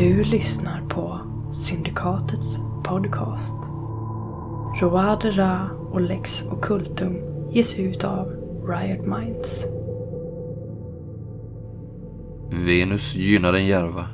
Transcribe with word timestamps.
Du 0.00 0.24
lyssnar 0.24 0.80
på 0.88 1.20
Syndikatets 1.52 2.58
podcast. 2.84 3.56
Roadera 4.80 5.70
och 5.90 6.00
Lex 6.00 6.42
Occultum 6.42 7.16
ges 7.50 7.78
ut 7.78 8.04
av 8.04 8.26
Riot 8.68 9.06
Minds. 9.06 9.66
Venus 12.66 13.14
gynnar 13.14 13.52
den 13.52 13.66
järva. 13.66 14.06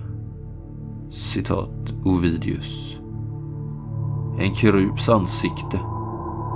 Citat 1.10 1.94
Ovidius. 2.04 3.00
En 4.38 4.54
kerubs 4.54 5.08
ansikte. 5.08 5.80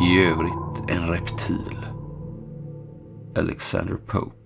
I 0.03 0.25
övrigt 0.25 0.91
en 0.91 1.09
reptil. 1.09 1.79
Alexander 3.37 3.97
Pope. 4.07 4.40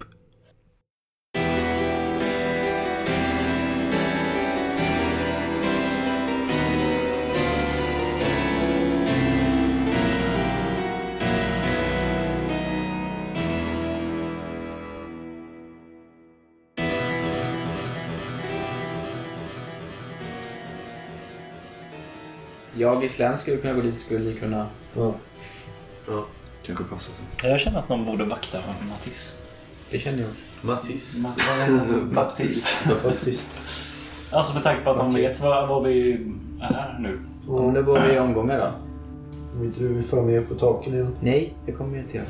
Jag 22.79 23.03
Gislen 23.03 23.39
skulle 23.39 23.57
kunna 23.57 23.75
gå 23.75 23.81
dit, 23.81 24.01
skulle 24.01 24.33
kunna... 24.33 24.67
Ja. 24.97 25.15
Ja, 26.09 26.25
Kanske 26.67 26.85
passar 26.85 27.13
sig. 27.13 27.51
Jag 27.51 27.61
känner 27.61 27.79
att 27.79 27.89
någon 27.89 28.05
borde 28.05 28.25
vakta 28.25 28.59
Mattis. 28.91 29.37
Det 29.91 29.99
känner 29.99 30.19
jag 30.19 30.29
också. 30.31 30.43
Mattis. 30.67 31.19
Ma- 31.19 31.31
vad 31.49 31.59
heter 31.59 31.73
han? 31.95 32.15
Baptist. 32.15 33.49
Alltså 34.31 34.55
med 34.55 34.63
tanke 34.63 34.85
på 34.85 34.91
att 34.91 34.99
de 34.99 35.15
vet 35.15 35.41
var, 35.41 35.67
var 35.67 35.83
vi 35.83 36.13
är 36.61 36.99
nu. 37.01 37.21
Om 37.49 37.75
det 37.75 37.83
går 37.83 38.11
i 38.13 38.19
omgångar 38.19 38.59
då? 38.59 38.71
Om 39.59 39.65
inte 39.65 39.81
du 39.81 40.03
följer 40.03 40.25
med 40.25 40.49
på 40.49 40.55
taken 40.55 40.95
igen. 40.95 41.17
Nej, 41.21 41.55
det 41.67 41.73
kommer 41.73 41.97
jag 41.97 42.05
inte 42.05 42.17
göra. 42.17 42.27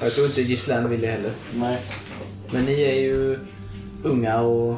Jag 0.00 0.12
tror 0.12 0.26
inte 0.26 0.42
Gislen 0.42 0.90
vill 0.90 1.00
det 1.00 1.06
heller. 1.06 1.32
Nej. 1.54 1.78
Men 2.52 2.64
ni 2.64 2.82
är 2.82 2.94
ju 2.94 3.38
unga 4.02 4.40
och 4.40 4.76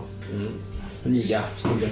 nya 1.04 1.40
snubbar. 1.60 1.88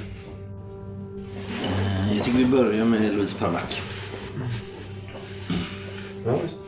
Tycker 2.33 2.44
vi 2.44 2.50
börjar 2.50 2.84
med 2.84 3.14
Louise 3.14 3.38
Parnack. 3.38 3.83
Ja, 6.27 6.39
visst. 6.42 6.58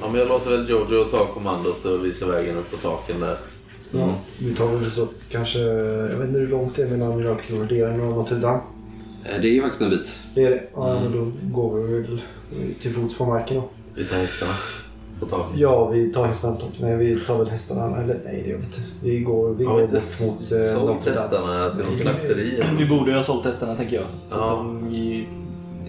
Ja, 0.00 0.08
men 0.10 0.20
jag 0.20 0.28
låter 0.28 0.50
väl 0.50 0.70
Jojo 0.70 1.04
ta 1.04 1.26
kommandot 1.26 1.84
och 1.84 2.04
visa 2.04 2.26
vägen 2.26 2.56
upp 2.56 2.70
på 2.70 2.76
taken 2.76 3.20
där. 3.20 3.36
Ja, 3.90 4.14
vi 4.38 4.54
tar 4.54 4.66
väl 4.76 4.90
så 4.90 5.08
kanske, 5.30 5.58
jag 5.58 6.18
vet 6.18 6.28
inte 6.28 6.40
hur 6.40 6.46
långt 6.46 6.76
det 6.76 6.82
är 6.82 6.88
mellan 6.88 7.16
Mirakelgårdaren 7.16 8.00
och 8.00 8.16
Notre 8.16 8.36
Dame. 8.36 8.60
Eh, 9.24 9.40
Det 9.42 9.58
är 9.58 9.60
faktiskt 9.62 9.82
en 9.82 9.90
bit. 9.90 10.18
Det 10.34 10.44
är 10.44 10.50
det? 10.50 10.62
Ja, 10.74 11.00
men 11.00 11.12
då 11.12 11.32
går 11.42 11.76
vi 11.82 11.94
väl 12.00 12.22
till 12.82 12.92
fots 12.92 13.14
på 13.18 13.24
marken 13.26 13.56
då. 13.56 13.68
Vi 13.94 14.04
tar 14.04 14.16
hästarna 14.16 14.52
på 15.22 15.36
taket. 15.36 15.58
Ja, 15.60 15.88
vi 15.88 16.12
tar 16.12 16.26
hästarna 16.26 16.54
på 16.54 16.60
taket. 16.60 16.80
Nej, 16.80 16.96
vi 16.96 17.20
tar 17.20 17.38
väl 17.38 17.48
hästarna. 17.50 18.02
Eller 18.02 18.20
nej, 18.24 18.42
det 18.44 18.50
gör 18.50 18.58
vi 18.58 18.64
inte. 18.64 18.80
Vi 19.02 19.20
går, 19.20 19.54
vi 19.54 19.64
Har 19.64 19.74
går 19.80 19.86
bort 19.86 20.20
mot 20.40 20.52
eh, 20.52 20.74
sålt 20.74 21.06
hästarna 21.08 21.70
till 21.70 21.84
något 21.84 21.98
slakteri? 21.98 22.62
Vi 22.78 22.86
borde 22.86 23.10
ju 23.10 23.16
ha 23.16 23.22
sålt 23.22 23.44
hästarna 23.44 23.76
tänker 23.76 23.96
jag. 23.96 24.04
För 24.30 24.38
Ja. 24.38 24.44
att 24.44 24.50
de 24.50 24.86
är... 24.94 25.26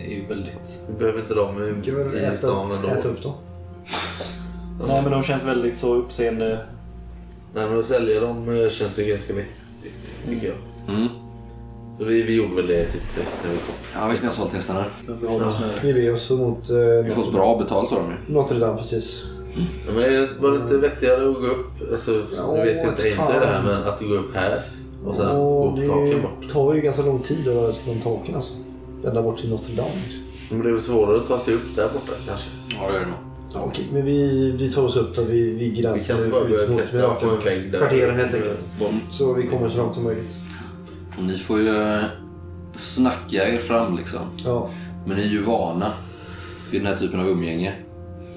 Ju 0.09 0.25
väldigt... 0.29 0.81
Vi 0.87 0.93
behöver 0.99 1.19
inte 1.19 1.33
dem 1.33 1.55
Vi 1.83 1.91
kan 1.91 1.95
väl 2.09 2.15
i, 2.15 2.33
i 2.33 2.37
stan 2.37 2.71
ändå. 2.71 2.87
äta 2.87 3.07
upp 3.07 3.23
dem. 3.23 3.33
Nej 4.87 5.01
men 5.01 5.11
de 5.11 5.23
känns 5.23 5.43
väldigt 5.43 5.77
så 5.79 5.93
uppseende... 5.95 6.59
Nej, 7.55 7.69
men 7.69 7.79
att 7.79 7.85
sälja 7.85 8.19
dem 8.19 8.61
eh, 8.63 8.69
känns 8.69 8.99
ju 8.99 9.03
ganska 9.03 9.33
vettigt, 9.33 9.93
tycker 10.29 10.47
jag. 10.47 10.55
Mm. 10.95 11.07
Så 11.97 12.03
vi, 12.03 12.21
vi 12.21 12.35
gjorde 12.35 12.55
väl 12.55 12.67
det 12.67 12.85
typ 12.85 13.01
när 13.43 13.51
vi 13.51 13.57
kom. 13.57 13.75
Ja, 13.95 14.11
vi 14.21 14.25
har 14.25 14.33
sålt 14.33 14.53
hästarna. 14.53 14.85
Vi. 15.07 15.87
Vi 15.87 15.93
beger 15.93 16.13
oss 16.13 16.29
mot 16.29 16.69
eh, 16.69 16.75
Vi 16.77 17.11
får 17.11 17.31
bra 17.31 17.57
betalt 17.57 17.89
för 17.89 17.95
dem 17.95 18.11
ju. 18.27 18.33
Notre 18.33 18.59
Dame 18.59 18.77
precis. 18.77 19.25
Ja, 19.87 19.91
men 19.95 20.03
det 20.11 20.29
var 20.39 20.51
lite 20.51 20.77
vettigare 20.77 21.29
att 21.29 21.35
gå 21.35 21.47
upp. 21.47 21.91
Alltså, 21.91 22.11
Ja, 22.37 22.53
nu 22.55 22.63
vet 22.65 22.75
jag 22.77 22.87
inte 22.89 23.09
inser 23.09 23.39
det 23.39 23.45
här, 23.45 23.63
men 23.63 23.83
att 23.83 23.99
gå 23.99 24.13
upp 24.13 24.35
här 24.35 24.61
och 25.05 25.15
sen 25.15 25.27
Och 25.27 25.61
gå 25.61 25.71
på 25.71 25.87
taken 25.87 26.21
bort. 26.21 26.31
det 26.41 26.49
tar 26.49 26.73
ju 26.73 26.81
ganska 26.81 27.01
lång 27.03 27.19
tid 27.19 27.39
att 27.47 27.53
röra 27.55 27.71
sig 27.73 27.83
från 27.85 28.01
taken 28.01 28.35
alltså. 28.35 28.53
Ända 29.07 29.21
bort 29.21 29.37
till 29.39 29.49
Notre 29.49 29.73
Dame. 29.75 29.89
Men 30.49 30.61
det 30.61 30.67
är 30.69 30.71
väl 30.71 30.81
svårare 30.81 31.17
att 31.17 31.27
ta 31.27 31.39
sig 31.39 31.53
upp 31.53 31.75
där 31.75 31.87
borta 31.93 32.11
kanske. 32.27 32.49
Ja, 32.81 32.91
det 32.91 32.95
är 32.97 32.99
det 32.99 33.05
nog. 33.05 33.15
Ja, 33.53 33.63
okej, 33.67 33.85
men 33.93 34.05
vi, 34.05 34.51
vi 34.51 34.71
tar 34.71 34.83
oss 34.83 34.95
upp 34.95 35.15
där 35.15 35.23
vi, 35.23 35.41
vi 35.41 35.53
Vi 35.69 35.81
gränsar 35.81 36.13
kan 36.13 36.17
inte 36.25 36.29
bara 36.31 36.43
ut 36.49 36.69
mot 36.69 36.81
kvarteren 36.89 38.15
helt 38.15 38.33
enkelt. 38.33 38.65
Folk- 38.79 38.93
Så 39.09 39.33
vi 39.33 39.47
kommer 39.47 39.69
så 39.69 39.77
långt 39.77 39.95
som 39.95 40.03
möjligt. 40.03 40.35
Ni 41.27 41.37
får 41.37 41.59
ju 41.59 41.93
eh, 41.95 42.03
snacka 42.75 43.47
er 43.49 43.57
fram 43.57 43.97
liksom. 43.97 44.19
Ja. 44.45 44.69
Men 45.05 45.17
ni 45.17 45.23
är 45.23 45.27
ju 45.29 45.43
vana 45.43 45.91
vid 46.71 46.81
den 46.81 46.87
här 46.87 46.97
typen 46.97 47.19
av 47.19 47.27
umgänge. 47.27 47.73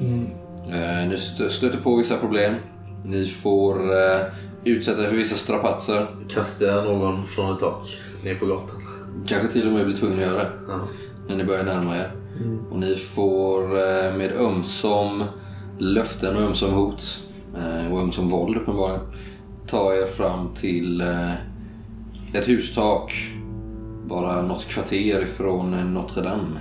Mm. 0.00 0.24
Eh, 0.68 1.08
Ni 1.08 1.14
stö- 1.16 1.48
stöter 1.48 1.78
på 1.78 1.96
vissa 1.96 2.16
problem. 2.16 2.54
Ni 3.04 3.24
får 3.26 3.92
eh, 3.92 4.16
utsätta 4.64 5.02
er 5.04 5.08
för 5.08 5.16
vissa 5.16 5.34
strapatser. 5.36 6.06
Kastar 6.28 6.66
jag 6.66 6.84
någon 6.84 7.24
från 7.26 7.52
ett 7.54 7.60
tak 7.60 7.88
ner 8.24 8.34
på 8.34 8.46
gatan. 8.46 8.82
Kanske 9.26 9.48
till 9.48 9.66
och 9.66 9.72
med 9.72 9.86
blir 9.86 9.96
tvungna 9.96 10.16
att 10.16 10.28
göra 10.30 10.38
det. 10.42 10.50
Ja. 10.68 10.74
när 11.28 11.36
ni 11.36 11.44
börjar 11.44 11.64
närma 11.64 11.96
er. 11.96 12.10
Och 12.70 12.78
ni 12.78 12.96
får 12.96 13.62
eh, 13.62 14.14
med 14.16 14.32
ömsom 14.40 15.24
löften 15.78 16.36
och 16.36 16.42
ömsom 16.42 16.72
hot 16.72 17.18
eh, 17.56 17.92
och 17.92 18.00
ömsom 18.00 18.28
våld 18.28 18.56
uppenbarligen 18.56 19.00
ta 19.66 19.94
er 19.94 20.06
fram 20.06 20.54
till 20.54 21.00
eh, 21.00 21.32
ett 22.38 22.48
hustak 22.48 23.32
bara 24.08 24.42
något 24.42 24.68
kvarter 24.68 25.22
ifrån 25.22 25.94
Notre 25.94 26.22
Dame. 26.22 26.60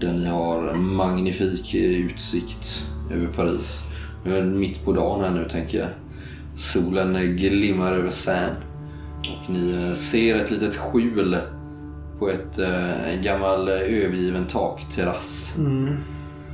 Där 0.00 0.12
ni 0.12 0.26
har 0.26 0.74
magnifik 0.74 1.74
utsikt 1.74 2.82
över 3.12 3.26
Paris. 3.26 3.80
Nu 4.24 4.38
är 4.38 4.44
mitt 4.44 4.84
på 4.84 4.92
dagen 4.92 5.20
här 5.20 5.30
nu 5.30 5.48
tänker 5.48 5.78
jag. 5.78 5.88
Solen 6.56 7.36
glimmar 7.36 7.92
över 7.92 8.10
Seine. 8.10 8.56
Och 9.20 9.50
ni 9.50 9.88
eh, 9.90 9.94
ser 9.94 10.36
ett 10.36 10.50
litet 10.50 10.76
skjul 10.76 11.36
på 12.18 12.28
ett, 12.28 12.58
eh, 12.58 13.14
en 13.14 13.22
gammal 13.22 13.68
eh, 13.68 13.74
övergiven 13.74 14.44
takterrass. 14.44 15.54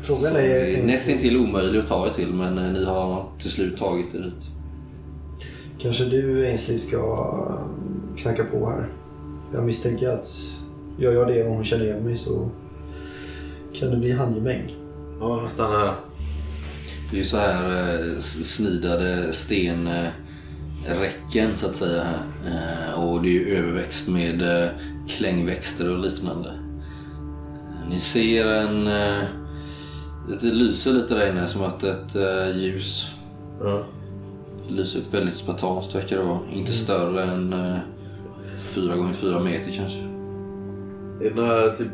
Frågan 0.03 0.23
Som 0.23 0.37
är... 0.37 0.41
är 0.41 0.83
nästintill 0.85 1.37
omöjlig 1.37 1.79
att 1.79 1.89
ta 1.89 2.07
er 2.07 2.11
till 2.11 2.35
men 2.35 2.73
ni 2.73 2.85
har 2.85 3.27
till 3.39 3.51
slut 3.51 3.77
tagit 3.77 4.15
er 4.15 4.19
dit. 4.19 4.58
Kanske 5.79 6.05
du 6.05 6.47
Ainsley 6.47 6.79
ska 6.79 7.35
knacka 8.17 8.45
på 8.45 8.71
här. 8.71 8.89
Jag 9.55 9.65
misstänker 9.65 10.09
att 10.09 10.27
gör 10.99 11.13
jag 11.13 11.29
det 11.29 11.43
och 11.45 11.55
hon 11.55 11.65
känner 11.65 11.85
igen 11.85 12.05
mig 12.05 12.17
så 12.17 12.51
kan 13.75 13.91
det 13.91 13.97
bli 13.97 14.13
handgemäng. 14.13 14.75
Ja, 15.21 15.41
jag 15.43 15.51
stannar 15.51 15.79
här. 15.79 15.95
Det 17.11 17.17
är 17.17 17.19
ju 17.19 17.25
så 17.25 17.37
här 17.37 17.89
eh, 17.91 18.19
snidade 18.21 19.33
stenräcken 19.33 20.13
så 21.57 21.67
att 21.67 21.77
säga 21.77 22.03
här. 22.05 22.19
Eh, 22.47 23.05
Och 23.05 23.23
det 23.23 23.29
är 23.29 23.33
ju 23.33 23.57
överväxt 23.57 24.09
med 24.09 24.63
eh, 24.63 24.69
klängväxter 25.09 25.93
och 25.93 25.99
liknande. 25.99 26.49
Eh, 26.49 27.89
Ni 27.91 27.99
ser 27.99 28.47
en... 28.47 28.87
eh, 28.87 29.23
Det 30.43 30.47
lyser 30.53 30.93
lite 30.93 31.15
där 31.15 31.31
inne 31.31 31.47
som 31.47 31.63
att 31.63 31.83
ett 31.85 32.17
eh, 32.17 32.57
ljus 32.57 33.11
Ja. 33.61 33.85
Det 34.69 34.75
lyser 34.75 34.99
upp 34.99 35.15
väldigt 35.15 35.35
spartanskt 35.35 35.95
verkar 35.95 36.17
det 36.17 36.23
vara. 36.23 36.41
Inte 36.53 36.73
större 36.73 37.25
än 37.25 37.53
eh, 37.53 37.79
4 38.61 38.97
gånger 38.97 39.13
4 39.13 39.41
meter 39.41 39.73
kanske. 39.73 39.99
Är 41.21 41.31
det 41.31 41.35
några 41.35 41.71
typ... 41.71 41.89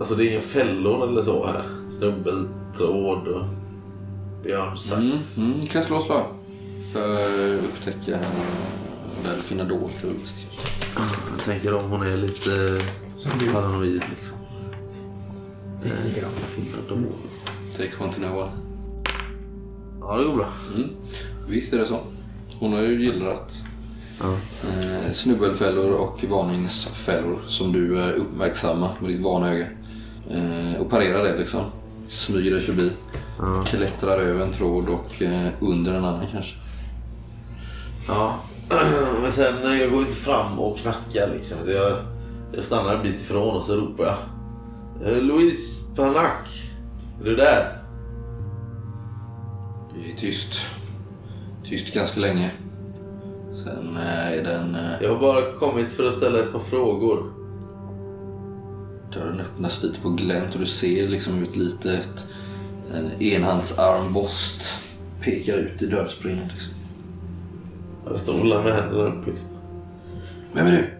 Alltså 0.00 0.14
det 0.14 0.26
är 0.26 0.30
inga 0.30 0.40
fällor 0.40 1.08
eller 1.08 1.22
så 1.22 1.46
här? 1.46 1.62
Snubbeltråd 1.90 3.28
och 3.28 3.44
björnsax. 4.42 5.38
Mm, 5.38 5.52
mm, 5.52 5.66
kan 5.66 5.84
slå 5.84 6.00
slag. 6.00 6.26
För 6.92 7.12
att 7.14 7.64
upptäcka 7.64 8.14
eh, 8.14 8.20
där 9.24 9.36
du 9.36 9.42
finner 9.42 9.64
dolt 9.64 10.02
lust. 10.02 10.36
Jag 11.36 11.44
tänker 11.44 11.74
om 11.74 11.90
hon 11.90 12.02
är 12.02 12.16
lite 12.16 12.80
paranoid 13.52 14.02
liksom. 14.10 14.38
Takes 17.76 18.00
one 18.00 18.12
to 18.12 18.18
know 18.18 18.38
one. 18.38 18.50
Ja, 20.00 20.16
det 20.16 20.24
går 20.24 20.36
bra. 20.36 20.46
Mm. 20.74 20.88
Visst 21.48 21.72
är 21.72 21.78
det 21.78 21.86
så. 21.86 21.98
Hon 22.58 22.72
har 22.72 22.80
ju 22.82 23.04
gillrat 23.04 23.62
Ja. 24.20 24.32
eh, 24.68 25.12
snubbelfällor 25.12 25.92
och 25.92 26.24
varningsfällor 26.28 27.38
som 27.48 27.72
du 27.72 28.00
eh, 28.02 28.20
uppmärksammar 28.20 28.94
med 29.00 29.10
ditt 29.10 29.20
vana 29.20 29.52
öga. 29.52 29.66
Eh, 30.30 30.80
och 30.80 30.90
parerar 30.90 31.24
det 31.24 31.38
liksom. 31.38 31.60
Smyger 32.08 32.50
dig 32.50 32.60
förbi. 32.60 32.90
Ja. 33.38 33.62
Klättrar 33.66 34.18
över 34.18 34.44
en 34.46 34.52
tråd 34.52 34.88
och 34.88 35.22
eh, 35.22 35.48
under 35.60 35.94
en 35.94 36.04
annan 36.04 36.26
kanske. 36.32 36.54
Ja. 38.08 38.34
Men 39.22 39.32
sen, 39.32 39.54
eh, 39.66 39.80
jag 39.80 39.90
går 39.90 40.00
inte 40.00 40.12
fram 40.12 40.58
och 40.58 40.78
knackar 40.78 41.34
liksom. 41.34 41.56
Jag, 41.66 41.92
jag 42.52 42.64
stannar 42.64 42.94
en 42.94 43.02
bit 43.02 43.20
ifrån 43.20 43.56
och 43.56 43.62
så 43.62 43.74
ropar 43.76 44.04
jag. 44.04 44.16
"Eh, 45.12 45.22
Louise 45.22 45.94
Parnack, 45.96 46.48
är 47.20 47.24
du 47.24 47.36
där? 47.36 47.78
Det 49.94 50.12
är 50.12 50.16
tyst. 50.16 50.54
Tyst 51.68 51.94
ganska 51.94 52.20
länge. 52.20 52.50
Sen 53.64 53.96
eh, 53.96 54.32
är 54.38 54.42
den... 54.42 54.74
eh, 54.74 55.02
Jag 55.02 55.14
har 55.14 55.20
bara 55.20 55.52
kommit 55.52 55.92
för 55.92 56.08
att 56.08 56.14
ställa 56.14 56.38
ett 56.38 56.52
par 56.52 56.58
frågor. 56.58 57.32
Dörren 59.14 59.40
öppnas 59.40 59.82
lite 59.82 60.00
på 60.00 60.08
glänt 60.10 60.54
och 60.54 60.60
du 60.60 60.66
ser 60.66 61.08
liksom 61.08 61.42
ut 61.42 61.56
litet 61.56 62.26
en 62.94 63.22
enhandsarmborst 63.22 64.62
pekar 65.20 65.54
ut 65.54 65.82
i 65.82 65.86
dörrspringet. 65.86 66.52
Liksom. 66.52 66.74
Jag 68.10 68.20
står 68.20 68.38
väl 68.38 68.64
med 68.64 68.74
händerna 68.74 69.04
upp 69.04 69.26
liksom. 69.26 69.48
Vem 70.52 70.66
är 70.66 70.72
du? 70.72 70.90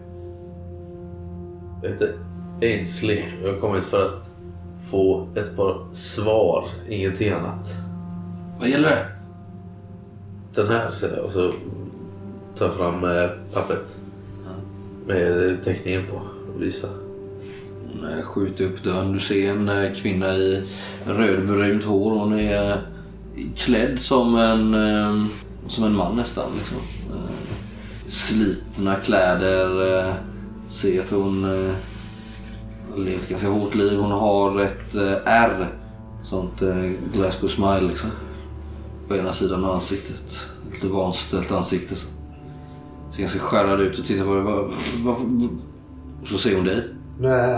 Jag 1.83 1.89
heter 1.89 2.13
Ainsley. 2.61 3.23
Jag 3.43 3.53
har 3.53 3.59
kommit 3.59 3.83
för 3.83 4.05
att 4.05 4.31
få 4.91 5.27
ett 5.35 5.55
par 5.55 5.93
svar, 5.93 6.65
ingenting 6.89 7.29
annat. 7.31 7.69
Vad 8.59 8.69
gäller 8.69 8.89
det? 8.89 9.05
Den 10.55 10.67
här 10.67 10.93
jag 11.01 11.25
och 11.25 11.31
så 11.31 11.51
tar 12.57 12.65
jag 12.65 12.75
fram 12.75 13.03
eh, 13.03 13.29
pappret. 13.53 13.95
Med 15.07 15.57
teckningen 15.63 16.03
på 16.11 16.15
och 16.15 16.61
visar. 16.61 16.89
Hon 17.87 18.09
eh, 18.09 18.21
skjuter 18.21 18.65
upp 18.65 18.83
dörren. 18.83 19.13
Du 19.13 19.19
ser 19.19 19.51
en 19.51 19.69
eh, 19.69 19.93
kvinna 19.93 20.33
i 20.33 20.63
rödbrunt 21.05 21.83
hår. 21.83 22.19
Hon 22.19 22.39
är 22.39 22.81
klädd 23.55 24.01
som 24.01 24.35
en, 24.35 25.29
som 25.67 25.83
en 25.83 25.95
man 25.95 26.15
nästan. 26.15 26.51
Liksom. 26.57 26.77
Slitna 28.07 28.95
kläder. 28.95 30.13
Ser 30.69 31.01
att 31.01 31.09
hon 31.09 31.43
har 32.91 33.03
levt 33.03 33.29
ganska 33.29 33.47
hårt 33.49 33.75
liv. 33.75 33.99
Hon 33.99 34.11
har 34.11 34.61
ett 34.61 34.95
R. 35.25 35.67
Sånt 36.23 36.59
Glasgow 37.13 37.49
smile 37.49 37.81
liksom. 37.81 38.09
På 39.09 39.15
ena 39.15 39.33
sidan 39.33 39.65
av 39.65 39.71
ansiktet. 39.75 40.39
Lite 40.73 40.87
vanställt 40.87 41.51
ansikte. 41.51 41.95
Så. 41.95 42.07
Ser 43.15 43.19
ganska 43.19 43.39
skärrad 43.39 43.81
ut 43.81 43.99
och 43.99 44.05
tittar 44.05 44.25
på 44.25 44.33
dig. 44.33 44.43
Så 46.25 46.37
ser 46.37 46.55
hon 46.55 46.65
dig. 46.65 46.83
Nej, 47.19 47.49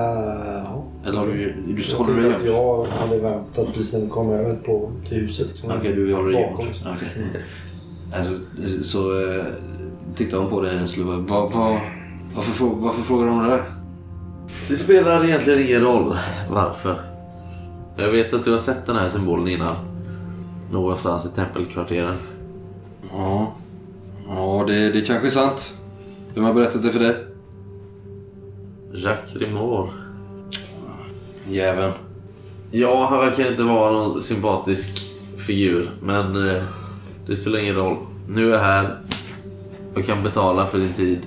ja. 0.66 0.84
Eller 1.06 1.18
har 1.18 1.28
du, 1.28 1.34
du 1.68 1.84
Jag 1.90 1.98
håller 1.98 2.16
du 2.16 2.22
gömd? 2.22 2.46
jag 2.46 2.86
hade 2.86 3.18
väntat 3.18 3.74
precis 3.74 3.94
när 3.94 4.02
vi 4.02 4.08
kom 4.08 4.30
över 4.30 4.56
på, 4.56 4.92
till 5.10 5.18
huset. 5.18 5.48
Liksom. 5.48 5.72
Okej, 5.80 5.96
du 5.96 6.16
håller 6.16 6.32
dig 6.32 6.42
gömd. 6.42 6.56
Okej. 6.96 7.44
Alltså, 8.16 8.84
så 8.84 9.20
eh, 9.20 9.46
tittar 10.16 10.38
hon 10.38 10.50
på 10.50 10.62
dig 10.62 10.78
en. 10.78 10.88
Vad, 11.28 11.52
vad, 11.52 11.80
varför, 12.36 12.66
varför 12.66 13.02
frågar 13.02 13.28
hon 13.28 13.44
det 13.44 13.50
där? 13.50 13.64
Det 14.70 14.76
spelar 14.76 15.26
egentligen 15.26 15.68
ingen 15.68 15.82
roll 15.82 16.18
varför. 16.50 17.02
Jag 17.98 18.12
vet 18.12 18.34
att 18.34 18.46
du 18.46 18.52
har 18.52 18.60
sett 18.60 18.86
den 18.86 18.96
här 18.96 19.10
symbolen 19.10 19.48
innan. 19.48 19.91
Någonstans 20.72 21.26
i 21.26 21.30
tempelkvarteren. 21.30 22.18
Ja, 23.12 23.54
ja 24.28 24.64
det, 24.68 24.92
det 24.92 25.02
kanske 25.02 25.28
är 25.28 25.32
sant. 25.32 25.74
Vem 26.36 26.44
har 26.44 26.54
berättat 26.54 26.84
det 26.84 26.92
för 26.92 27.00
dig? 27.00 27.16
Jacques 28.94 29.36
Rimour. 29.36 29.90
Jäveln. 31.48 31.94
Ja, 32.72 33.06
han 33.06 33.20
verkar 33.20 33.52
inte 33.52 33.64
vara 33.64 33.92
någon 33.92 34.22
sympatisk 34.22 35.02
figur. 35.38 35.92
Men 36.02 36.50
eh, 36.50 36.64
det 37.26 37.36
spelar 37.36 37.60
ingen 37.60 37.76
roll. 37.76 37.98
Nu 38.28 38.48
är 38.48 38.52
jag 38.52 38.64
här. 38.64 39.00
Jag 39.96 40.06
kan 40.06 40.24
betala 40.24 40.66
för 40.66 40.78
din 40.78 40.94
tid. 40.94 41.20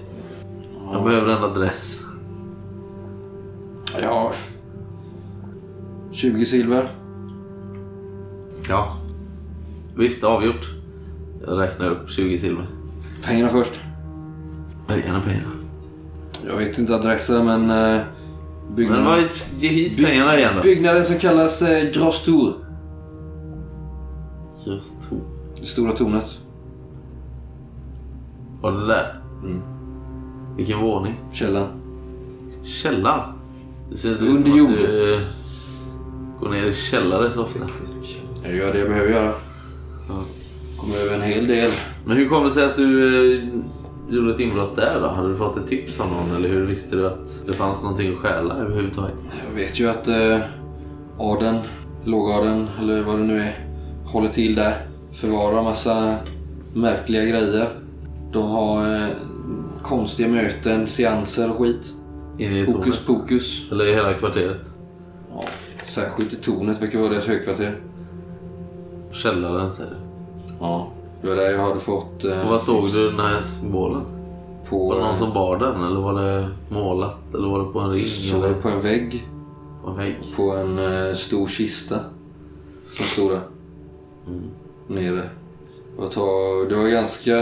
Jag 0.93 1.05
behöver 1.05 1.33
en 1.33 1.45
adress. 1.45 2.05
Ja. 4.03 4.33
20 6.13 6.47
silver. 6.47 6.91
Ja. 8.69 8.93
Visst, 9.97 10.25
avgjort. 10.25 10.69
Jag 11.47 11.61
räknar 11.61 11.91
upp 11.91 12.11
20 12.11 12.39
silver. 12.39 12.67
Pengarna 13.25 13.49
först. 13.51 13.81
Pengarna, 14.87 15.21
pengarna. 15.21 15.51
Jag 16.47 16.57
vet 16.57 16.79
inte 16.79 16.95
adressen 16.95 17.45
men... 17.45 17.71
Eh, 17.71 18.03
Men 18.67 18.77
byggnaden, 18.77 19.05
vad, 19.05 19.19
ge 19.59 19.69
hit 19.69 19.97
pengarna 20.07 20.39
igen 20.39 20.53
då. 20.57 20.63
byggnaden 20.63 21.05
som 21.05 21.19
kallas 21.19 21.63
eh, 21.63 21.93
Gras 21.93 22.25
Tour. 22.25 22.53
Just 24.67 25.09
to. 25.11 25.17
Det 25.61 25.67
stora 25.67 25.93
tornet. 25.93 26.39
Var 28.61 28.73
det 28.73 28.87
där? 28.87 29.21
Mm. 29.43 29.61
Vilken 30.57 30.79
våning? 30.81 31.21
Källan. 31.33 31.69
Källaren? 32.63 33.33
Du 33.91 33.97
ser 33.97 34.11
inte 34.13 34.25
Under 34.25 34.51
jord. 34.51 34.71
eh, 34.71 35.21
går 36.41 36.49
ner 36.51 36.67
i 36.67 36.73
källare 36.73 37.33
så 37.33 37.43
ofta. 37.43 37.59
Jag 38.43 38.55
gör 38.57 38.73
det 38.73 38.79
jag 38.79 38.89
behöver 38.89 39.11
göra. 39.11 39.35
Ja. 40.09 40.15
Kommer 40.77 40.97
över 40.97 41.15
en 41.15 41.23
hel 41.23 41.47
del. 41.47 41.71
Men 42.07 42.17
hur 42.17 42.29
kom 42.29 42.45
det 42.45 42.51
sig 42.51 42.65
att 42.65 42.77
du 42.77 43.09
eh, 43.37 43.45
gjorde 44.09 44.35
ett 44.35 44.41
inbrott 44.41 44.77
där 44.77 45.01
då? 45.01 45.07
Hade 45.09 45.29
du 45.29 45.35
fått 45.37 45.57
ett 45.57 45.69
tips 45.69 46.01
av 46.01 46.09
någon 46.11 46.37
eller 46.37 46.49
hur 46.49 46.67
visste 46.67 46.97
du 46.97 47.07
att 47.07 47.47
det 47.47 47.53
fanns 47.53 47.83
någonting 47.83 48.13
att 48.13 48.19
stjäla 48.19 48.55
överhuvudtaget? 48.55 49.15
Jag 49.49 49.55
vet 49.55 49.81
ju 49.81 49.89
att 49.91 50.09
eh, 50.09 50.39
adeln, 51.19 51.59
lågadeln 52.05 52.69
eller 52.81 53.03
vad 53.03 53.19
det 53.19 53.25
nu 53.25 53.41
är, 53.41 53.59
håller 54.05 54.29
till 54.29 54.55
där. 54.55 54.75
Förvarar 55.15 55.63
massa 55.63 56.15
märkliga 56.75 57.23
grejer. 57.25 57.69
De 58.33 58.51
har 58.51 58.95
eh, 58.95 59.09
konstiga 59.83 60.29
möten, 60.29 60.87
seanser 60.89 61.51
och 61.51 61.57
skit. 61.57 61.93
Inne 62.39 62.59
i 62.59 62.65
Hokus 62.65 63.05
tornet? 63.05 63.23
pokus. 63.23 63.69
Eller 63.73 63.87
i 63.87 63.95
hela 63.95 64.13
kvarteret? 64.13 64.61
Ja, 65.31 65.45
särskilt 65.87 66.33
i 66.33 66.37
tornet 66.37 66.83
verkar 66.83 66.99
vara 66.99 67.11
deras 67.11 67.27
högkvarter. 67.27 67.77
Källaren 69.15 69.73
säger 69.73 69.91
du. 69.91 69.97
Ja, 70.61 70.89
det 71.23 71.29
var 71.29 71.37
där 71.37 71.51
jag 71.51 71.59
hade 71.69 71.81
fått... 71.81 72.25
Eh, 72.25 72.41
Och 72.41 72.51
vad 72.51 72.63
såg 72.63 72.83
tips 72.83 72.95
du 72.95 73.11
den 73.11 73.21
här 73.21 73.43
symbolen? 73.61 74.03
På, 74.69 74.89
Var 74.89 74.95
det 74.95 75.01
någon 75.01 75.11
eh, 75.11 75.17
som 75.17 75.33
bar 75.35 75.59
den 75.59 75.85
eller 75.85 76.01
var 76.01 76.23
det 76.23 76.49
målat? 76.69 77.17
Eller 77.35 77.49
var 77.49 77.59
det 77.59 77.73
på 77.73 77.79
en 77.81 77.91
ring? 77.91 78.05
såg 78.05 78.39
eller 78.39 78.49
det 78.49 78.55
på 78.63 78.69
en 78.69 78.81
vägg. 78.81 79.29
på 79.85 79.91
en 79.91 79.97
vägg? 79.97 80.17
På 80.37 80.51
en 80.57 80.79
eh, 81.09 81.15
stor 81.15 81.47
kista. 81.49 81.97
Som 82.97 83.05
stod 83.05 83.31
där. 83.31 83.41
Nere. 84.89 85.23
Och 85.99 86.11
ta, 86.13 86.27
det 86.69 86.75
var 86.77 86.89
ganska 86.89 87.33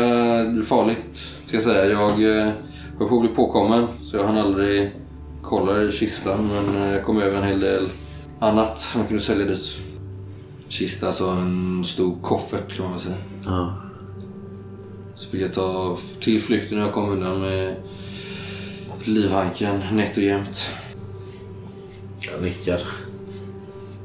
farligt 0.66 1.16
ska 1.46 1.56
jag 1.56 1.64
säga. 1.64 1.86
Jag 1.86 2.38
eh, 2.38 2.52
höll 2.98 3.08
på 3.08 3.14
att 3.14 3.20
bli 3.20 3.30
påkommen 3.30 3.86
så 4.04 4.16
jag 4.16 4.24
hann 4.24 4.38
aldrig 4.38 4.90
kolla 5.42 5.82
i 5.82 5.92
kistan 5.92 6.48
men 6.54 6.82
eh, 6.82 6.92
jag 6.92 7.04
kom 7.04 7.22
över 7.22 7.36
en 7.38 7.42
hel 7.44 7.60
del 7.60 7.82
annat 8.38 8.80
som 8.80 9.04
kunde 9.04 9.22
sälja 9.22 9.46
dit. 9.46 9.76
Kista, 10.72 11.06
alltså 11.06 11.26
en 11.26 11.84
stor 11.84 12.16
koffert 12.22 12.76
kan 12.76 12.84
man 12.84 12.92
väl 12.92 13.00
säga. 13.00 13.16
Ja. 13.44 13.74
Så 15.14 15.30
fick 15.30 15.40
jag 15.42 15.54
ta 15.54 15.96
tillflykten 16.20 16.78
när 16.78 16.84
jag 16.84 16.94
kom 16.94 17.10
undan 17.10 17.40
med 17.40 17.76
livhanken 19.04 19.82
nätt 19.92 20.16
och 20.16 20.22
jämnt. 20.22 20.70
Jag 22.32 22.42
nickar. 22.42 22.80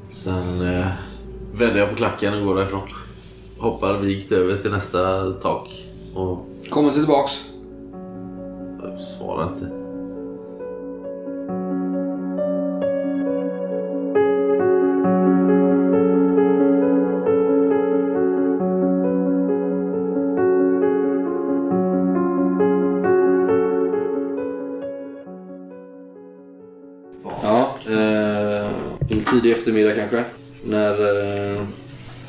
Sen 0.10 0.62
eh, 0.62 0.88
vänder 1.54 1.80
jag 1.80 1.90
på 1.90 1.96
klacken 1.96 2.34
och 2.34 2.46
går 2.46 2.56
därifrån. 2.56 2.90
Hoppar 3.58 3.98
vikt 3.98 4.32
över 4.32 4.58
till 4.58 4.72
nästa 4.72 5.32
tak. 5.32 5.70
Och 6.14 6.48
Kommer 6.70 6.88
inte 6.88 7.00
tillbaks. 7.00 7.32
jag 8.84 9.02
svarar 9.02 9.54
inte. 9.54 9.87
Tidig 29.48 29.58
eftermiddag 29.60 29.94
kanske. 29.96 30.24
När 30.66 30.94
eh, 31.56 31.62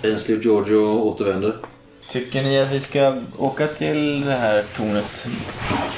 Ainsley 0.05 0.37
och 0.39 0.45
Giorgio 0.45 0.77
återvänder. 0.79 1.57
Tycker 2.11 2.43
ni 2.43 2.61
att 2.61 2.73
vi 2.73 2.81
ska 2.81 3.17
åka 3.39 3.67
till 3.67 4.21
det 4.27 4.33
här 4.33 4.65
tornet? 4.77 5.29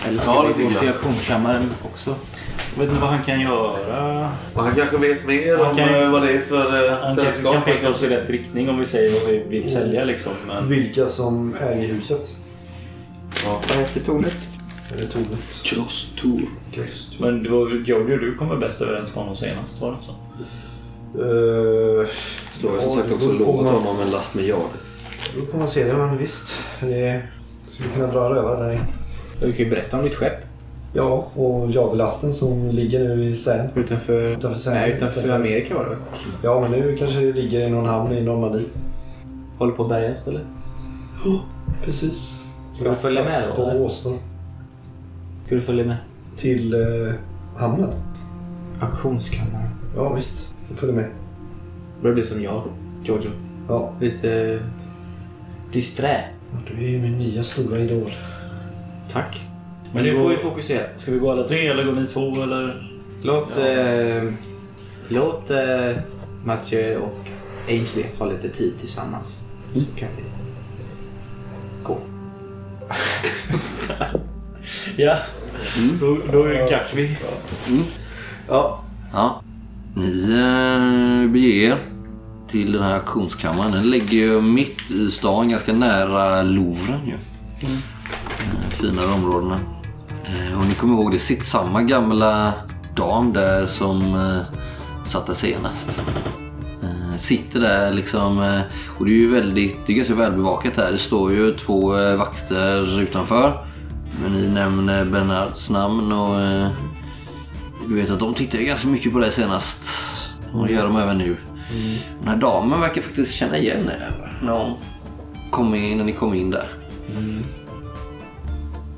Eller 0.09 0.19
ska 0.21 0.31
Ja, 0.35 0.43
det 0.43 0.49
vi 0.49 0.55
tycker 0.55 0.71
gå 0.73 0.79
till 0.79 0.87
jag. 0.89 0.95
auktionskammaren 0.97 1.71
också? 1.83 2.15
Jag 2.75 2.81
vet 2.83 2.89
inte 2.91 3.01
vad 3.03 3.11
han 3.11 3.23
kan 3.23 3.41
göra. 3.41 4.31
Och 4.55 4.63
han 4.65 4.75
kanske 4.75 4.97
vet 4.97 5.27
mer 5.27 5.57
Han 5.57 5.67
om 5.67 5.77
kan- 5.77 5.95
eh, 5.95 6.11
vad 6.11 6.23
det 6.23 6.33
är 6.33 6.41
för 6.41 6.87
eh, 6.87 6.91
Han 6.91 7.01
kanske 7.17 7.23
sällskap. 7.25 7.53
kan 7.55 7.63
peka 7.63 7.91
oss 7.91 8.03
i 8.03 8.09
rätt 8.09 8.31
riktning 8.31 8.69
om 8.71 8.79
vi 8.79 8.87
säger 8.87 9.21
vad 9.21 9.31
vi 9.31 9.39
vill 9.49 9.73
sälja 9.73 10.05
liksom. 10.05 10.33
Men 10.47 10.69
Vilka 10.69 11.07
som 11.07 11.55
äger 11.61 11.89
huset. 11.95 12.37
Vad 13.47 13.77
heter 13.79 14.01
tornet? 14.01 14.37
Eller 14.97 15.07
tornet. 15.07 15.63
Cross 15.65 16.09
Tour. 16.21 16.41
Just. 16.73 17.21
Men 17.21 17.43
det 17.43 17.51
var 17.51 17.71
Giorgio, 17.71 18.17
du 18.17 18.35
kom 18.35 18.49
väl 18.49 18.59
bäst 18.59 18.81
överens 18.81 19.09
med 19.09 19.19
honom 19.19 19.37
senast? 19.37 19.81
Var 19.81 19.91
det 19.91 19.97
så? 20.07 20.15
Uh, 21.15 22.07
har 22.69 22.77
ju 22.77 22.83
som 22.83 22.97
sagt 22.97 23.13
också 23.13 23.33
lovat 23.33 23.73
honom 23.73 24.01
en 24.01 24.11
last 24.11 24.35
miljard. 24.35 24.71
Då 25.37 25.47
får 25.47 25.59
man 25.59 25.69
se 25.69 25.85
det, 25.85 25.95
men 25.95 26.19
visst. 26.19 26.65
Det 26.81 27.23
skulle 27.67 27.89
kunna 27.89 28.07
dra 28.07 28.31
rövare 28.31 28.69
där. 28.69 28.81
Du 29.41 29.53
kan 29.53 29.65
ju 29.65 29.71
berätta 29.71 29.99
om 29.99 30.05
ditt 30.05 30.15
skepp. 30.15 30.39
Ja, 30.93 31.31
och 31.35 31.71
jaglasten 31.71 32.33
som 32.33 32.71
ligger 32.71 32.99
nu 32.99 33.25
i 33.25 33.35
Seine. 33.35 33.69
Utanför... 33.75 34.37
Utanför 34.37 34.59
Seine. 34.59 34.81
Nej, 34.81 34.93
utanför 34.93 35.31
Amerika 35.31 35.75
var 35.75 35.85
det? 35.85 35.97
Ja, 36.43 36.61
men 36.61 36.71
nu 36.71 36.97
kanske 36.97 37.21
det 37.21 37.33
ligger 37.33 37.67
i 37.67 37.71
någon 37.71 37.87
hamn 37.87 38.13
i 38.13 38.21
Normandie. 38.21 38.65
Håller 39.59 39.73
på 39.73 39.83
att 39.83 39.89
bärgas 39.89 40.29
eller? 40.29 40.45
Precis. 41.85 42.45
du 42.79 42.95
följa 42.95 43.21
med 43.21 43.43
då, 43.57 43.63
eller? 43.63 43.89
Ska 43.89 45.55
du 45.55 45.61
följa 45.61 45.85
med? 45.85 45.97
Till 46.37 46.75
eh, 46.75 47.15
hamnen. 47.57 47.91
Auktionskammaren. 48.81 49.69
Ja 49.97 50.13
visst, 50.15 50.55
följer 50.77 50.97
med. 50.97 51.05
Det 51.05 52.03
börjar 52.03 52.15
bli 52.15 52.25
som 52.25 52.43
jag, 52.43 52.63
Giorgio. 53.05 53.31
Ja, 53.69 53.93
Lite 54.01 54.51
eh, 54.53 54.61
disträ. 55.73 56.25
du 56.67 56.85
är 56.85 56.89
ju 56.89 56.99
min 56.99 57.19
nya 57.19 57.43
stora 57.43 57.79
idol. 57.79 58.11
Tack. 59.13 59.41
Men 59.95 60.05
nu 60.05 60.17
får 60.17 60.29
vi 60.29 60.37
fokusera. 60.37 60.87
Ska 60.97 61.13
vi 61.13 61.19
gå 61.19 61.33
alla 61.33 61.43
tre 61.49 61.67
eller 61.69 61.85
går 61.85 61.93
ni 61.93 62.07
två 62.07 62.43
eller? 62.43 62.93
Låt, 63.23 63.57
Ja. 63.59 63.67
eh, 63.67 64.33
låt 65.09 65.51
eh, 65.51 65.93
Mathieu 66.45 66.97
och 66.99 67.19
Ainsley 67.69 68.05
ha 68.19 68.27
lite 68.27 68.49
tid 68.49 68.73
tillsammans. 68.81 69.45
Så 69.75 69.81
kan 69.97 70.09
vi 70.17 70.23
gå. 71.85 71.99
Ja. 74.97 75.19
Då, 76.01 76.19
då 76.33 76.43
gack 76.43 76.93
vi. 76.95 77.17
Ja. 78.49 78.85
Ja. 79.13 79.43
Ni 79.95 80.23
eh, 80.23 81.31
beger 81.31 81.73
er 81.73 81.79
till 82.49 82.73
den 82.73 82.83
här 82.83 82.95
auktionskammaren. 82.95 83.71
Den 83.71 83.91
ligger 83.91 84.17
ju 84.17 84.43
mitt 84.43 84.91
i 84.91 85.11
stan, 85.11 85.49
ganska 85.49 85.73
nära 85.73 86.43
Louvren 86.43 87.07
ju. 87.07 87.15
Eh, 87.61 88.71
finare 88.71 89.13
områdena. 89.15 89.61
Eh, 90.25 90.59
och 90.59 90.67
ni 90.69 90.75
kommer 90.75 90.95
ihåg, 90.95 91.13
det 91.13 91.19
sitter 91.19 91.45
samma 91.45 91.83
gamla 91.83 92.53
dam 92.97 93.33
där 93.33 93.67
som 93.67 94.01
eh, 94.15 94.59
satt 95.07 95.27
där 95.27 95.35
senast. 95.35 96.03
Eh, 96.83 97.17
sitter 97.17 97.61
där 97.61 97.93
liksom, 97.93 98.43
eh, 98.43 98.61
och 98.99 99.05
det 99.05 99.11
är 99.11 99.21
ju 99.21 99.31
väldigt, 99.31 99.87
det 99.87 99.93
är 99.93 99.97
ganska 99.97 100.15
välbevakat 100.15 100.77
här. 100.77 100.93
Det 100.93 100.99
står 100.99 101.33
ju 101.33 101.55
två 101.55 101.99
eh, 101.99 102.17
vakter 102.17 103.01
utanför. 103.01 103.67
Men 104.23 104.33
ni 104.33 104.49
nämner 104.49 105.05
Bernards 105.05 105.71
namn 105.71 106.13
och 106.13 106.41
du 107.89 107.95
vet 107.95 108.11
att 108.11 108.21
de 108.21 108.35
tittade 108.35 108.65
ganska 108.65 108.89
mycket 108.89 109.13
på 109.13 109.19
det 109.19 109.31
senast. 109.33 109.91
Och 110.53 110.67
det 110.67 110.73
gör 110.73 110.85
de 110.85 110.97
även 110.97 111.19
nu. 111.19 111.37
Den 112.21 112.29
här 112.29 112.37
damen 112.37 112.81
verkar 112.81 113.03
faktiskt 113.03 113.33
känna 113.35 113.59
igen 113.59 113.79
er 113.89 114.13
när, 114.43 114.53
hon 114.53 114.75
kom 115.51 115.75
in, 115.75 115.99
när 115.99 116.05
ni 116.05 116.13
kom 116.13 116.35
in 116.35 116.51
där. 116.51 116.69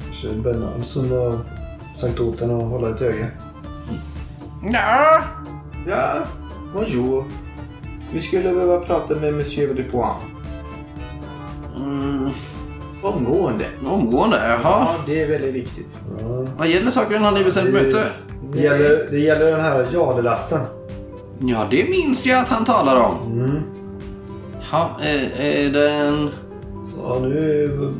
Kanske 0.04 0.28
Bernard 0.28 0.84
som 0.84 1.10
har 1.10 1.38
sagt 1.96 2.20
åt 2.20 2.40
henne 2.40 2.56
att 2.56 2.62
hålla 2.70 2.88
ett 2.90 3.00
öga. 3.02 3.26
Ja. 4.72 5.22
Ja, 5.86 6.24
bonjour. 6.74 7.24
Vi 8.12 8.20
skulle 8.20 8.52
behöva 8.52 8.80
prata 8.80 9.14
med 9.14 9.34
Monsieur 9.34 9.74
Dupont. 9.74 10.16
Mm, 11.76 12.30
Omgående. 13.02 13.64
omgående, 13.86 14.36
jaha. 14.36 14.58
Ja, 14.62 14.94
det 15.06 15.22
är 15.22 15.28
väldigt 15.28 15.54
viktigt. 15.54 15.98
Ja. 16.20 16.46
Vad 16.58 16.68
gäller 16.68 16.90
saken? 16.90 17.22
Har 17.24 17.32
ni 17.32 17.44
bestämt 17.44 17.72
möte? 17.72 18.06
Det 18.52 18.62
gäller, 18.62 19.06
det 19.10 19.18
gäller 19.18 19.50
den 19.50 19.60
här 19.60 19.86
jadelasten. 19.92 20.60
Ja, 21.38 21.66
det 21.70 21.88
minns 21.90 22.26
jag 22.26 22.38
att 22.38 22.48
han 22.48 22.64
talar 22.64 22.96
om. 22.96 23.32
Mm. 23.40 23.60
Ja, 24.72 24.90
är, 25.02 25.40
är 25.40 25.70
det 25.70 25.90
en... 25.90 26.30
Ja, 27.02 27.18
nu 27.22 27.64
är 27.64 27.92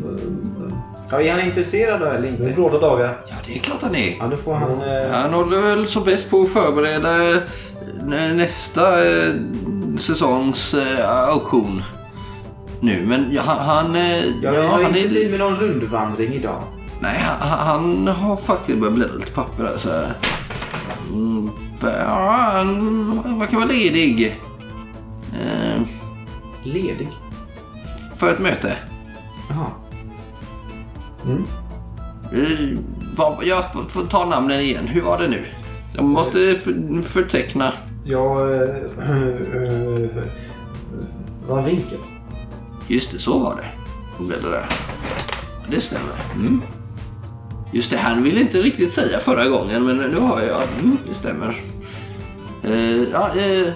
Ja, 1.10 1.20
är 1.22 1.32
han 1.32 1.40
intresserad 1.40 2.00
då 2.00 2.06
eller 2.06 2.20
nu 2.20 2.26
är 2.28 2.32
det 2.38 2.44
inte? 2.48 2.60
bråda 2.60 2.78
dagar. 2.78 3.20
Ja, 3.28 3.34
det 3.46 3.54
är 3.54 3.58
klart 3.58 3.82
han 3.82 3.94
är. 3.94 4.16
Ja, 4.18 4.26
då 4.26 4.36
får 4.36 4.54
han... 4.54 4.70
Eh, 4.70 5.10
Han 5.12 5.32
håller 5.34 5.60
väl 5.62 5.88
som 5.88 6.04
bäst 6.04 6.30
på 6.30 6.40
att 6.42 6.48
förbereda 6.48 7.32
eh, 7.32 8.34
nästa 8.34 9.08
eh, 9.08 9.32
säsongs 9.98 10.74
eh, 10.74 11.28
auktion. 11.28 11.82
Nu, 12.80 13.04
men 13.06 13.26
ja, 13.32 13.42
han... 13.42 13.58
han, 13.58 13.96
eh, 13.96 14.24
jag 14.42 14.54
ja, 14.54 14.62
har 14.62 14.82
han 14.82 14.96
inte 14.96 15.08
är, 15.08 15.12
tid 15.12 15.30
med 15.30 15.38
någon 15.40 15.56
rundvandring 15.56 16.34
idag. 16.34 16.62
Nej, 17.00 17.16
han, 17.40 17.58
han 17.58 18.06
har 18.08 18.36
faktiskt 18.36 18.78
börjat 18.78 18.94
bläddra 18.94 19.14
lite 19.14 19.32
papper 19.32 19.64
där 19.64 19.78
så 19.78 19.90
här. 19.90 20.12
Mm, 21.12 21.50
ja, 21.82 22.50
han 22.52 23.38
verkar 23.38 23.56
vara 23.56 23.66
ledig. 23.66 24.40
Eh, 25.32 25.82
Ledig? 26.64 27.08
för 28.22 28.32
ett 28.32 28.38
möte. 28.38 28.76
Jaha. 29.48 29.66
Eh, 32.32 32.78
vad, 33.16 33.44
jag 33.44 33.72
får, 33.72 33.82
får 33.82 34.02
ta 34.06 34.24
namnen 34.24 34.60
igen. 34.60 34.86
Hur 34.86 35.02
var 35.02 35.18
det 35.18 35.28
nu? 35.28 35.44
Jag 35.94 36.04
måste 36.04 36.54
för, 36.54 37.02
förteckna. 37.02 37.72
Ja, 38.04 38.40
äh, 38.40 38.60
äh, 39.10 40.08
Van 41.48 41.64
Winkel. 41.64 41.98
Just 42.88 43.12
det, 43.12 43.18
så 43.18 43.38
var 43.38 43.56
det. 43.56 43.68
Där. 44.50 44.66
Det 45.68 45.80
stämmer. 45.80 46.14
Mm. 46.34 46.62
Just 47.72 47.90
det, 47.90 47.96
han 47.96 48.22
ville 48.22 48.40
inte 48.40 48.58
riktigt 48.62 48.92
säga 48.92 49.18
förra 49.18 49.48
gången, 49.48 49.84
men 49.86 49.96
nu 49.96 50.18
har 50.20 50.40
jag... 50.40 50.62
Mm, 50.82 50.98
det 51.08 51.14
stämmer. 51.14 51.60
Eh, 52.62 53.02
ja, 53.12 53.36
eh, 53.36 53.72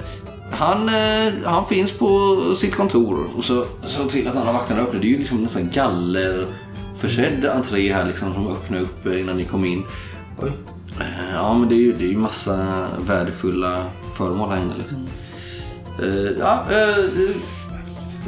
han, 0.53 0.89
eh, 0.89 1.33
han 1.45 1.67
finns 1.67 1.93
på 1.93 2.37
sitt 2.55 2.75
kontor 2.75 3.27
och 3.37 3.45
så 3.45 3.65
så 3.85 4.05
till 4.05 4.29
att 4.29 4.37
alla 4.37 4.53
vakterna 4.53 4.81
öppnar. 4.81 5.01
Det 5.01 5.07
är 5.07 5.11
ju 5.11 5.19
liksom 5.19 5.39
nästan 5.43 5.71
gallerförsedd 5.71 7.45
entré 7.45 7.93
här 7.93 8.05
liksom 8.07 8.33
som 8.35 8.47
öppnar 8.49 8.81
upp 8.81 9.07
eh, 9.07 9.21
innan 9.21 9.37
ni 9.37 9.45
kom 9.45 9.65
in. 9.65 9.85
Oj. 10.43 10.53
Eh, 11.01 11.35
Ja, 11.35 11.55
men 11.59 11.69
det 11.69 11.75
är 11.75 11.79
ju, 11.79 11.93
det 11.93 12.05
är 12.05 12.09
ju 12.09 12.19
massa 12.19 12.87
värdefulla 13.07 13.83
föremål 14.17 14.51
här 14.51 14.61
inne. 14.63 14.75
Liksom. 14.79 15.07
Ja, 16.39 16.65
eh, 16.71 16.99
eh, 16.99 17.37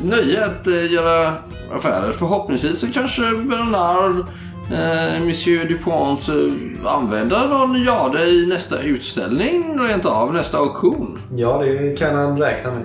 nöje 0.04 0.44
att 0.44 0.66
göra 0.90 1.34
affärer. 1.72 2.12
Förhoppningsvis 2.12 2.78
så 2.80 2.86
kanske 2.92 3.22
Bernard, 3.22 4.26
eh, 4.70 5.24
Monsieur 5.24 5.68
Dupont 5.68 6.28
eh, 6.28 6.92
använder 6.92 7.48
någon 7.48 7.82
jade 7.82 8.30
i 8.30 8.46
nästa 8.46 8.82
utställning 8.82 9.78
rent 9.78 10.06
av, 10.06 10.34
nästa 10.34 10.58
auktion. 10.58 11.18
Ja, 11.32 11.62
det 11.64 11.98
kan 11.98 12.14
han 12.14 12.38
räkna 12.38 12.70
med. 12.70 12.84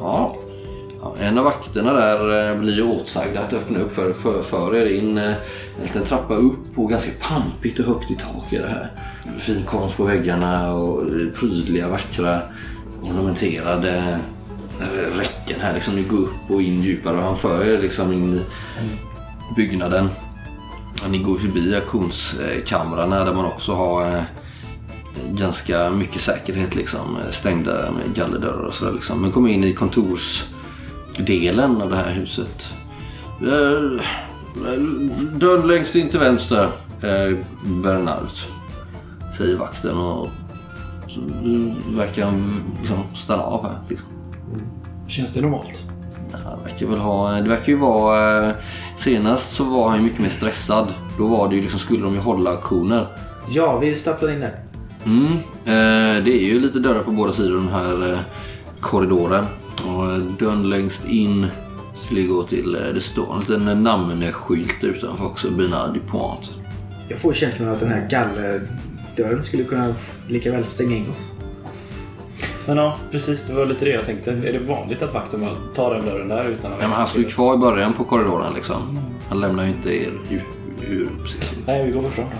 Ja. 0.00 0.36
Ja, 1.00 1.14
en 1.20 1.38
av 1.38 1.44
vakterna 1.44 1.92
där 1.92 2.50
eh, 2.50 2.58
blir 2.58 2.86
åtsagd 2.86 3.36
att 3.36 3.52
öppna 3.52 3.78
upp 3.78 3.92
för, 3.92 4.12
för, 4.12 4.42
för 4.42 4.76
er 4.76 4.86
in 4.86 5.18
eh, 5.18 5.24
en 5.76 5.82
liten 5.82 6.04
trappa 6.04 6.34
upp 6.34 6.78
och 6.78 6.90
ganska 6.90 7.10
pampigt 7.28 7.78
och 7.78 7.84
högt 7.84 8.10
i 8.10 8.14
tak 8.14 8.52
är 8.52 8.62
det 8.62 8.68
här. 8.68 8.90
Fin 9.38 9.62
konst 9.66 9.96
på 9.96 10.04
väggarna 10.04 10.72
och 10.72 11.02
eh, 11.02 11.28
prydliga, 11.40 11.88
vackra, 11.88 12.40
ornamenterade 13.02 14.18
räcken 15.18 15.60
här. 15.60 15.74
Liksom 15.74 15.96
ni 15.96 16.02
går 16.02 16.18
upp 16.18 16.50
och 16.50 16.62
in 16.62 16.82
djupare 16.82 17.16
och 17.16 17.22
han 17.22 17.36
för 17.36 17.64
er 17.64 17.78
liksom 17.82 18.12
in 18.12 18.34
i 18.34 19.54
byggnaden. 19.56 20.08
Ja, 21.02 21.08
Ni 21.08 21.18
går 21.18 21.38
förbi 21.38 21.74
auktionskamrarna 21.74 23.24
där 23.24 23.34
man 23.34 23.44
också 23.44 23.74
har 23.74 24.06
eh, 24.06 24.22
ganska 25.32 25.90
mycket 25.90 26.20
säkerhet 26.20 26.74
liksom. 26.74 27.18
Stängda 27.30 27.90
med 27.90 28.14
gallerdörrar 28.14 28.64
och 28.64 28.74
sådär 28.74 28.92
liksom. 28.92 29.22
Men 29.22 29.32
kommer 29.32 29.48
in 29.48 29.64
i 29.64 29.74
kontorsdelen 29.74 31.82
av 31.82 31.90
det 31.90 31.96
här 31.96 32.12
huset. 32.12 32.68
Eh, 33.40 34.00
Dörren 35.38 35.68
längst 35.68 35.94
in 35.94 36.10
till 36.10 36.20
vänster. 36.20 36.68
Eh, 37.02 37.36
Bernards. 37.64 38.46
Säger 39.38 39.56
vakten 39.56 39.96
och 39.96 40.28
så 41.08 41.20
verkar 41.90 42.24
han 42.24 42.62
liksom 42.80 43.02
stanna 43.14 43.42
av 43.42 43.62
här. 43.62 43.78
Liksom. 43.88 44.08
Känns 45.06 45.34
det 45.34 45.40
normalt? 45.40 45.84
Han 46.32 46.62
verkar 46.64 46.86
väl 46.86 46.98
ha, 46.98 47.32
det 47.32 47.48
verkar 47.48 47.72
ju 47.72 47.78
vara... 47.78 48.52
Senast 48.98 49.56
så 49.56 49.64
var 49.64 49.88
han 49.88 49.98
ju 49.98 50.04
mycket 50.04 50.20
mer 50.20 50.28
stressad. 50.28 50.94
Då 51.18 51.26
var 51.26 51.48
det 51.48 51.54
ju 51.54 51.62
liksom, 51.62 51.80
skulle 51.80 52.02
de 52.02 52.14
ju 52.14 52.20
hålla 52.20 52.50
auktioner. 52.50 53.06
Ja, 53.48 53.78
vi 53.78 53.94
stapplar 53.94 54.32
in 54.32 54.40
där. 54.40 54.60
Mm. 55.04 55.32
Eh, 55.64 56.24
det 56.24 56.32
är 56.32 56.44
ju 56.44 56.60
lite 56.60 56.78
dörrar 56.78 57.02
på 57.02 57.10
båda 57.10 57.32
sidor 57.32 57.56
den 57.56 57.68
här 57.68 58.12
eh, 58.12 58.18
korridoren. 58.80 59.44
Och 59.84 60.12
eh, 60.12 60.18
dörren 60.18 60.68
längst 60.68 61.04
in 61.04 61.46
skulle 61.94 62.22
gå 62.22 62.42
till, 62.42 62.74
eh, 62.74 62.94
det 62.94 63.00
står 63.00 63.34
en 63.34 63.40
liten 63.40 63.82
namnskylt 63.82 64.84
utanför 64.84 65.26
också, 65.26 65.50
Bernard 65.50 65.94
Dupont. 65.94 66.50
Jag 67.08 67.18
får 67.18 67.32
känslan 67.32 67.68
av 67.68 67.74
att 67.74 67.80
den 67.80 67.90
här 67.90 68.08
gallerdörren 68.10 69.44
skulle 69.44 69.64
kunna 69.64 69.94
lika 70.28 70.52
väl 70.52 70.64
stänga 70.64 70.96
in 70.96 71.10
oss. 71.10 71.32
Men 72.68 72.76
ja, 72.76 72.96
precis. 73.10 73.46
Det 73.46 73.54
var 73.54 73.66
lite 73.66 73.84
det 73.84 73.90
jag 73.90 74.04
tänkte. 74.04 74.30
Är 74.30 74.52
det 74.52 74.58
vanligt 74.58 75.02
att 75.02 75.14
vakten 75.14 75.40
bara 75.40 75.74
tar 75.74 75.94
den 75.94 76.06
dörren 76.06 76.28
där 76.28 76.44
utan 76.44 76.72
att... 76.72 76.78
Ja, 76.78 76.88
men 76.88 76.96
han 76.96 77.06
stod 77.06 77.22
ju 77.22 77.28
kvar 77.28 77.54
i 77.54 77.58
början 77.58 77.92
på 77.92 78.04
korridoren 78.04 78.54
liksom. 78.54 78.98
Han 79.28 79.40
lämnar 79.40 79.64
ju 79.64 79.70
inte 79.70 79.90
er 79.90 80.12
ur, 80.30 80.44
ur 80.88 81.08
precis. 81.22 81.52
Nej, 81.66 81.86
vi 81.86 81.92
går 81.92 82.02
för 82.02 82.10
fram 82.10 82.26
då. 82.30 82.36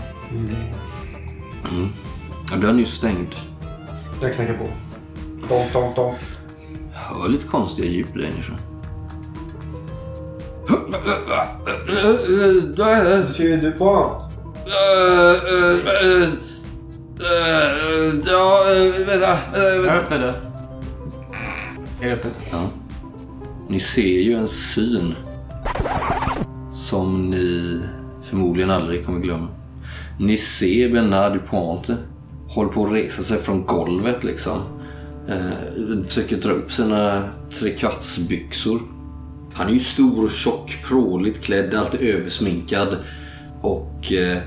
Ja, 2.50 2.56
dörren 2.56 2.76
är 2.76 2.80
ju 2.80 2.86
stängd. 2.86 3.34
Jag 4.22 4.34
knackar 4.34 4.54
på. 4.54 4.64
Donk, 5.48 5.72
donk, 5.72 5.96
donk. 5.96 6.16
Jag 6.92 7.18
hör 7.18 7.28
lite 7.28 7.48
konstiga 7.48 7.88
ljud 7.88 8.06
där 8.14 8.20
inifrån. 8.20 8.56
Monsieur 13.24 13.56
Dupont. 13.56 14.22
Ja, 18.26 18.64
vänta. 19.06 19.38
Jag 19.54 19.86
öppnar 19.86 20.18
det. 20.18 20.34
Är 22.00 22.08
det 22.08 22.12
öppet? 22.12 22.32
Ja. 22.52 22.70
Ni 23.68 23.80
ser 23.80 24.20
ju 24.20 24.34
en 24.34 24.48
syn 24.48 25.14
som 26.72 27.30
ni 27.30 27.80
förmodligen 28.22 28.70
aldrig 28.70 29.06
kommer 29.06 29.20
glömma. 29.20 29.48
Ni 30.20 30.36
ser 30.36 30.88
Bernard 30.92 31.32
Duponte 31.32 31.96
håller 32.48 32.70
på 32.70 32.86
att 32.86 32.92
resa 32.92 33.22
sig 33.22 33.38
från 33.38 33.66
golvet 33.66 34.24
liksom. 34.24 34.60
Eh, 35.28 36.02
försöker 36.06 36.36
dra 36.36 36.50
upp 36.50 36.72
sina 36.72 37.22
trekvartsbyxor. 37.58 38.82
Han 39.52 39.68
är 39.68 39.72
ju 39.72 39.80
stor 39.80 40.24
och 40.24 40.30
tjock, 40.30 40.78
pråligt 40.84 41.42
klädd, 41.42 41.74
alltid 41.74 42.00
översminkad. 42.00 42.96
Och 43.60 44.12
eh, 44.12 44.38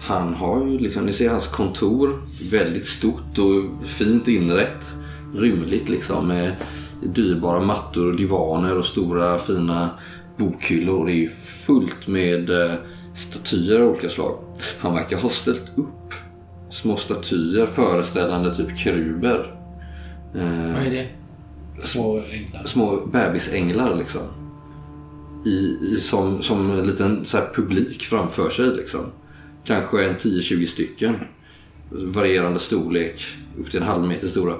han 0.00 0.34
har 0.34 0.66
ju 0.66 0.78
liksom, 0.78 1.06
ni 1.06 1.12
ser 1.12 1.30
hans 1.30 1.48
kontor, 1.48 2.22
väldigt 2.50 2.86
stort 2.86 3.38
och 3.38 3.86
fint 3.88 4.28
inrett. 4.28 4.94
Rymligt 5.34 5.88
liksom 5.88 6.28
med 6.28 6.56
dyrbara 7.02 7.60
mattor 7.60 8.06
och 8.06 8.16
divaner 8.16 8.76
och 8.78 8.84
stora 8.84 9.38
fina 9.38 9.90
bokhyllor. 10.36 11.06
Det 11.06 11.12
är 11.12 11.16
ju 11.16 11.28
fullt 11.66 12.06
med 12.06 12.50
eh, 12.50 12.74
statyer 13.14 13.80
av 13.80 13.88
olika 13.88 14.08
slag. 14.08 14.38
Han 14.78 14.94
verkar 14.94 15.16
ha 15.16 15.28
ställt 15.28 15.72
upp 15.76 16.14
små 16.70 16.96
statyer 16.96 17.66
föreställande 17.66 18.54
typ 18.54 18.78
keruber. 18.78 19.54
Eh, 20.34 20.72
Vad 20.72 20.86
är 20.86 20.90
det? 20.90 21.06
Små 21.82 22.20
änglar. 22.30 22.64
små 22.64 23.06
bebisänglar 23.12 23.96
liksom. 23.96 24.22
I, 25.46 25.78
i, 25.82 25.96
som, 26.00 26.42
som 26.42 26.70
en 26.70 26.86
liten 26.86 27.24
så 27.24 27.38
här, 27.38 27.46
publik 27.54 28.02
framför 28.02 28.50
sig 28.50 28.66
liksom. 28.66 29.00
Kanske 29.64 30.04
en 30.04 30.16
10-20 30.16 30.66
stycken. 30.66 31.14
Varierande 31.90 32.60
storlek, 32.60 33.24
upp 33.58 33.70
till 33.70 33.80
en 33.80 33.86
halv 33.86 34.08
meter 34.08 34.28
stora. 34.28 34.54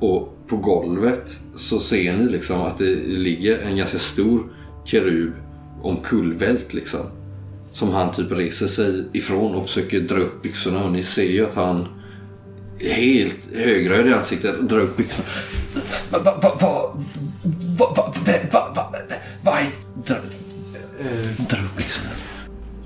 Och 0.00 0.38
på 0.48 0.56
golvet 0.56 1.40
så 1.54 1.78
ser 1.78 2.16
ni 2.16 2.28
liksom 2.28 2.60
att 2.60 2.78
det 2.78 2.94
ligger 3.06 3.58
en 3.58 3.76
ganska 3.76 3.98
stor 3.98 4.52
kerub 4.84 5.32
omkullvält 5.82 6.74
liksom. 6.74 7.00
Som 7.72 7.90
han 7.90 8.12
typ 8.12 8.32
reser 8.32 8.66
sig 8.66 9.04
ifrån 9.12 9.54
och 9.54 9.66
försöker 9.66 10.00
dra 10.00 10.18
upp 10.18 10.42
byxorna 10.42 10.84
och 10.84 10.92
ni 10.92 11.02
ser 11.02 11.30
ju 11.30 11.46
att 11.46 11.54
han 11.54 11.86
är 12.78 12.92
helt 12.92 13.54
högröd 13.54 14.06
i 14.06 14.12
ansiktet 14.12 14.58
och 14.58 14.64
drar 14.64 14.80
upp 14.80 14.96
byxorna. 14.96 15.24
Va, 16.10 16.18
va, 16.24 16.38
va, 16.42 16.56
va, 16.60 16.94
va, 17.78 17.94
va, 17.96 18.12
va, 18.52 18.72
va, 18.74 18.90
va, 18.92 19.02
va, 19.42 19.58
dra, 20.06 20.16
dra 21.48 21.58
upp 21.58 21.76
byxorna. 21.76 22.08
Eh, 22.08 22.10
eh, 22.10 22.13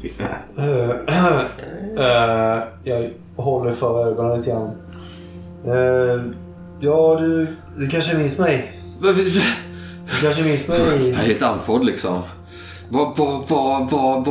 jag 2.85 3.11
håller 3.37 3.73
för 3.73 4.09
ögonen 4.09 4.39
lite 4.39 4.51
grann. 4.51 4.73
Eh, 5.67 6.23
ja, 6.81 7.17
du, 7.21 7.57
du 7.77 7.89
kanske 7.89 8.17
minns 8.17 8.39
mig? 8.39 8.83
Du 9.01 9.43
kanske 10.23 10.43
minns 10.43 10.69
mig? 10.69 10.81
Jag 10.81 11.09
är 11.09 11.15
helt 11.15 11.43
andfådd 11.43 11.85
liksom. 11.85 12.23
Vad, 12.91 13.17
vad, 13.17 13.49
vad, 13.49 13.91
vad, 13.91 14.27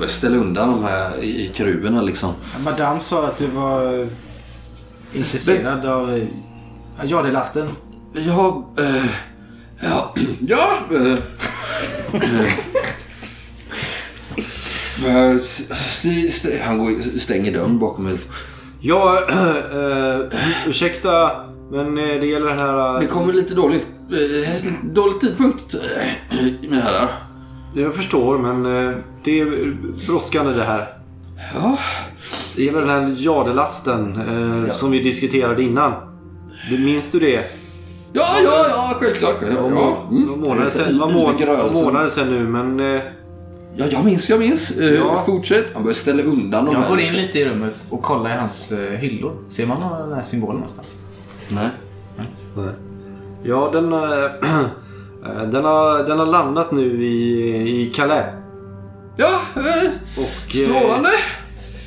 vad, 0.00 0.10
ställ 0.10 0.34
undan 0.34 0.70
de 0.70 0.84
här 0.84 1.18
i 1.22 1.50
keruberna 1.54 2.02
liksom. 2.02 2.32
Madame 2.64 3.00
sa 3.00 3.26
att 3.26 3.38
du 3.38 3.46
var 3.46 4.08
intresserad 5.12 5.86
av 5.86 6.16
eh, 6.16 6.24
ja, 7.04 7.22
det 7.22 7.28
är 7.28 7.32
lasten. 7.32 7.68
Ja, 8.12 8.70
eh, 8.78 9.04
ja, 9.80 10.14
ja. 10.40 10.68
Eh, 10.90 11.12
eh, 12.12 12.12
han 16.62 16.78
går, 16.78 17.18
stänger 17.18 17.52
dörren 17.52 17.78
bakom 17.78 18.04
mig. 18.04 18.18
Ja, 18.80 19.22
äh, 19.30 20.38
ursäkta. 20.68 21.30
Men 21.70 21.98
eh, 21.98 22.04
det 22.20 22.26
gäller 22.26 22.46
den 22.46 22.58
här... 22.58 23.00
Det 23.00 23.06
kommer 23.06 23.32
lite 23.32 23.54
dåligt. 23.54 23.88
Eh, 24.10 24.72
dålig 24.92 25.20
tidpunkt, 25.20 25.74
eh, 25.74 25.80
mina 26.60 26.80
herrar. 26.80 27.08
Jag 27.74 27.94
förstår, 27.94 28.38
men 28.38 28.66
eh, 28.88 28.96
det 29.24 29.40
är 29.40 29.76
brådskande 30.06 30.52
det 30.52 30.64
här. 30.64 30.88
Ja, 31.54 31.78
Det 32.56 32.64
gäller 32.64 32.80
den 32.80 32.88
här 32.90 33.14
jadelasten 33.18 34.16
eh, 34.66 34.72
som 34.72 34.90
vi 34.90 35.02
diskuterade 35.02 35.62
innan. 35.62 35.92
Du, 36.70 36.78
minns 36.78 37.12
du 37.12 37.18
det? 37.20 37.44
ja, 38.12 38.24
ja, 38.44 38.66
ja 38.68 38.96
självklart. 39.00 39.36
Ja, 39.40 39.48
ja. 39.50 40.06
Var 40.10 40.36
månader 40.36 40.98
var 40.98 41.10
må- 41.12 41.26
var 41.72 41.84
månader 41.84 42.08
sedan 42.08 42.30
nu, 42.30 42.48
men... 42.48 43.00
Ja, 43.78 43.86
jag 43.90 44.04
minns, 44.04 44.30
jag 44.30 44.38
minns. 44.40 44.70
Eh, 44.70 44.94
Ja. 44.94 45.22
Fortsätt. 45.26 45.66
Han 45.74 45.82
börjar 45.82 45.94
ställa 45.94 46.22
undan 46.22 46.64
de 46.64 46.74
Jag 46.74 46.88
går 46.88 46.98
in 46.98 47.04
liksom. 47.04 47.20
lite 47.22 47.38
i 47.38 47.44
rummet 47.44 47.74
och 47.90 48.02
kollar 48.02 48.30
i 48.30 48.32
hans 48.38 48.72
eh, 48.72 48.78
hyllor. 48.98 49.36
Ser 49.48 49.66
man 49.66 49.80
någon- 49.80 50.08
den 50.08 50.12
här 50.16 50.22
symbolen 50.22 50.54
någonstans? 50.56 50.94
Nej. 51.48 51.68
ja, 53.44 53.70
den, 53.72 53.92
eh, 53.92 55.42
den, 55.52 55.64
har, 55.64 56.02
den 56.08 56.18
har 56.18 56.26
landat 56.26 56.72
nu 56.72 57.04
i, 57.04 57.82
i 57.82 57.86
Calais. 57.86 58.26
Ja, 59.16 59.40
eh, 59.56 59.90
Och, 60.16 60.56
eh, 60.56 60.64
strålande. 60.78 61.10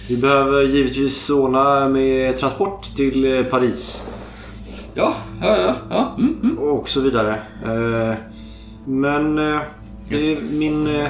Vi 0.10 0.18
behöver 0.18 0.62
givetvis 0.64 1.30
ordna 1.30 1.88
med 1.90 2.38
transport 2.38 2.96
till 2.96 3.46
Paris. 3.52 4.10
Ja, 4.94 5.14
ja, 5.42 5.58
ja. 5.58 5.74
ja. 5.90 6.16
Mm, 6.18 6.40
mm. 6.44 6.58
Och 6.60 6.90
så 6.90 7.02
vidare. 7.02 7.34
Eh, 7.66 8.16
Men 8.88 9.38
det 10.10 10.32
är 10.32 10.42
min, 10.42 10.88
eh, 10.88 11.10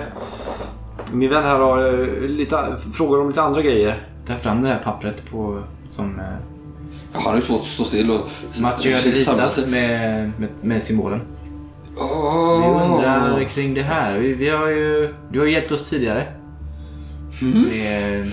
min 1.13 1.29
vän 1.29 1.43
här 1.43 1.59
har 1.59 1.93
eh, 1.93 2.19
lite, 2.29 2.77
frågor 2.93 3.21
om 3.21 3.27
lite 3.27 3.41
andra 3.41 3.61
grejer. 3.61 4.07
Ta 4.27 4.35
fram 4.35 4.61
det 4.61 4.69
här 4.69 4.79
pappret 4.79 5.29
på, 5.31 5.63
som 5.87 6.19
eh, 6.19 6.25
Ja, 7.13 7.19
Han 7.19 7.23
har 7.23 7.35
ju 7.35 7.41
svårt 7.41 7.59
att 7.59 7.65
stå 7.65 7.83
still 7.83 8.11
och... 8.11 8.29
Mathieu 8.61 8.95
hade 8.95 9.11
ritat 9.11 9.67
med, 9.69 10.31
med, 10.39 10.49
med 10.61 10.83
symbolen. 10.83 11.21
Vi 11.95 12.01
Åh. 12.01 12.91
undrar 12.93 13.43
kring 13.43 13.73
det 13.73 13.81
här. 13.81 14.17
Vi, 14.17 14.33
vi 14.33 14.49
har 14.49 14.67
ju, 14.67 15.13
du 15.31 15.39
har 15.39 15.45
ju 15.45 15.51
hjälpt 15.51 15.71
oss 15.71 15.89
tidigare. 15.89 16.27
Med, 17.41 18.31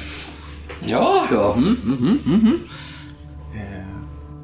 Ja, 0.85 1.27
ja. 1.33 1.55
Mm, 1.57 1.77
mm, 1.85 2.19
mm, 2.27 2.41
mm. 2.41 2.59
eh, 3.55 3.87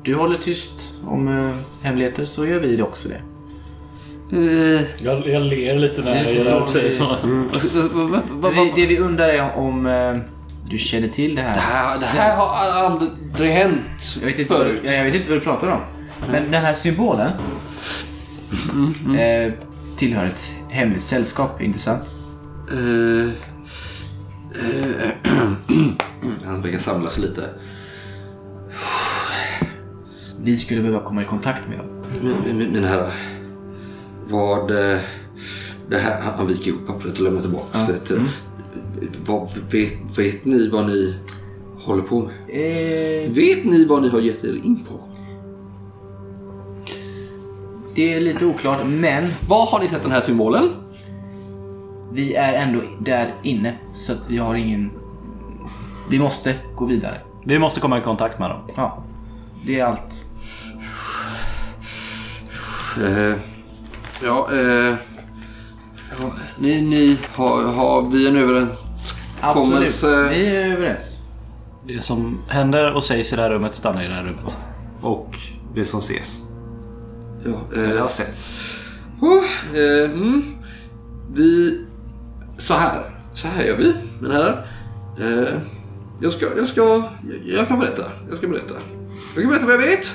du 0.02 0.14
håller 0.14 0.38
tyst 0.38 0.94
om 1.06 1.52
hemligheter 1.82 2.24
så 2.24 2.46
gör 2.46 2.61
vi 2.61 2.76
det 2.76 2.82
också 2.82 3.08
det. 3.08 3.20
Eh, 4.33 4.83
Jag, 5.05 5.29
jag 5.29 5.42
ler 5.42 5.75
lite 5.75 6.01
när 6.03 6.25
jag 6.25 6.35
gör 6.35 6.66
så 6.66 6.79
det. 8.51 8.73
det 8.75 8.87
vi 8.87 8.99
undrar 8.99 9.29
är 9.29 9.57
om 9.57 9.87
eh, 9.87 10.16
du 10.71 10.79
känner 10.79 11.09
till 11.09 11.35
det 11.35 11.42
här. 11.42 11.55
Det 11.55 11.61
här, 11.61 12.01
det 12.01 12.07
här 12.21 12.37
har 12.37 12.87
aldrig 12.87 13.51
hänt 13.51 14.16
Jag 14.21 14.27
vet, 14.27 14.38
inte 14.38 14.53
vad, 14.53 14.62
förut. 14.62 14.81
jag, 14.85 14.95
jag 14.95 15.05
vet 15.05 15.14
inte 15.14 15.29
vad 15.31 15.38
du 15.38 15.45
pratar 15.45 15.68
om. 15.68 15.81
Men 16.31 16.51
den 16.51 16.62
här 16.64 16.75
symbolen 16.75 17.31
eh, 19.18 19.53
tillhör 19.97 20.27
ett 20.27 20.55
hemligt 20.71 21.03
sällskap, 21.03 21.62
inte 21.62 21.79
sant? 21.79 22.03
Eh, 22.71 23.29
eh, 24.61 25.11
Han 26.47 26.62
verkar 26.62 26.79
samla 26.79 27.11
sig 27.11 27.23
lite. 27.23 27.49
Vi 30.42 30.57
skulle 30.57 30.81
behöva 30.81 31.01
komma 31.01 31.23
i 31.23 31.25
kontakt 31.25 31.62
med 31.68 31.79
dem. 31.79 31.87
Mina 32.73 32.88
herrar. 32.88 33.12
Vad... 34.33 34.71
eh, 34.71 34.99
Det 35.90 35.97
här, 35.99 36.21
han- 36.21 36.47
viker 36.47 36.68
ihop 36.68 36.87
pappret 36.87 37.14
och 37.18 37.21
lämnar 37.25 37.40
tillbaka 37.40 37.79
det 37.87 37.99
till... 37.99 38.21
Vad, 39.27 39.49
vet, 39.71 40.18
vet 40.18 40.45
ni 40.45 40.68
vad 40.68 40.87
ni 40.87 41.14
håller 41.79 42.03
på 42.03 42.21
med? 42.21 42.31
Eh, 42.49 43.31
Vet 43.33 43.64
ni 43.64 43.85
vad 43.85 44.03
ni 44.03 44.09
har 44.09 44.21
gett 44.21 44.45
er 44.45 44.61
in 44.64 44.85
på? 44.88 45.01
det 47.95 48.14
är 48.14 48.21
lite 48.21 48.47
oklart, 48.47 48.81
men 48.87 49.29
Var 49.49 49.66
har 49.66 49.81
ni 49.81 49.88
sett 49.88 50.03
den 50.03 50.12
här 50.12 50.21
symbolen? 50.21 50.68
vi 52.12 52.35
är 52.35 52.53
ändå 52.53 52.81
där 53.01 53.35
inne. 53.42 53.75
Så 53.95 54.12
att 54.12 54.31
vi 54.31 54.38
har 54.38 54.55
ingen... 54.55 54.90
Vi 56.11 56.18
måste 56.18 56.55
gå 56.77 56.85
vidare. 56.85 57.21
Vi 57.45 57.59
måste 57.59 57.81
komma 57.81 57.99
i 57.99 58.01
kontakt 58.01 58.38
med 58.38 58.51
dem. 58.51 58.61
Ja, 58.77 59.05
det 59.66 59.81
är 59.81 59.85
allt. 59.85 60.25
Eh, 63.07 63.35
ja, 64.24 64.52
eh, 64.52 64.94
ja, 66.20 66.32
ni, 66.58 66.80
ni 66.80 67.18
har, 67.35 67.62
har 67.62 68.02
vi 68.02 68.28
en 68.28 68.37
Absolut. 68.37 68.68
överenskommelse? 69.42 70.28
Vi 70.28 70.46
är 70.46 70.72
överens. 70.72 71.18
Det 71.87 72.00
som 72.00 72.42
händer 72.48 72.94
och 72.94 73.04
sägs 73.04 73.32
i 73.32 73.37
det 73.37 73.42
här 73.42 73.50
rummet 73.50 73.74
stannar 73.74 74.04
i 74.04 74.08
det 74.08 74.14
här 74.14 74.24
rummet. 74.24 74.56
Och 75.00 75.38
det 75.74 75.85
som 75.85 76.00
ses. 76.00 76.40
Ja, 77.44 77.82
eh, 77.82 78.00
har 78.00 78.08
setts. 78.08 78.52
oh, 79.20 79.44
eh, 79.78 80.11
mm, 80.11 80.54
vi... 81.35 81.80
Så 82.58 82.74
här. 82.74 83.00
Så 83.35 83.48
här 83.48 83.64
gör 83.64 83.76
vi, 83.76 83.94
mina 84.20 84.35
herrar. 84.35 84.64
Eh, 85.20 85.54
jag 86.20 86.32
ska, 86.32 86.46
jag 86.56 86.68
ska, 86.68 86.80
jag, 86.80 87.58
jag 87.58 87.68
kan 87.68 87.78
berätta. 87.78 88.04
Jag 88.28 88.38
ska 88.38 88.48
berätta. 88.48 88.74
Jag 89.35 89.42
kan 89.42 89.50
berätta 89.50 89.66
vad 89.66 89.74
jag 89.74 89.78
vet. 89.78 90.12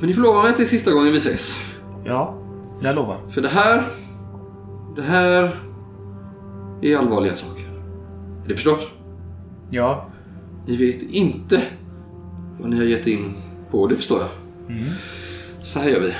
Men 0.00 0.08
ni 0.08 0.14
får 0.14 0.22
lova 0.22 0.42
mig 0.42 0.50
att 0.50 0.56
det 0.56 0.62
är 0.62 0.66
sista 0.66 0.90
gången 0.90 1.12
vi 1.12 1.18
ses. 1.18 1.60
Ja, 2.04 2.45
jag 2.80 2.94
lovar. 2.94 3.18
För 3.30 3.42
det 3.42 3.48
här... 3.48 3.88
Det 4.96 5.02
här... 5.02 5.60
är 6.82 6.96
allvarliga 6.96 7.36
saker. 7.36 7.64
Är 8.44 8.48
det 8.48 8.54
förstått? 8.54 8.88
Ja, 9.70 10.10
Ni 10.66 10.76
vet 10.76 11.02
inte 11.02 11.62
vad 12.58 12.70
ni 12.70 12.76
har 12.76 12.84
gett 12.84 13.06
in 13.06 13.36
på, 13.70 13.86
det 13.86 13.96
förstår 13.96 14.20
jag. 14.20 14.28
Så 15.64 15.78
här 15.78 15.88
gör 15.88 16.00
vi. 16.00 16.12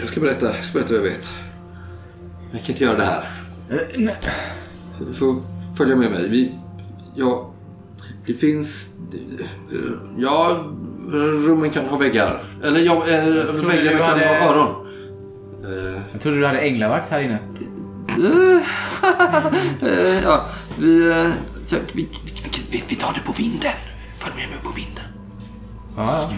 Jag 0.00 0.08
ska 0.08 0.20
berätta, 0.20 0.46
jag 0.46 0.64
ska 0.64 0.78
berätta 0.78 0.94
vad 0.94 1.04
jag 1.06 1.10
vet. 1.10 1.32
Jag 2.52 2.60
kan 2.60 2.70
inte 2.70 2.84
göra 2.84 2.96
det 2.96 3.04
här. 3.04 3.44
Du 5.06 5.14
får 5.14 5.34
följa 5.76 5.96
med 5.96 6.10
mig. 6.10 6.28
Vi, 6.28 6.54
ja, 7.16 7.52
det 8.26 8.34
finns... 8.34 8.96
Ja, 10.18 10.64
rummen 11.10 11.70
kan 11.70 11.86
ha 11.86 11.96
väggar. 11.98 12.44
Eller 12.64 12.80
ja, 12.80 12.92
eh, 13.08 13.24
väggarna 13.66 13.90
du 13.92 13.98
kan 13.98 14.18
ha 14.18 14.50
öron. 14.50 14.87
Eh, 15.68 16.00
Jag 16.12 16.20
trodde 16.20 16.38
du 16.38 16.46
hade 16.46 16.58
änglavakt 16.60 17.10
här 17.10 17.20
inne. 17.20 17.38
eh, 18.08 18.62
ja, 20.24 20.46
vi, 20.78 21.10
eh, 21.10 21.30
ja, 21.68 21.78
vi, 21.92 22.08
vi, 22.70 22.84
vi 22.88 22.94
tar 22.96 23.12
det 23.12 23.20
på 23.20 23.32
vinden. 23.32 23.72
Följ 24.18 24.34
med 24.36 24.48
mig 24.48 24.58
på 24.64 24.70
vinden. 24.70 25.04
Ja, 25.96 26.30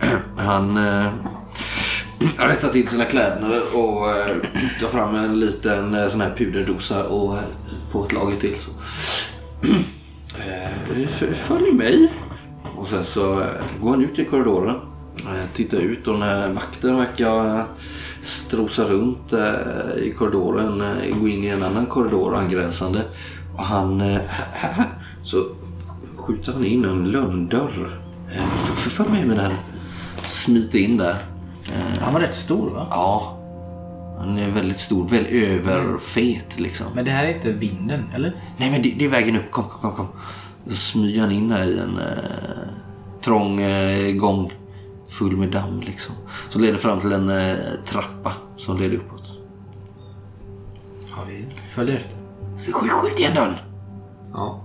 ja. 0.00 0.08
Han 0.36 0.76
har 2.38 2.46
rättat 2.48 2.72
till 2.72 2.88
sina 2.88 3.04
kläder 3.04 3.60
och 3.74 4.06
tar 4.80 4.88
fram 4.88 5.14
en 5.14 5.40
liten 5.40 6.10
sån 6.10 6.20
här 6.20 6.34
puderdosa 6.36 7.04
och 7.04 7.36
på 7.92 8.04
ett 8.04 8.12
lager 8.12 8.36
till. 8.36 8.56
Så. 8.60 8.70
Följ 11.34 11.72
mig. 11.72 12.12
Och 12.76 12.88
sen 12.88 13.04
så 13.04 13.42
går 13.80 13.90
han 13.90 14.04
ut 14.04 14.18
i 14.18 14.24
korridoren. 14.24 14.76
Eh, 15.16 15.46
tittar 15.54 15.78
ut 15.78 16.06
och 16.06 16.14
den 16.14 16.22
här 16.22 16.52
vakten 16.52 16.96
verkar 16.96 17.58
eh, 17.58 17.64
strosa 18.22 18.84
runt 18.84 19.32
eh, 19.32 19.96
i 19.96 20.14
korridoren. 20.16 20.82
Gå 21.20 21.28
in 21.28 21.44
i 21.44 21.48
en 21.48 21.62
annan 21.62 21.86
korridor 21.86 22.36
angränsande. 22.36 23.02
Och 23.56 23.64
han... 23.64 24.18
Så 25.24 25.46
skjuter 26.16 26.52
han 26.52 26.64
in 26.64 26.84
en 26.84 27.10
lönndörr. 27.10 28.00
Följ 28.74 29.10
med 29.10 29.26
mig 29.26 29.36
den. 29.36 29.52
Smit 30.26 30.74
in 30.74 30.96
där. 30.96 31.16
Han 32.00 32.12
var 32.12 32.20
rätt 32.20 32.34
stor 32.34 32.70
va? 32.70 32.86
Ja. 32.90 33.38
Han 34.18 34.38
är 34.38 34.50
väldigt 34.50 34.78
stor, 34.78 35.08
väldigt 35.08 35.32
överfet 35.32 36.60
liksom. 36.60 36.86
Men 36.94 37.04
det 37.04 37.10
här 37.10 37.24
är 37.24 37.34
inte 37.34 37.52
vinden, 37.52 38.04
eller? 38.14 38.32
Nej 38.56 38.70
men 38.70 38.82
det, 38.82 38.94
det 38.98 39.04
är 39.04 39.08
vägen 39.08 39.36
upp, 39.36 39.50
kom, 39.50 39.64
kom, 39.64 39.80
kom. 39.80 39.92
kom. 39.94 40.06
Så 40.66 40.76
smyger 40.76 41.20
han 41.20 41.32
in 41.32 41.50
här 41.50 41.64
i 41.64 41.78
en 41.78 41.98
eh, 41.98 42.04
trång 43.20 43.60
eh, 43.60 44.14
gång 44.14 44.52
full 45.12 45.36
med 45.36 45.50
damm 45.50 45.80
liksom. 45.80 46.14
Som 46.48 46.62
leder 46.62 46.78
fram 46.78 47.00
till 47.00 47.12
en 47.12 47.30
eh, 47.30 47.56
trappa 47.84 48.32
som 48.56 48.76
leder 48.76 48.96
uppåt. 48.96 49.32
Ja, 51.16 51.24
vi 51.28 51.46
följer 51.68 51.96
efter. 51.96 52.16
Så 52.58 52.72
skjut, 52.72 52.92
skjut 52.92 53.18
igen 53.18 53.34
dörren! 53.34 53.54
Ja. 54.32 54.64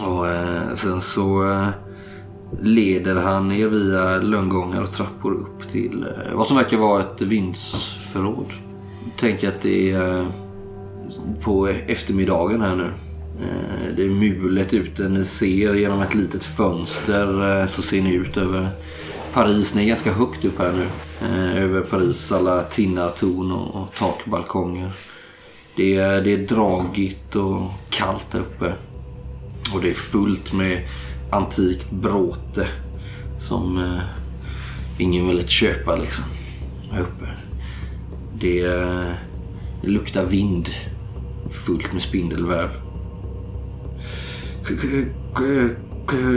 Och 0.00 0.28
eh, 0.28 0.74
sen 0.74 1.00
så 1.00 1.50
eh, 1.50 1.68
leder 2.60 3.16
han 3.16 3.52
er 3.52 3.66
via 3.66 4.16
lönngångar 4.16 4.82
och 4.82 4.92
trappor 4.92 5.32
upp 5.32 5.68
till 5.68 6.02
eh, 6.02 6.34
vad 6.34 6.46
som 6.46 6.56
verkar 6.56 6.76
vara 6.76 7.00
ett 7.00 7.20
vindsförråd. 7.20 8.52
Tänk 9.18 9.44
att 9.44 9.62
det 9.62 9.90
är 9.90 10.18
eh, 10.18 10.26
på 11.42 11.66
eftermiddagen 11.66 12.60
här 12.60 12.76
nu. 12.76 12.92
Eh, 13.40 13.94
det 13.96 14.04
är 14.04 14.10
mulet 14.10 14.74
ute. 14.74 15.08
Ni 15.08 15.24
ser 15.24 15.74
genom 15.74 16.00
ett 16.00 16.14
litet 16.14 16.44
fönster 16.44 17.60
eh, 17.60 17.66
så 17.66 17.82
ser 17.82 18.02
ni 18.02 18.14
ut 18.14 18.36
över 18.36 18.68
Paris. 19.34 19.74
Ni 19.74 19.82
är 19.82 19.86
ganska 19.86 20.12
högt 20.12 20.44
upp 20.44 20.58
här 20.58 20.72
nu. 20.72 20.86
Eh, 21.28 21.62
över 21.62 21.80
Paris 21.80 22.32
alla 22.32 22.62
tinnartorn 22.62 23.52
och, 23.52 23.94
takbalkonger. 23.94 24.92
Det 25.76 25.96
är, 25.96 26.22
det 26.22 26.32
är 26.32 26.46
dragigt 26.46 27.36
och 27.36 27.62
kallt 27.90 28.30
där 28.30 28.40
uppe. 28.40 28.74
Och 29.74 29.82
det 29.82 29.90
är 29.90 29.94
fullt 29.94 30.52
med 30.52 30.88
antikt 31.30 31.90
bråte 31.90 32.68
som 33.38 33.98
ingen 34.98 35.28
vill 35.28 35.48
köpa 35.48 35.96
liksom. 35.96 36.24
Här 36.90 37.00
uppe. 37.00 37.26
Det, 38.40 38.62
det 39.82 39.88
luktar 39.88 40.24
vind. 40.24 40.68
Fullt 41.50 41.92
med 41.92 42.02
spindelväv. 42.02 42.87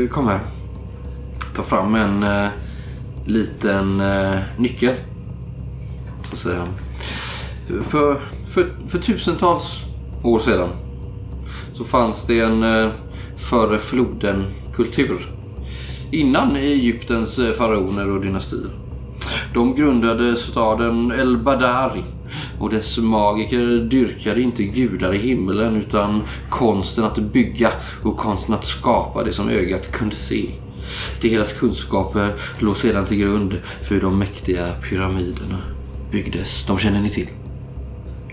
Kom 0.09 0.27
här. 0.27 0.39
Ta 1.55 1.63
fram 1.63 1.95
en 1.95 2.23
eh, 2.23 2.49
liten 3.25 4.01
eh, 4.01 4.39
nyckel. 4.57 4.95
Och 6.31 6.37
säger 6.37 6.59
han. 6.59 6.69
För, 7.83 8.17
för, 8.47 8.73
för 8.87 8.99
tusentals 8.99 9.81
år 10.23 10.39
sedan 10.39 10.69
så 11.73 11.83
fanns 11.83 12.25
det 12.27 12.39
en 12.39 12.63
eh, 12.63 12.91
före 13.37 13.77
floden-kultur. 13.77 15.31
Innan 16.11 16.55
Egyptens 16.55 17.39
eh, 17.39 17.51
faraoner 17.51 18.09
och 18.09 18.21
dynastier. 18.21 18.69
De 19.53 19.75
grundade 19.75 20.35
staden 20.35 21.11
El 21.11 21.37
Badari 21.37 22.03
och 22.59 22.69
dess 22.69 22.97
magiker 22.97 23.89
dyrkade 23.89 24.41
inte 24.41 24.63
gudar 24.63 25.13
i 25.13 25.17
himlen 25.17 25.75
utan 25.75 26.23
konsten 26.49 27.03
att 27.03 27.17
bygga 27.17 27.71
och 28.03 28.17
konsten 28.17 28.53
att 28.53 28.65
skapa 28.65 29.23
det 29.23 29.31
som 29.31 29.49
ögat 29.49 29.91
kunde 29.91 30.15
se. 30.15 30.49
Deras 31.21 31.53
kunskaper 31.53 32.33
låg 32.59 32.77
sedan 32.77 33.05
till 33.05 33.17
grund 33.17 33.57
för 33.83 33.95
hur 33.95 34.01
de 34.01 34.19
mäktiga 34.19 34.73
pyramiderna 34.89 35.57
byggdes. 36.11 36.65
De 36.65 36.77
känner 36.77 37.01
ni 37.01 37.09
till? 37.09 37.27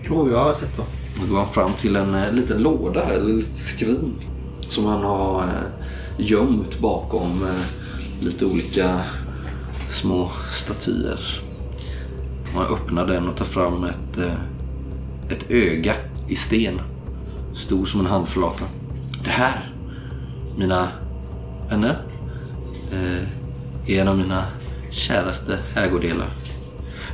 Jo, 0.03 0.31
jag 0.31 0.43
har 0.43 0.53
sett 0.53 0.77
dem. 0.77 0.85
Då 1.21 1.25
går 1.27 1.37
han 1.37 1.53
fram 1.53 1.73
till 1.73 1.95
en 1.95 2.15
eh, 2.15 2.33
liten 2.33 2.61
låda, 2.61 3.03
eller 3.03 3.33
litet 3.33 3.57
skrin. 3.57 4.13
Som 4.69 4.85
han 4.85 5.01
har 5.01 5.43
eh, 5.43 5.87
gömt 6.17 6.79
bakom 6.79 7.43
eh, 7.43 8.25
lite 8.25 8.45
olika 8.45 9.01
små 9.91 10.31
statyer. 10.51 11.48
Man 12.55 12.65
öppnar 12.65 13.07
den 13.07 13.27
och 13.27 13.37
tar 13.37 13.45
fram 13.45 13.83
ett, 13.83 14.17
eh, 14.17 14.33
ett 15.29 15.51
öga 15.51 15.93
i 16.27 16.35
sten. 16.35 16.81
Stor 17.55 17.85
som 17.85 17.99
en 17.99 18.05
handflata. 18.05 18.63
Det 19.23 19.29
här, 19.29 19.73
mina 20.57 20.87
vänner, 21.69 21.97
eh, 22.91 23.93
är 23.95 24.01
en 24.01 24.07
av 24.07 24.17
mina 24.17 24.45
käraste 24.91 25.57
ägodelar. 25.75 26.27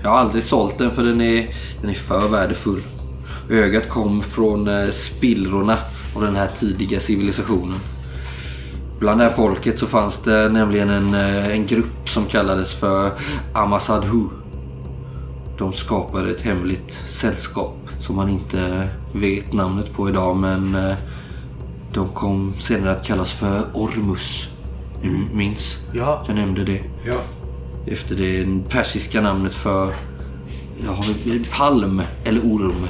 Jag 0.03 0.09
har 0.09 0.17
aldrig 0.17 0.43
sålt 0.43 0.77
den 0.77 0.91
för 0.91 1.03
den 1.03 1.21
är, 1.21 1.49
den 1.81 1.89
är 1.89 1.93
för 1.93 2.27
värdefull. 2.29 2.81
Ögat 3.49 3.89
kom 3.89 4.21
från 4.21 4.67
eh, 4.67 4.89
spillrorna 4.89 5.77
av 6.15 6.21
den 6.21 6.35
här 6.35 6.47
tidiga 6.47 6.99
civilisationen. 6.99 7.79
Bland 8.99 9.19
det 9.19 9.23
här 9.23 9.31
folket 9.31 9.79
så 9.79 9.87
fanns 9.87 10.19
det 10.19 10.49
nämligen 10.49 10.89
en, 10.89 11.13
en 11.13 11.67
grupp 11.67 12.09
som 12.09 12.25
kallades 12.25 12.73
för 12.73 13.11
Amasadhu. 13.53 14.27
De 15.57 15.73
skapade 15.73 16.31
ett 16.31 16.41
hemligt 16.41 17.03
sällskap 17.07 17.89
som 17.99 18.15
man 18.15 18.29
inte 18.29 18.89
vet 19.13 19.53
namnet 19.53 19.93
på 19.93 20.09
idag 20.09 20.37
men 20.37 20.75
eh, 20.75 20.95
de 21.93 22.09
kom 22.09 22.53
senare 22.59 22.91
att 22.91 23.05
kallas 23.05 23.31
för 23.31 23.61
Ormus. 23.73 24.47
Ni 25.01 25.09
minns? 25.33 25.87
Ja. 25.93 26.23
Jag 26.27 26.35
nämnde 26.35 26.63
det. 26.63 26.83
Ja. 27.05 27.21
Efter 27.87 28.15
det 28.15 28.69
persiska 28.69 29.21
namnet 29.21 29.53
för 29.53 29.93
ja, 30.85 31.03
palm 31.51 32.01
eller 32.23 32.41
orm. 32.41 32.87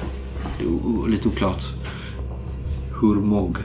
Det 0.59 0.65
är 0.65 1.09
lite 1.09 1.27
oklart. 1.27 1.63
Hurmog. 2.91 3.57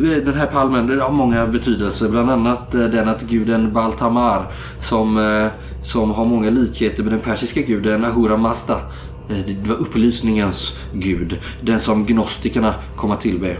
Eh, 0.00 0.24
den 0.24 0.34
här 0.34 0.46
palmen 0.46 1.00
har 1.00 1.12
många 1.12 1.46
betydelser. 1.46 2.08
Bland 2.08 2.30
annat 2.30 2.74
eh, 2.74 2.80
den 2.80 3.08
att 3.08 3.22
guden 3.22 3.72
Baltamar 3.72 4.52
som, 4.80 5.18
eh, 5.18 5.46
som 5.82 6.10
har 6.10 6.24
många 6.24 6.50
likheter 6.50 7.02
med 7.02 7.12
den 7.12 7.20
persiska 7.20 7.60
guden 7.60 8.04
Ahura 8.04 8.36
Mazda. 8.36 8.80
Det 9.28 9.68
var 9.68 9.76
upplysningens 9.76 10.78
gud. 10.92 11.38
Den 11.62 11.80
som 11.80 12.06
gnostikerna 12.06 12.74
kom 12.96 13.10
att 13.10 13.20
tillbe. 13.20 13.56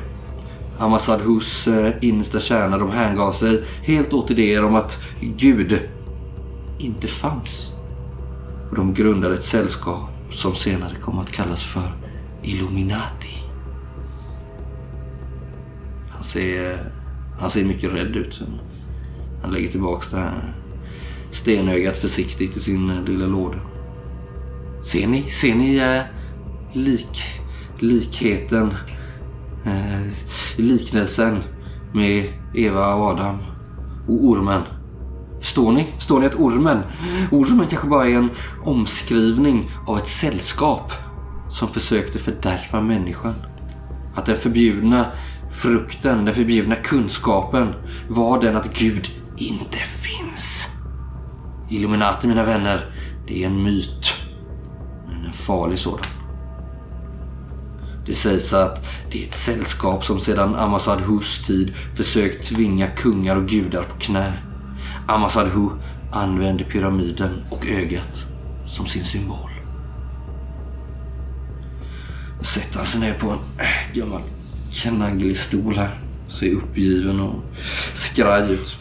Amasadhus 0.79 1.69
innersta 2.01 2.41
kärna 2.41 2.79
de 2.79 2.91
hängav 2.91 3.33
sig 3.33 3.65
helt 3.83 4.13
åt 4.13 4.31
idéer 4.31 4.65
om 4.65 4.75
att 4.75 5.03
Gud 5.21 5.79
inte 6.79 7.07
fanns. 7.07 7.73
Och 8.71 8.77
de 8.77 8.95
grundade 8.95 9.35
ett 9.35 9.45
sällskap 9.45 10.11
som 10.31 10.55
senare 10.55 10.95
kom 11.01 11.19
att 11.19 11.33
kallas 11.33 11.65
för 11.65 11.93
Illuminati. 12.43 13.40
Han 16.21 16.25
ser, 16.25 16.93
han 17.39 17.51
ser 17.51 17.65
mycket 17.65 17.93
rädd 17.93 18.17
ut. 18.17 18.43
Han 19.43 19.53
lägger 19.53 19.69
tillbaks 19.69 20.11
det 20.11 20.17
här 20.17 20.55
stenögat 21.31 21.99
försiktigt 21.99 22.57
i 22.57 22.61
sin 22.61 22.91
eh, 22.91 23.05
lilla 23.05 23.27
låda. 23.27 23.59
Ser 24.85 25.07
ni? 25.07 25.23
Ser 25.31 25.55
ni 25.55 25.77
eh, 25.77 26.03
lik, 26.73 27.23
likheten? 27.79 28.75
Eh, 29.65 30.13
liknelsen 30.57 31.39
med 31.95 32.33
Eva 32.55 32.95
och 32.95 33.05
Adam 33.05 33.39
och 34.09 34.25
ormen. 34.25 34.63
Förstår 35.41 35.73
ni? 35.73 35.87
Förstår 35.97 36.21
ni 36.21 36.27
att 36.27 36.35
ormen, 36.35 36.83
ormen 37.31 37.67
kanske 37.67 37.89
bara 37.89 38.09
är 38.09 38.15
en 38.15 38.31
omskrivning 38.65 39.71
av 39.87 39.99
ett 39.99 40.09
sällskap 40.09 40.93
som 41.51 41.69
försökte 41.69 42.19
fördärva 42.19 42.81
människan. 42.81 43.35
Att 44.15 44.27
den 44.27 44.37
förbjudna 44.37 45.07
frukten, 45.51 46.25
den 46.25 46.35
förbjudna 46.35 46.77
kunskapen 46.77 47.75
var 48.09 48.41
den 48.41 48.57
att 48.57 48.75
Gud 48.79 49.11
inte 49.37 49.79
finns. 49.79 50.67
Illuminati 51.71 52.29
mina 52.29 52.45
vänner, 52.45 52.81
det 53.27 53.43
är 53.43 53.47
en 53.47 53.63
myt. 53.63 54.13
Men 55.09 55.27
en 55.27 55.33
farlig 55.33 55.79
sådan. 55.79 56.05
Det 58.07 58.15
sägs 58.15 58.53
att 58.53 58.87
det 59.11 59.23
är 59.23 59.27
ett 59.27 59.35
sällskap 59.35 60.05
som 60.05 60.21
sedan 60.21 60.55
Amasad 60.55 61.01
Hus 61.01 61.47
tid 61.47 61.75
försökt 61.97 62.47
tvinga 62.47 62.87
kungar 62.87 63.37
och 63.37 63.49
gudar 63.49 63.83
på 63.83 63.99
knä. 63.99 64.33
Amasad 65.07 65.49
Hu 65.49 65.69
använde 66.13 66.65
pyramiden 66.65 67.43
och 67.51 67.67
ögat 67.67 68.25
som 68.67 68.87
sin 68.87 69.05
symbol. 69.05 69.51
Sätter 72.41 72.77
han 72.77 72.87
sig 72.87 73.01
ner 73.01 73.15
på 73.15 73.31
en 73.31 73.39
äh, 73.59 73.95
gammal 73.95 74.23
knagglig 74.73 75.37
stol 75.37 75.77
här. 75.77 76.01
Ser 76.29 76.53
uppgiven 76.53 77.21
och 77.21 77.43
skraj 77.95 78.53
ut. 78.53 78.79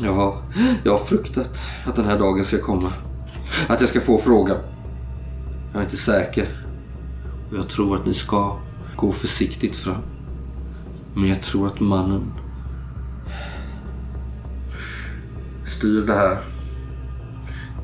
Ja, 0.00 0.42
jag 0.84 0.92
har 0.92 1.04
fruktat 1.04 1.62
att 1.86 1.96
den 1.96 2.04
här 2.04 2.18
dagen 2.18 2.44
ska 2.44 2.58
komma. 2.58 2.92
Att 3.66 3.80
jag 3.80 3.90
ska 3.90 4.00
få 4.00 4.18
frågan. 4.18 4.56
Jag 5.72 5.80
är 5.80 5.84
inte 5.84 5.96
säker. 5.96 6.48
Och 7.50 7.56
jag 7.56 7.68
tror 7.68 7.96
att 7.96 8.06
ni 8.06 8.14
ska 8.14 8.58
gå 8.96 9.12
försiktigt 9.12 9.76
fram. 9.76 10.02
Men 11.14 11.28
jag 11.28 11.42
tror 11.42 11.66
att 11.66 11.80
mannen 11.80 12.32
styr 15.66 16.06
det 16.06 16.14
här 16.14 16.38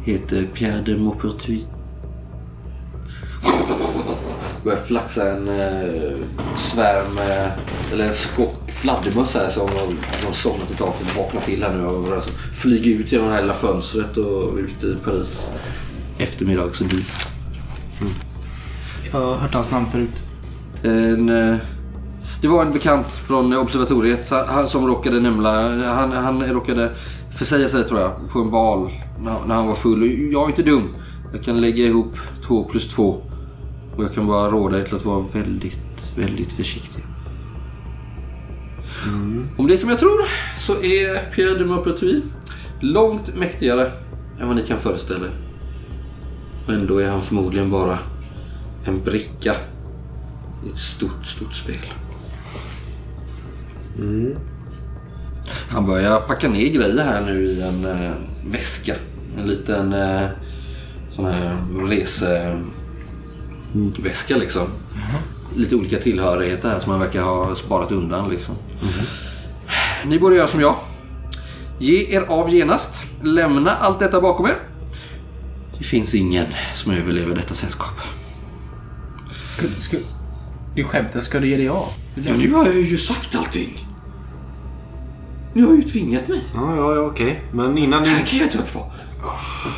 heter 0.05 0.47
Pierre 0.55 0.83
de 0.83 0.97
Maupertuis. 0.97 1.65
Börjar 4.67 4.79
flaxa 4.79 5.31
en 5.33 5.49
eh, 5.49 6.17
svärm, 6.57 7.19
eh, 7.19 7.93
eller 7.93 8.05
en 8.07 8.13
skock 8.13 8.71
fladdermöss 8.73 9.35
här 9.35 9.51
som 9.51 9.69
har 10.27 10.33
somnat 10.33 10.71
i 10.71 10.75
taket 10.75 11.11
och 11.11 11.23
vaknar 11.23 11.41
till 11.41 11.63
här 11.63 11.75
nu 11.75 11.87
och 11.87 12.13
alltså, 12.17 12.31
flyger 12.55 13.01
ut 13.01 13.13
genom 13.13 13.29
det 13.29 13.35
här 13.35 13.41
lilla 13.41 13.55
fönstret 13.55 14.17
och 14.17 14.57
ut 14.57 14.85
i 14.85 14.97
Paris 15.05 15.51
eftermiddagsvis. 16.19 17.27
Jag 19.13 19.21
har 19.21 19.35
hört 19.35 19.55
hans 19.55 19.71
namn 19.71 19.87
förut. 19.91 20.25
En, 20.83 21.29
eh, 21.29 21.57
det 22.43 22.49
var 22.49 22.65
en 22.65 22.73
bekant 22.73 23.11
från 23.11 23.57
observatoriet 23.57 24.31
han- 24.49 24.69
som 24.69 24.87
råkade 24.87 25.21
nämla, 25.21 25.77
han, 25.95 26.13
han 26.13 26.43
råkade 26.45 26.91
försäga 27.39 27.69
sig 27.69 27.85
tror 27.85 28.01
jag 28.01 28.13
på 28.33 28.39
en 28.39 28.51
bal 28.51 28.91
när, 29.21 29.47
när 29.47 29.55
han 29.55 29.67
var 29.67 29.75
full. 29.75 30.33
Jag 30.33 30.43
är 30.45 30.47
inte 30.49 30.63
dum. 30.63 30.95
Jag 31.33 31.45
kan 31.45 31.61
lägga 31.61 31.85
ihop 31.85 32.15
två 32.47 32.65
plus 32.65 32.89
två. 32.89 33.23
Och 33.97 34.05
jag 34.05 34.15
kan 34.15 34.27
bara 34.27 34.51
råda 34.51 34.81
er 34.81 34.85
till 34.85 34.97
att 34.97 35.05
vara 35.05 35.25
väldigt, 35.33 36.13
väldigt 36.17 36.53
försiktig. 36.53 37.05
Om 39.57 39.67
det 39.67 39.75
är 39.75 39.79
som 39.79 39.91
jag 39.91 39.99
tror 39.99 40.21
så 40.59 40.73
är 40.73 41.31
Pierre 41.31 41.59
de 41.59 41.65
Maupertuis 41.65 42.23
långt 42.81 43.37
mäktigare 43.37 43.93
än 44.41 44.47
vad 44.47 44.57
ni 44.57 44.63
kan 44.63 44.79
föreställa 44.79 45.27
er. 45.27 45.37
Och 46.67 46.73
ändå 46.73 46.99
är 46.99 47.11
han 47.11 47.23
förmodligen 47.23 47.71
bara 47.71 47.99
en 48.85 49.03
bricka 49.05 49.55
i 50.67 50.69
ett 50.69 50.79
stort, 50.79 51.27
stort 51.27 51.55
spel. 51.55 51.93
Han 55.69 55.87
börjar 55.87 56.21
packa 56.21 56.49
ner 56.49 56.73
grejer 56.73 57.05
här 57.05 57.25
nu 57.27 57.43
i 57.43 57.63
en 57.63 57.85
eh, 57.85 58.13
väska. 58.47 58.95
En 59.39 59.47
liten 59.47 59.93
eh, 59.93 60.29
sån 61.11 61.25
här 61.25 61.59
reseväska 63.85 64.37
liksom. 64.37 64.67
Lite 65.57 65.77
olika 65.77 65.99
tillhörigheter 65.99 66.69
här 66.69 66.79
som 66.79 66.91
han 66.91 67.01
verkar 67.01 67.23
ha 67.23 67.55
sparat 67.55 67.93
undan 67.93 68.31
liksom. 68.31 68.55
Ni 70.05 70.19
borde 70.19 70.37
göra 70.37 70.47
som 70.47 70.61
jag. 70.61 70.77
Ge 71.79 72.17
er 72.17 72.21
av 72.21 72.55
genast. 72.55 73.05
Lämna 73.23 73.71
allt 73.71 73.99
detta 73.99 74.21
bakom 74.21 74.47
er. 74.47 74.57
Det 75.79 75.85
finns 75.85 76.15
ingen 76.15 76.47
som 76.75 76.93
överlever 76.93 77.35
detta 77.35 77.55
sällskap. 77.55 78.01
Ska, 79.57 79.67
ska, 79.81 79.97
det 80.75 80.81
är 80.81 80.85
skämtet, 80.85 81.25
ska 81.25 81.41
du 81.41 81.49
ge 81.49 81.57
dig 81.57 81.69
av? 81.69 81.89
Ja, 82.15 82.37
nu 82.37 82.53
har 82.53 82.67
jag 82.67 82.75
ju 82.75 82.99
sagt 82.99 83.35
allting. 83.37 83.87
Ni 85.55 85.63
har 85.63 85.73
ju 85.73 85.83
tvingat 85.83 86.29
mig. 86.29 86.41
Ja, 86.55 86.77
ja, 86.77 86.95
ja 86.95 87.01
okej. 87.01 87.45
Men 87.53 87.79
innan 87.79 88.03
du... 88.03 88.09
Här 88.09 88.27
kan 88.27 88.39
jag 88.39 88.47
inte 88.47 88.59
vara 88.59 88.67
kvar. 88.69 88.93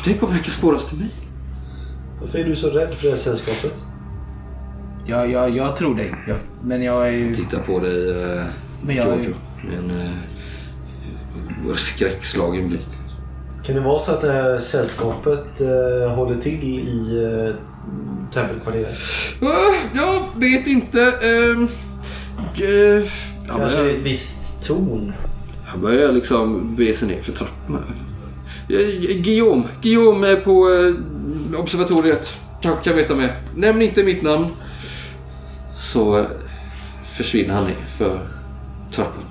Tänk 0.03 0.23
om 0.23 0.29
det 0.29 0.35
här 0.35 0.43
kan 0.43 0.53
spåras 0.53 0.89
till 0.89 0.97
mig. 0.97 1.09
Varför 2.19 2.39
är 2.39 2.43
du 2.43 2.55
så 2.55 2.69
rädd 2.69 2.95
för 2.95 3.03
det 3.03 3.09
här 3.09 3.17
sällskapet? 3.17 3.85
Ja, 5.09 5.25
ja, 5.25 5.47
jag 5.49 5.75
tror 5.75 5.95
dig. 5.95 6.13
Jag, 6.27 6.37
men 6.63 6.83
jag 6.83 7.07
är 7.07 7.11
ju... 7.11 7.35
Titta 7.35 7.59
på 7.59 7.79
dig, 7.79 8.09
eh, 8.37 8.43
Men 8.85 8.95
jag 8.95 9.05
är 9.07 9.13
Giorgio. 9.13 9.33
Med 9.69 9.77
en 9.79 10.01
eh, 11.69 11.75
skräckslagen 11.75 12.69
blick. 12.69 12.87
Kan 13.65 13.75
det 13.75 13.81
vara 13.81 13.99
så 13.99 14.11
att 14.11 14.21
det 14.21 14.31
här 14.31 14.57
sällskapet 14.57 15.61
eh, 15.61 16.11
håller 16.15 16.41
till 16.41 16.63
i 16.79 17.23
eh, 17.23 17.55
tempelkvarteret? 18.33 18.95
Ah, 19.41 19.73
jag 19.95 20.41
vet 20.41 20.67
inte. 20.67 21.01
eh, 21.01 21.67
han, 23.47 23.59
Kanske 23.59 23.77
börjar, 23.77 23.95
ett 23.95 24.01
visst 24.01 24.63
ton? 24.67 25.13
han 25.65 25.81
börjar 25.81 26.11
liksom 26.11 26.75
be 26.75 26.93
sig 26.93 27.07
ner 27.07 27.21
för 27.21 27.31
trapporna. 27.31 27.79
Eh, 28.69 29.21
Guillaume. 29.21 29.63
Guillaume 29.81 30.27
är 30.27 30.35
på 30.35 30.69
eh, 30.73 31.59
observatoriet. 31.61 32.29
Kanske 32.61 32.83
kan 32.83 32.95
veta 32.97 33.15
mer. 33.15 33.35
Nämn 33.55 33.81
inte 33.81 34.03
mitt 34.03 34.21
namn. 34.23 34.47
Så 35.93 36.25
försvinner 37.03 37.53
han 37.53 37.63
ner 37.63 37.75
för 37.75 38.19
trappan. 38.91 39.23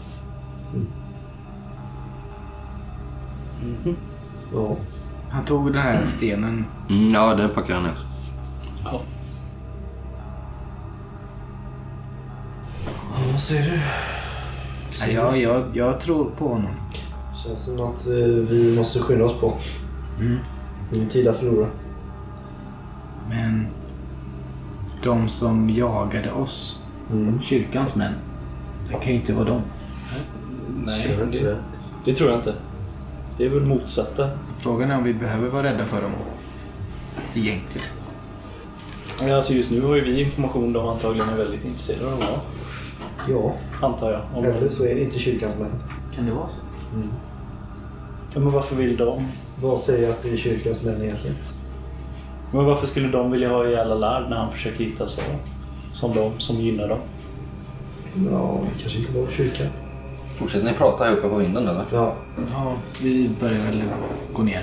Ja. 4.52 4.76
Han 5.30 5.44
tog 5.44 5.72
den 5.72 5.82
här 5.82 6.04
stenen. 6.04 6.64
Mm, 6.90 7.14
ja, 7.14 7.34
den 7.34 7.50
packar 7.50 7.74
han 7.74 7.82
ner. 7.82 7.94
ja 8.84 9.00
vad 13.38 13.42
säger 13.42 13.70
du? 13.70 13.80
Ja, 15.00 15.06
jag, 15.06 15.38
jag, 15.38 15.76
jag 15.76 16.00
tror 16.00 16.30
på 16.30 16.48
honom. 16.48 16.74
Känns 17.44 17.64
som 17.64 17.74
att 17.74 18.06
eh, 18.06 18.12
vi 18.50 18.76
måste 18.78 18.98
skynda 18.98 19.24
oss 19.24 19.40
på. 19.40 19.54
Mm. 20.20 20.38
Ingen 20.92 21.08
tid 21.08 21.28
att 21.28 21.36
förlora. 21.36 21.68
Men 23.28 23.66
de 25.08 25.28
som 25.28 25.70
jagade 25.70 26.32
oss, 26.32 26.78
Mm. 27.10 27.40
kyrkans 27.42 27.96
män, 27.96 28.12
det 28.88 28.94
kan 28.94 29.12
ju 29.12 29.18
inte 29.18 29.32
vara 29.32 29.44
dem. 29.44 29.62
Nej, 30.84 31.18
det. 31.32 31.56
Det 32.04 32.14
tror 32.14 32.30
jag 32.30 32.38
inte. 32.38 32.54
Det 33.36 33.44
är 33.44 33.48
väl 33.48 33.66
motsatta. 33.66 34.30
Frågan 34.58 34.90
är 34.90 34.96
om 34.96 35.04
vi 35.04 35.14
behöver 35.14 35.48
vara 35.48 35.62
rädda 35.62 35.84
för 35.84 36.02
dem. 36.02 36.10
Egentligen. 37.34 37.86
Alltså 39.34 39.52
just 39.52 39.70
nu 39.70 39.80
har 39.82 39.96
ju 39.96 40.00
vi 40.04 40.20
information 40.22 40.72
de 40.72 40.88
antagligen 40.88 41.28
är 41.28 41.36
väldigt 41.36 41.64
intresserade 41.64 42.12
av. 42.14 42.20
Ja, 43.28 43.54
antar 43.86 44.12
jag. 44.12 44.20
Om 44.34 44.44
eller 44.44 44.68
så 44.68 44.84
är 44.84 44.94
det 44.94 45.00
inte 45.02 45.18
kyrkans 45.18 45.58
män. 45.58 45.70
Kan 46.14 46.26
det 46.26 46.32
vara 46.32 46.48
så? 46.48 46.56
ja, 48.34 48.40
men 48.40 48.48
varför 48.50 48.76
vill 48.76 48.96
de? 48.96 49.26
Vad 49.62 49.78
säger 49.80 50.10
att 50.10 50.22
det 50.22 50.32
är 50.32 50.36
kyrkans 50.36 50.84
män 50.84 51.02
egentligen? 51.02 51.36
Men 52.52 52.64
varför 52.64 52.86
skulle 52.86 53.08
de 53.08 53.30
vilja 53.30 53.48
ha 53.48 53.66
ihjäl 53.66 53.92
Allard 53.92 54.30
när 54.30 54.36
han 54.36 54.50
försöker 54.50 54.84
hitta 54.84 55.06
svar? 55.06 55.34
Som 55.92 56.14
de 56.14 56.30
som 56.38 56.56
gynnar 56.56 56.88
dem. 56.88 56.98
Ja, 58.30 58.60
det 58.74 58.80
kanske 58.82 58.98
inte 58.98 59.12
var 59.20 59.26
kyrkan. 59.30 59.66
Fortsätter 60.34 60.66
ni 60.66 60.72
prata 60.72 61.04
här 61.04 61.12
uppe 61.12 61.28
på 61.28 61.36
vinden 61.36 61.68
eller? 61.68 61.84
Ja. 61.92 62.14
Ja, 62.52 62.72
vi 63.02 63.30
börjar 63.40 63.54
väl 63.54 63.82
gå 64.32 64.42
ner 64.42 64.60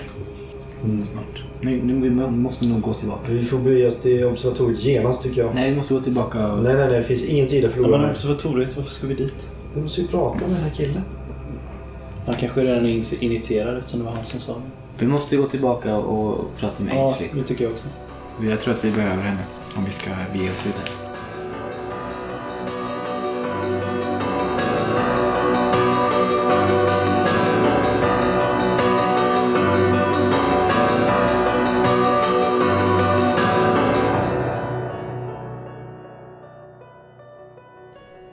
snart. 1.11 1.43
Nu, 1.61 1.81
nu, 1.83 1.93
vi 1.99 2.09
måste 2.09 2.65
nog 2.67 2.81
gå 2.81 2.93
tillbaka. 2.93 3.31
Vi 3.31 3.45
får 3.45 3.57
bege 3.57 3.87
oss 3.87 4.01
till 4.01 4.25
observatoriet 4.25 4.83
genast 4.85 5.23
tycker 5.23 5.41
jag. 5.41 5.55
Nej, 5.55 5.69
vi 5.69 5.75
måste 5.77 5.93
gå 5.93 5.99
tillbaka. 6.01 6.47
och- 6.47 6.63
Nej, 6.63 6.73
nej, 6.75 6.87
nej. 6.87 6.97
Det 6.97 7.03
finns 7.03 7.25
ingen 7.25 7.47
tid 7.47 7.65
att 7.65 7.71
Ja, 7.71 7.75
förlora. 7.75 8.01
men 8.01 8.09
observatoriet, 8.09 8.75
varför 8.77 8.91
ska 8.91 9.07
vi 9.07 9.13
dit? 9.13 9.49
Vi 9.75 9.81
måste 9.81 10.01
ju 10.01 10.07
prata 10.07 10.35
med 10.47 10.55
den 10.55 10.63
här 10.63 10.69
killen. 10.69 11.01
Han 12.25 12.35
kanske 12.35 12.61
redan 12.63 12.85
är 12.85 12.89
in- 12.89 13.03
initierad 13.19 13.77
eftersom 13.77 13.99
det 13.99 14.05
var 14.05 14.11
han 14.13 14.23
som 14.25 14.39
sa 14.39 14.53
det. 14.53 14.84
Vi 14.99 15.07
måste 15.07 15.35
gå 15.35 15.47
tillbaka 15.47 15.95
och 15.95 16.57
prata 16.57 16.83
med 16.83 16.95
Ja, 16.95 17.07
Ainsley. 17.07 17.29
det 17.33 17.43
tycker 17.43 17.63
jag 17.63 17.73
också. 17.73 17.87
Jag 18.41 18.59
tror 18.59 18.73
att 18.73 18.85
vi 18.85 18.91
behöver 18.91 19.23
henne 19.23 19.43
om 19.75 19.85
vi 19.85 19.91
ska 19.91 20.09
bege 20.33 20.51
oss 20.51 20.65
vidare. 20.65 21.05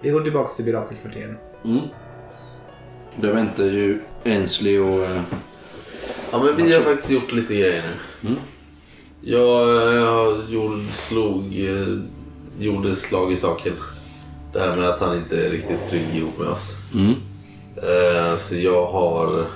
Vi 0.00 0.10
går 0.10 0.20
tillbaka 0.20 0.48
till 0.48 0.64
Mirakelkvarteren. 0.64 1.38
Mm. 1.64 1.80
Där 3.20 3.32
väntar 3.32 3.64
ju 3.64 4.00
Ainsley 4.24 4.78
och... 4.78 5.06
Ja, 6.32 6.42
men 6.42 6.56
vi 6.66 6.72
har 6.74 6.80
faktiskt 6.82 7.10
gjort 7.10 7.32
lite 7.32 7.54
grejer 7.54 7.82
nu. 7.82 8.28
Mm. 8.28 8.40
Jag, 9.20 9.68
jag 9.94 10.36
gjorde, 10.50 10.84
slog, 10.92 11.44
eh, 11.58 11.98
gjorde 12.58 12.96
slag 12.96 13.32
i 13.32 13.36
saken. 13.36 13.72
Det 14.52 14.60
här 14.60 14.76
med 14.76 14.88
att 14.88 15.00
han 15.00 15.16
inte 15.16 15.46
är 15.46 15.50
riktigt 15.50 15.88
trygg 15.90 16.16
ihop 16.16 16.38
med 16.38 16.48
oss. 16.48 16.76
Mm. 16.94 17.14
Eh, 17.76 18.36
Så 18.36 18.56
jag 18.56 18.86
har 18.86 19.46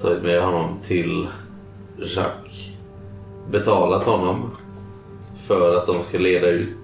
tagit 0.00 0.22
med 0.22 0.42
honom 0.42 0.78
till 0.86 1.26
Jacques. 1.98 2.68
Betalat 3.50 4.04
honom 4.04 4.50
för 5.46 5.76
att 5.76 5.86
de 5.86 6.02
ska 6.02 6.18
leda 6.18 6.48
ut 6.48 6.76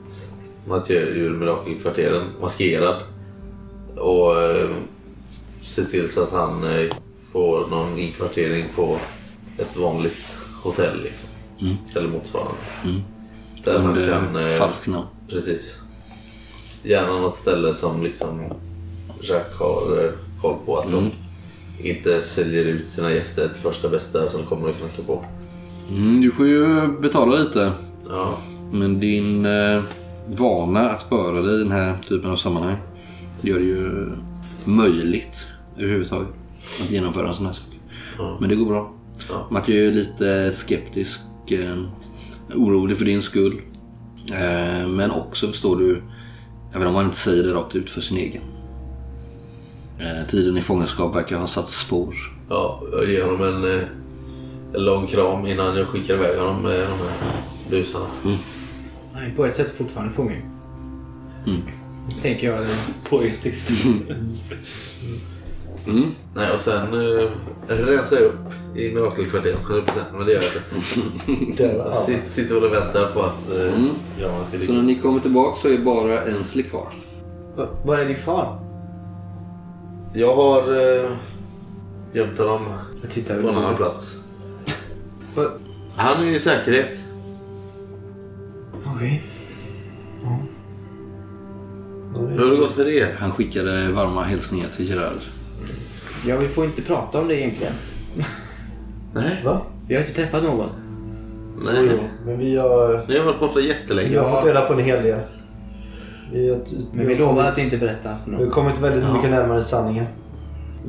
Mathieu 0.68 1.00
ur 1.06 1.30
mirakelkvarteren 1.30 2.24
maskerad. 2.40 2.96
Och 3.96 4.42
eh, 4.42 4.70
se 5.62 5.84
till 5.84 6.12
så 6.12 6.22
att 6.22 6.32
han 6.32 6.64
eh, 6.64 6.92
får 7.32 7.66
någon 7.70 7.98
inkvartering 7.98 8.64
på 8.76 8.98
ett 9.58 9.76
vanligt 9.76 10.36
hotell 10.62 11.02
liksom. 11.02 11.28
Mm. 11.60 11.76
Eller 11.96 12.08
motsvarande. 12.08 12.54
Mm. 12.84 13.00
Där 13.64 13.74
Under 13.74 14.08
kan... 14.08 14.36
eh, 14.48 14.52
falskt 14.58 14.86
namn. 14.86 15.06
Precis. 15.28 15.80
Gärna 16.82 17.12
något 17.20 17.36
ställe 17.36 17.72
som 17.72 18.02
liksom 18.02 18.40
Jacques 19.22 19.58
har 19.58 20.04
eh, 20.04 20.10
koll 20.42 20.56
på. 20.66 20.76
Att 20.78 20.86
Mm. 20.86 21.10
de 21.78 21.88
inte 21.88 22.20
säljer 22.20 22.64
ut 22.64 22.90
sina 22.90 23.12
gäster 23.12 23.48
till 23.48 23.62
första 23.62 23.88
bästa 23.88 24.26
som 24.26 24.42
kommer 24.46 24.68
att 24.70 24.78
knacka 24.78 25.02
på. 25.06 25.24
Mm, 25.90 26.20
du 26.20 26.30
får 26.30 26.46
ju 26.46 26.86
betala 27.00 27.36
lite. 27.36 27.72
Ja, 28.08 28.38
Men 28.72 29.00
din 29.00 29.46
eh, 29.46 29.82
vana 30.26 30.90
att 30.90 31.02
föra 31.02 31.42
dig 31.42 31.54
i 31.54 31.58
den 31.58 31.72
här 31.72 31.96
typen 32.08 32.30
av 32.30 32.36
sammanhang 32.36 32.76
gör 33.40 33.58
det 33.58 33.64
ju 33.64 34.10
möjligt 34.64 35.46
överhuvudtaget 35.78 36.28
att 36.82 36.90
genomföra 36.90 37.28
en 37.28 37.34
sån 37.34 37.46
här 37.46 37.52
sak. 37.52 37.66
Ja. 38.18 38.36
Men 38.40 38.48
det 38.48 38.56
går 38.56 38.66
bra. 38.66 38.92
Ja. 39.28 39.48
Mattias 39.50 39.90
är 39.90 39.92
lite 39.92 40.52
skeptisk, 40.52 41.20
eh, 41.50 41.76
orolig 42.54 42.96
för 42.96 43.04
din 43.04 43.22
skull. 43.22 43.60
Eh, 44.32 44.88
men 44.88 45.10
också 45.10 45.46
förstår 45.46 45.76
du, 45.76 46.02
även 46.74 46.86
om 46.86 46.94
man 46.94 47.04
inte 47.04 47.18
säger 47.18 47.44
det 47.44 47.52
rakt 47.52 47.76
ut 47.76 47.90
för 47.90 48.00
sin 48.00 48.16
egen. 48.16 48.42
Eh, 49.98 50.28
tiden 50.28 50.56
i 50.56 50.60
fångenskap 50.60 51.16
verkar 51.16 51.38
ha 51.38 51.46
satt 51.46 51.68
spår. 51.68 52.14
ja 52.48 52.82
jag 52.92 53.10
ger 53.10 53.24
honom 53.24 53.42
en, 53.42 53.84
en 54.74 54.84
lång 54.84 55.06
kram 55.06 55.46
innan 55.46 55.76
jag 55.76 55.86
skickar 55.86 56.14
iväg 56.14 56.38
honom 56.38 56.62
med 56.62 56.80
de 56.80 56.86
här 56.86 57.32
busarna. 57.70 58.06
Han 59.12 59.22
är 59.22 59.30
på 59.36 59.46
ett 59.46 59.56
sätt 59.56 59.70
fortfarande 59.78 60.12
fånge. 60.12 60.42
Mm. 61.46 61.62
Tänker 62.22 62.46
jag. 62.46 62.66
Poetiskt. 63.10 63.84
Mm. 63.84 64.04
Nej, 66.34 66.52
och 66.54 66.60
sen 66.60 66.94
eh, 66.94 67.26
rensar 67.68 68.16
jag 68.16 68.24
upp 68.26 68.76
i 68.76 68.94
mirakelkvarteren 68.94 69.58
100% 69.66 69.82
men 70.16 70.26
det 70.26 70.32
gör 70.32 70.42
jag 70.42 71.38
inte. 71.38 71.62
Ja. 71.78 71.92
sitter, 72.26 72.64
och 72.64 72.72
väntar 72.72 73.06
på 73.14 73.22
att 73.22 73.52
eh, 73.56 73.74
Mm. 73.74 73.90
ska 74.48 74.58
Så 74.58 74.72
när 74.72 74.82
ni 74.82 74.98
kommer 74.98 75.18
tillbaka 75.20 75.56
så 75.62 75.68
är 75.68 75.78
bara 75.78 76.22
Ensli 76.24 76.62
kvar. 76.62 76.88
Va- 77.56 77.68
Var 77.84 77.98
är 77.98 78.04
din 78.08 78.16
far? 78.16 78.60
Jag 80.14 80.36
har 80.36 80.58
eh, 80.60 81.10
gömt 82.12 82.38
honom 82.38 82.60
på 83.42 83.48
en 83.48 83.54
annan 83.56 83.76
plats. 83.76 84.16
Han 85.96 86.22
är 86.24 86.30
i 86.30 86.38
säkerhet. 86.38 86.88
Okej. 88.96 89.22
Hur 92.28 92.38
har 92.38 92.50
det 92.50 92.56
gått 92.56 92.72
för 92.72 92.88
er? 92.88 93.16
Han 93.20 93.32
skickade 93.32 93.92
varma 93.92 94.22
hälsningar 94.22 94.68
till 94.68 94.88
Gerard. 94.88 95.20
Ja, 96.26 96.36
vi 96.36 96.48
får 96.48 96.64
inte 96.64 96.82
prata 96.82 97.20
om 97.20 97.28
det 97.28 97.36
egentligen. 97.40 97.72
Nej. 99.14 99.40
Va? 99.44 99.60
Vi 99.88 99.94
har 99.94 100.00
inte 100.02 100.14
träffat 100.14 100.42
någon. 100.42 100.68
Nej. 101.64 102.00
Men 102.26 102.38
vi 102.38 102.56
har, 102.56 103.00
Ni 103.08 103.18
har 103.18 103.24
varit 103.24 103.40
borta 103.40 103.60
jättelänge. 103.60 104.08
vi 104.08 104.16
har 104.16 104.30
fått 104.36 104.46
reda 104.46 104.60
på 104.60 104.72
en 104.72 104.84
hel 104.84 105.02
del. 105.02 105.18
Vi, 106.32 106.50
har, 106.50 106.58
Men 106.92 107.06
vi 107.06 107.12
har 107.14 107.20
lovar 107.20 107.34
kommit, 107.34 107.52
att 107.52 107.58
inte 107.58 107.76
berätta 107.76 108.16
för 108.24 108.30
Vi 108.30 108.36
har 108.36 108.42
någon. 108.42 108.50
kommit 108.50 108.78
väldigt 108.80 109.02
Ja. 109.04 109.12
mycket 109.14 109.30
närmare 109.30 109.62
sanningen. 109.62 110.04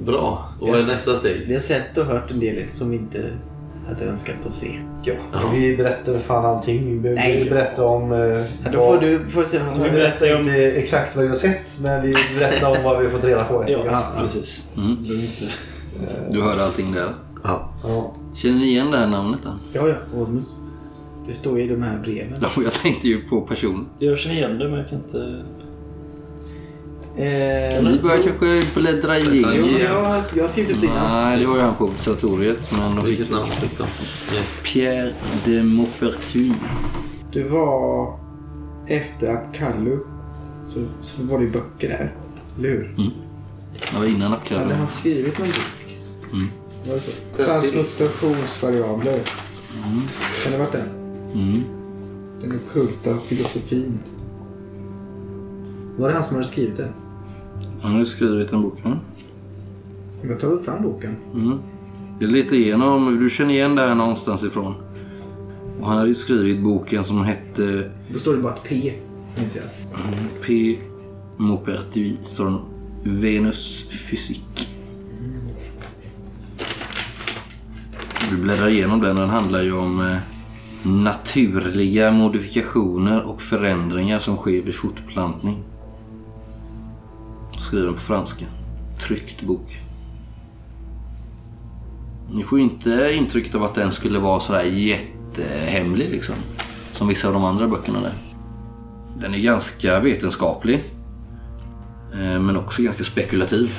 Bra. 0.05 0.49
Och 0.59 0.67
vad 0.67 0.75
är 0.79 0.83
nästa 0.85 1.11
steg? 1.11 1.43
Vi 1.47 1.53
har 1.53 1.59
sett 1.59 1.97
och 1.97 2.05
hört 2.05 2.31
en 2.31 2.39
del 2.39 2.69
som 2.69 2.89
vi 2.89 2.95
inte 2.95 3.23
hade 3.93 4.05
önskat 4.05 4.35
att 4.45 4.55
se. 4.55 4.79
Ja, 5.03 5.13
Ja. 5.33 5.39
vi 5.53 5.77
berättar 5.77 6.11
väl 6.11 6.21
fan 6.21 6.45
allting. 6.45 7.01
Vi 7.01 7.09
Nej. 7.15 7.37
inte 7.39 7.49
berätta 7.53 7.85
om... 7.85 8.11
Eh, 8.11 8.19
Ja, 8.19 8.45
då 8.71 8.77
vad- 8.79 8.87
får 8.87 8.97
du 9.07 9.29
får 9.29 9.43
se. 9.43 9.59
Vi 9.83 9.89
berättar 9.89 10.39
inte 10.39 10.51
exakt 10.71 11.15
vad 11.15 11.23
vi 11.23 11.29
har 11.29 11.35
sett, 11.35 11.79
men 11.81 12.01
vi 12.01 12.15
berättar 12.39 12.77
om 12.77 12.83
vad 12.83 12.97
vi 12.97 13.03
har 13.03 13.11
fått 13.11 13.23
reda 13.23 13.43
på. 13.43 13.65
Ja, 13.67 13.79
Ja. 13.85 14.03
precis. 14.21 14.69
Mm. 14.77 14.97
Du 15.03 15.15
inte... 15.21 15.45
Du 16.29 16.41
hörde 16.41 16.63
allting 16.63 16.91
där. 16.91 17.13
Ja. 17.43 17.69
Ja. 17.83 18.13
Känner 18.35 18.55
ni 18.57 18.65
igen 18.65 18.91
det 18.91 18.97
här 18.97 19.07
namnet 19.07 19.39
då? 19.43 19.49
Ja, 19.73 19.87
ja. 19.87 20.19
Ormus. 20.21 20.55
Det 21.27 21.33
står 21.33 21.59
i 21.59 21.67
de 21.67 21.81
här 21.83 21.99
breven. 22.03 22.37
Ja, 22.41 22.61
Jag 22.63 22.71
tänkte 22.73 23.07
ju 23.07 23.21
på 23.21 23.41
personen. 23.41 23.85
Jag 23.99 24.17
känner 24.17 24.35
igen 24.35 24.59
det 24.59 24.69
men 24.69 24.79
jag 24.79 24.89
kan 24.89 24.97
inte... 24.99 25.43
Eh, 27.17 27.83
Ni 27.83 27.99
börjar 28.03 28.23
kanske 28.23 28.63
bläddra 28.79 29.19
Jo, 29.19 29.31
igenom. 29.31 29.69
jag, 29.79 30.03
har- 30.05 30.23
jag 30.35 30.49
skrivit 30.51 30.75
upp 30.75 30.81
dina. 30.81 31.23
Nej, 31.23 31.39
det 31.39 31.45
var 31.45 31.55
ju 31.55 31.61
han 31.61 31.75
på 31.75 31.83
observatoriet. 31.85 32.71
Men 32.71 32.95
de 32.95 33.01
fick 33.05 33.07
Vilket 33.19 33.31
namn 33.31 33.45
fick 33.47 33.77
de? 33.77 33.83
Ja. 34.35 34.41
Pierre 34.63 35.13
de 35.45 35.63
Maupertuis. 35.63 36.53
Det 37.33 37.43
var 37.43 38.17
efter 38.87 39.27
att 39.33 39.53
Kallu 39.53 39.99
så, 40.73 40.79
så 41.01 41.23
var 41.23 41.37
det 41.39 41.45
ju 41.45 41.51
böcker 41.51 41.89
där. 41.89 42.15
Eller 42.59 42.69
hur? 42.69 42.95
Det 43.91 43.97
var 43.97 44.05
innan 44.05 44.21
Hade 44.21 44.35
Apkallen. 44.41 44.77
han 44.77 44.87
skrivit 44.87 45.37
någon 45.39 45.47
bok? 45.47 45.97
Mm. 46.33 46.47
Var 46.87 46.95
det 46.95 47.01
så? 47.01 47.11
Transmutationsvariabler. 47.45 49.19
Kan 50.43 50.51
det 50.51 50.57
ha 50.57 50.57
varit 50.57 50.71
den? 50.71 50.89
Mm. 51.33 51.63
Den 52.41 52.55
ockulta 52.67 53.17
filosofin. 53.27 53.99
Var 55.97 56.07
det 56.09 56.13
han 56.15 56.23
som 56.23 56.35
hade 56.35 56.47
skrivit 56.47 56.77
den? 56.77 56.91
Han 57.81 57.91
har 57.91 57.99
ju 57.99 58.05
skrivit 58.05 58.51
en 58.53 58.61
bok. 58.61 58.85
Mm. 58.85 58.97
Jag 60.29 60.39
tar 60.39 60.49
väl 60.49 60.59
fram 60.59 60.83
boken. 60.83 61.15
Mm. 61.33 61.59
Jag 62.19 62.31
letar 62.31 62.55
igenom. 62.55 63.19
Du 63.19 63.29
känner 63.29 63.53
igen 63.53 63.75
det 63.75 63.81
här 63.81 63.95
någonstans 63.95 64.43
ifrån. 64.43 64.73
Och 65.79 65.87
han 65.87 65.97
hade 65.97 66.09
ju 66.09 66.15
skrivit 66.15 66.63
boken 66.63 67.03
som 67.03 67.23
hette 67.23 67.91
Då 68.13 68.19
står 68.19 68.33
det 68.33 68.41
bara 68.41 68.53
ett 68.53 68.63
P. 68.63 68.93
Minns 69.37 69.55
jag. 69.55 69.63
P. 70.45 70.77
Maupertuis. 71.37 72.19
Står 72.23 72.45
det 72.45 72.57
Venus 73.03 73.85
fysik. 73.89 74.69
Du 78.29 78.37
bläddrar 78.37 78.67
igenom 78.67 79.01
den 79.01 79.15
den 79.15 79.29
handlar 79.29 79.61
ju 79.61 79.73
om 79.73 80.01
eh, 80.01 80.17
naturliga 80.83 82.11
modifikationer 82.11 83.23
och 83.23 83.41
förändringar 83.41 84.19
som 84.19 84.37
sker 84.37 84.61
vid 84.61 84.75
fortplantning. 84.75 85.63
Skriven 87.71 87.93
på 87.93 87.99
franska. 87.99 88.45
Tryckt 88.99 89.41
bok. 89.41 89.77
Ni 92.31 92.43
får 92.43 92.59
ju 92.59 92.63
inte 92.63 93.11
intrycket 93.13 93.55
av 93.55 93.63
att 93.63 93.75
den 93.75 93.91
skulle 93.91 94.19
vara 94.19 94.39
sådär 94.39 94.63
jättehemlig 94.63 96.09
liksom. 96.09 96.35
Som 96.93 97.07
vissa 97.07 97.27
av 97.27 97.33
de 97.33 97.43
andra 97.43 97.67
böckerna 97.67 98.01
där. 98.01 98.13
Den 99.19 99.33
är 99.33 99.39
ganska 99.39 99.99
vetenskaplig. 99.99 100.83
eh, 102.13 102.39
Men 102.39 102.57
också 102.57 102.81
ganska 102.81 103.03
spekulativ. 103.03 103.71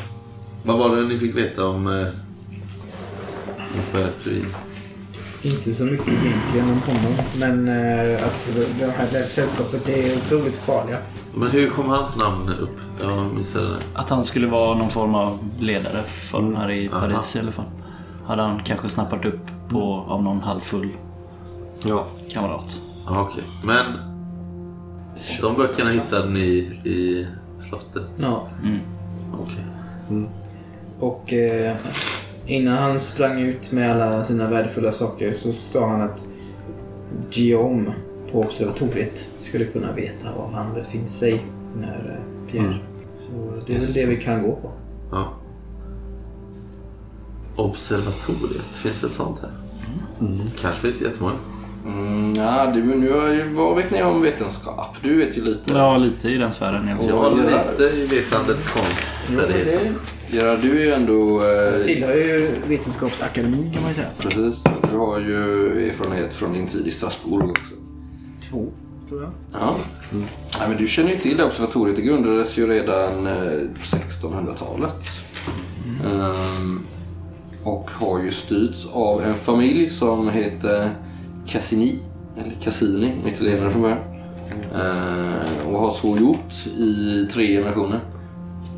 Vad 0.65 0.79
var 0.79 0.97
det 0.97 1.05
ni 1.05 1.19
fick 1.19 1.37
veta 1.37 1.67
om 1.67 1.87
eh? 1.87 2.07
Inte 5.43 5.75
så 5.75 5.85
mycket 5.85 6.09
egentligen 6.09 6.71
om 6.71 6.81
honom. 6.81 7.15
Men 7.39 7.69
eh, 7.69 8.27
att 8.27 8.51
det 8.79 8.91
här 8.91 9.25
sällskapet 9.25 9.89
är 9.89 10.17
otroligt 10.17 10.57
farliga. 10.57 10.99
Men 11.35 11.51
hur 11.51 11.71
kom 11.71 11.89
hans 11.89 12.17
namn 12.17 12.49
upp? 12.49 12.77
Jag 13.03 13.35
missade 13.37 13.69
det. 13.69 13.79
Att 13.95 14.11
han 14.11 14.25
skulle 14.25 14.47
vara 14.47 14.79
någon 14.79 14.89
form 14.91 15.15
av 15.15 15.39
ledare 15.61 16.03
för 16.03 16.39
de 16.39 16.57
här 16.57 16.71
i 16.71 16.89
Aha. 16.89 17.01
Paris 17.01 17.37
i 17.37 17.39
alla 17.39 17.53
fall. 17.53 17.65
Hade 18.27 18.43
han 18.43 18.63
kanske 18.65 18.89
snappat 18.89 19.25
upp 19.25 19.47
på 19.69 20.05
av 20.09 20.23
någon 20.23 20.41
halvfull 20.41 20.89
Ja. 21.85 22.07
kamrat. 22.31 22.79
Ja, 23.07 23.21
Okej. 23.31 23.45
Men 23.65 23.85
de 25.41 25.55
böckerna 25.57 25.91
hittade 25.91 26.31
ni 26.31 26.49
i 26.85 27.27
slottet? 27.61 28.07
Ja. 28.17 28.49
Okej. 29.43 29.65
Och 31.01 31.33
eh, 31.33 31.77
innan 32.47 32.79
han 32.79 33.01
sprang 33.01 33.41
ut 33.41 33.73
med 33.73 33.93
alla 34.03 34.25
sina 34.25 34.51
värdefulla 34.51 34.93
saker 34.93 35.35
så 35.39 35.53
sa 35.53 35.89
han 35.89 36.01
att 36.03 36.25
Guillaume 37.31 37.93
på 38.33 38.41
observatoriet 38.41 39.29
skulle 39.41 39.65
kunna 39.65 39.93
veta 39.93 40.33
var 40.37 40.49
han 40.55 40.75
befinner 40.75 41.09
sig 41.09 41.45
när 41.77 42.19
eh, 42.47 42.53
Pierre. 42.53 42.79
Så 43.15 43.53
det 43.67 43.73
är 43.73 43.77
Yes. 43.77 43.97
väl 43.97 44.05
det 44.09 44.15
vi 44.17 44.23
kan 44.23 44.43
gå 44.43 44.53
på. 44.57 44.71
Ja. 45.11 45.33
Observatoriet, 47.57 48.77
finns 48.77 49.01
det 49.01 49.07
ett 49.07 49.13
sånt 49.13 49.41
här? 49.41 49.51
Kanske 50.61 50.81
finns 50.81 51.03
jättemånga. 51.03 51.35
Mm, 51.87 52.35
ja, 52.35 52.67
du, 52.75 52.83
nu 52.85 53.13
har 53.13 53.29
ju, 53.29 53.49
vad 53.49 53.77
vet 53.77 53.91
ni 53.91 54.03
om 54.03 54.23
vetenskap? 54.23 54.97
Du 55.03 55.17
vet 55.17 55.37
ju 55.37 55.45
lite. 55.45 55.73
Ja, 55.73 55.97
lite 55.97 56.29
i 56.29 56.39
den 56.39 56.53
sfären. 56.53 56.97
fall. 56.97 57.09
Jag 57.09 57.17
har 57.17 57.31
lite 57.31 57.97
i 57.97 58.05
vetandets 58.07 58.69
konst. 58.69 59.11
Gerard, 60.31 60.59
du 60.63 60.81
är 60.81 60.85
ju 60.85 60.93
ändå... 60.93 61.43
Eh, 61.45 61.85
tillhör 61.85 62.15
ju 62.15 62.51
Vetenskapsakademin 62.69 63.73
kan 63.73 63.83
man 63.83 63.91
ju 63.91 63.95
säga. 63.95 64.09
precis. 64.19 64.65
Du 64.93 64.97
har 64.99 65.19
ju 65.19 65.89
erfarenhet 65.89 66.35
från 66.35 66.53
din 66.53 66.67
tid 66.67 66.87
i 66.87 66.91
Strasbourg 66.91 67.51
också. 67.51 67.75
Två, 68.53 68.67
tror 69.09 69.23
jag. 69.23 69.31
Ja. 69.53 69.77
ja 70.61 70.69
men 70.69 70.77
du 70.77 70.89
känner 70.89 71.11
ju 71.11 71.17
till 71.17 71.37
det. 71.37 71.45
Observatoriet 71.45 71.97
det 71.97 72.03
grundades 72.03 72.59
ju 72.59 72.67
redan 72.67 73.27
eh, 73.27 73.33
1600-talet. 73.83 75.07
Ehm, 76.07 76.81
och 77.65 77.91
har 77.91 78.23
ju 78.23 78.31
styrts 78.31 78.89
av 78.93 79.23
en 79.23 79.35
familj 79.35 79.91
som 79.91 80.29
heter 80.29 80.91
Cassini. 81.47 81.99
eller 82.39 82.57
Cassini, 82.63 83.15
italienare 83.27 83.71
från 83.71 83.83
början. 83.83 83.99
Eh, 84.75 85.69
och 85.73 85.79
har 85.79 85.93
så 85.93 86.17
gjort 86.17 86.67
i 86.67 87.27
tre 87.33 87.47
generationer. 87.47 88.01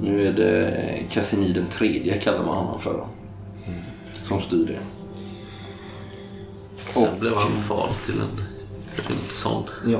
Nu 0.02 0.26
är 0.26 0.32
det 0.32 1.02
Cassini 1.10 1.52
den 1.52 1.66
tredje 1.66 2.18
kallar 2.18 2.44
man 2.46 2.56
honom 2.56 2.80
för. 2.80 2.92
Då, 2.92 3.06
som 4.22 4.40
styr 4.40 4.66
det. 4.66 4.78
Sen 6.76 7.20
blev 7.20 7.34
han 7.34 7.50
far 7.50 7.88
till 8.06 8.20
en 8.20 8.53
rymdson. 8.98 9.62
Ja. 9.86 9.98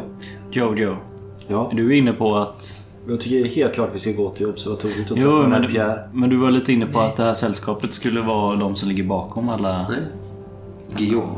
Jojo, 0.51 0.97
ja. 1.49 1.71
är 1.73 1.77
du 1.77 1.97
inne 1.97 2.13
på 2.13 2.37
att... 2.37 2.81
Jag 3.09 3.21
tycker 3.21 3.49
helt 3.49 3.75
klart 3.75 3.89
att 3.89 3.95
vi 3.95 3.99
ska 3.99 4.13
gå 4.13 4.31
till 4.31 4.47
observatoriet 4.47 5.11
och 5.11 5.19
Jo, 5.19 5.31
träffa 5.31 5.49
men, 5.49 5.61
med 5.61 5.71
Pierre. 5.71 6.09
men 6.13 6.31
du 6.31 6.37
var 6.37 6.51
lite 6.51 6.73
inne 6.73 6.87
på 6.87 7.01
att 7.01 7.17
det 7.17 7.23
här 7.23 7.35
sällskapet 7.35 7.93
skulle 7.93 8.21
vara 8.21 8.57
de 8.57 8.77
som 8.77 8.89
ligger 8.89 9.05
bakom 9.05 9.49
alla, 9.49 9.89
Nej. 9.89 10.01
Guillaume. 10.97 11.33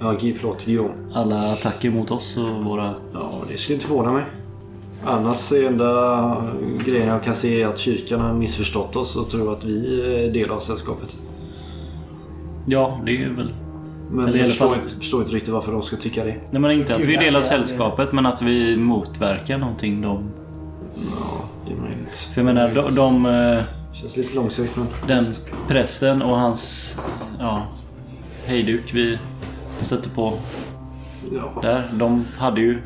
Ja, 0.00 0.14
förlåt. 0.20 0.64
Guillaume. 0.64 0.94
alla 1.14 1.52
attacker 1.52 1.90
mot 1.90 2.10
oss 2.10 2.38
och 2.38 2.64
våra... 2.64 2.94
Ja, 3.14 3.30
det 3.48 3.58
skulle 3.58 3.74
inte 3.74 3.86
förvåna 3.86 4.12
mig. 4.12 4.24
Annars 5.04 5.52
är 5.52 5.66
enda 5.66 6.42
grejen 6.84 7.08
jag 7.08 7.24
kan 7.24 7.34
se 7.34 7.62
är 7.62 7.66
att 7.66 7.78
kyrkan 7.78 8.20
har 8.20 8.34
missförstått 8.34 8.96
oss 8.96 9.16
och 9.16 9.30
tror 9.30 9.52
att 9.52 9.64
vi 9.64 10.00
är 10.26 10.32
del 10.32 10.50
av 10.50 10.60
sällskapet. 10.60 11.16
Ja, 12.66 13.00
det 13.06 13.22
är 13.22 13.28
väl... 13.28 13.54
Men 14.12 14.24
Eller 14.28 14.36
jag 14.38 14.44
alla 14.44 14.50
förstår 14.50 14.68
fall- 14.74 14.84
inte, 14.84 14.96
förstår 14.96 15.22
inte 15.22 15.34
riktigt 15.34 15.52
varför 15.54 15.72
de 15.72 15.82
ska 15.82 15.96
tycka 15.96 16.24
det. 16.24 16.34
Nej 16.50 16.60
men 16.60 16.70
inte 16.70 16.94
att 16.94 17.04
vi 17.04 17.14
är 17.14 17.20
del 17.20 17.36
av 17.36 17.42
Gud, 17.42 17.48
sällskapet 17.48 18.12
men 18.12 18.26
att 18.26 18.42
vi 18.42 18.76
motverkar 18.76 19.58
någonting 19.58 20.00
de... 20.00 20.30
Ja, 20.96 21.44
det 21.66 21.72
är 21.72 21.76
möjligt. 21.76 22.16
För 22.16 22.40
jag 22.40 22.44
menar 22.54 22.74
de... 22.74 22.94
de 22.94 23.26
eh, 23.26 23.62
Känns 23.92 24.16
lite 24.16 24.34
långsökt 24.36 24.76
men... 24.76 24.86
den 25.06 25.24
prästen 25.68 26.22
och 26.22 26.38
hans... 26.38 26.96
Ja... 27.40 27.62
Hejduk 28.46 28.94
vi 28.94 29.18
stötte 29.80 30.08
på 30.08 30.32
Ja. 31.32 31.60
där. 31.62 31.90
De 31.94 32.24
hade 32.38 32.60
ju 32.60 32.82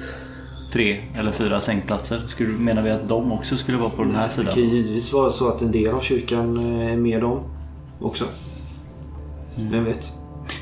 tre 0.73 1.01
eller 1.19 1.33
fyra 1.33 1.61
sängplatser. 1.61 2.21
Skulle, 2.27 2.49
menar 2.49 2.83
vi 2.83 2.91
att 2.91 3.09
de 3.09 3.33
också 3.33 3.57
skulle 3.57 3.79
vara 3.79 3.91
på 3.91 4.03
den 4.05 4.15
här 4.15 4.25
Det 4.25 4.31
sidan? 4.31 4.55
kan 4.55 4.63
ju 4.63 4.69
givetvis 4.69 5.13
vara 5.13 5.31
så 5.31 5.49
att 5.49 5.63
en 5.63 5.73
del 5.73 5.95
av 5.95 6.01
kyrkan 6.01 6.57
eh, 6.81 6.93
är 6.93 6.97
med 6.97 7.21
dem 7.21 7.41
också. 8.01 8.25
Vem 9.57 9.85
vet? 9.85 10.13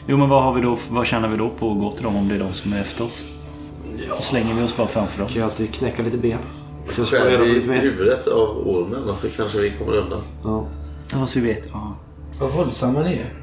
Jo 0.07 0.17
men 0.17 0.29
vad 0.29 0.43
har 0.43 0.53
vi 0.53 0.61
då? 0.61 0.79
Vad 0.91 1.07
tjänar 1.07 1.29
vi 1.29 1.37
då 1.37 1.49
på 1.49 1.73
att 1.73 1.79
gå 1.79 1.93
till 1.93 2.05
dem 2.05 2.17
om 2.17 2.29
det 2.29 2.35
är 2.35 2.39
de 2.39 2.53
som 2.53 2.73
är 2.73 2.81
efter 2.81 3.05
oss? 3.05 3.35
Då 4.09 4.23
slänger 4.23 4.55
vi 4.55 4.63
oss 4.63 4.77
bara 4.77 4.87
framför 4.87 5.19
dem. 5.19 5.29
Kan 5.29 5.37
ju 5.37 5.43
alltid 5.43 5.75
knäcka 5.75 6.03
lite 6.03 6.19
ben. 6.19 6.39
Kanske 6.97 7.21
på 7.21 7.45
i 7.45 7.79
huvudet 7.79 8.27
av 8.27 8.69
ormen 8.69 9.17
så 9.17 9.29
kanske 9.29 9.61
vi 9.61 9.71
kommer 9.71 9.97
undan. 9.97 10.21
Ja. 10.45 10.67
Ja, 11.13 11.27
så 11.27 11.41
vi 11.41 11.47
vet. 11.47 11.69
Ja. 11.73 11.97
Vad 12.41 12.53
våldsamma 12.53 13.01
ni 13.01 13.13
är. 13.13 13.35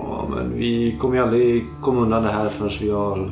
ja, 0.00 0.28
men 0.30 0.58
vi 0.58 0.96
kommer 1.00 1.16
ju 1.16 1.22
aldrig 1.22 1.64
komma 1.82 2.00
undan 2.00 2.22
det 2.22 2.32
här 2.32 2.48
förrän 2.48 2.70
vi 2.80 2.90
har 2.90 3.30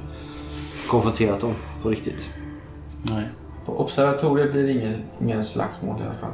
konfronterat 0.89 1.41
dem 1.41 1.53
på 1.83 1.89
riktigt. 1.89 2.31
Nej. 3.03 3.29
På 3.67 3.81
observatoriet 3.81 4.53
blir 4.53 4.63
det 4.63 4.73
ingen, 4.73 4.95
ingen 5.21 5.45
slagsmål 5.45 6.01
i 6.01 6.05
alla 6.05 6.15
fall. 6.15 6.31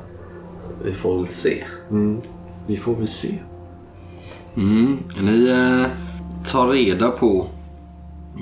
Vi 0.84 0.92
får 0.92 1.16
väl 1.16 1.26
se. 1.26 1.64
Mm. 1.90 2.20
Vi 2.66 2.76
får 2.76 2.94
väl 2.94 3.08
se. 3.08 3.34
Mm. 4.56 4.98
Ni 5.20 5.50
eh, 5.50 5.86
tar 6.48 6.68
reda 6.68 7.10
på, 7.10 7.46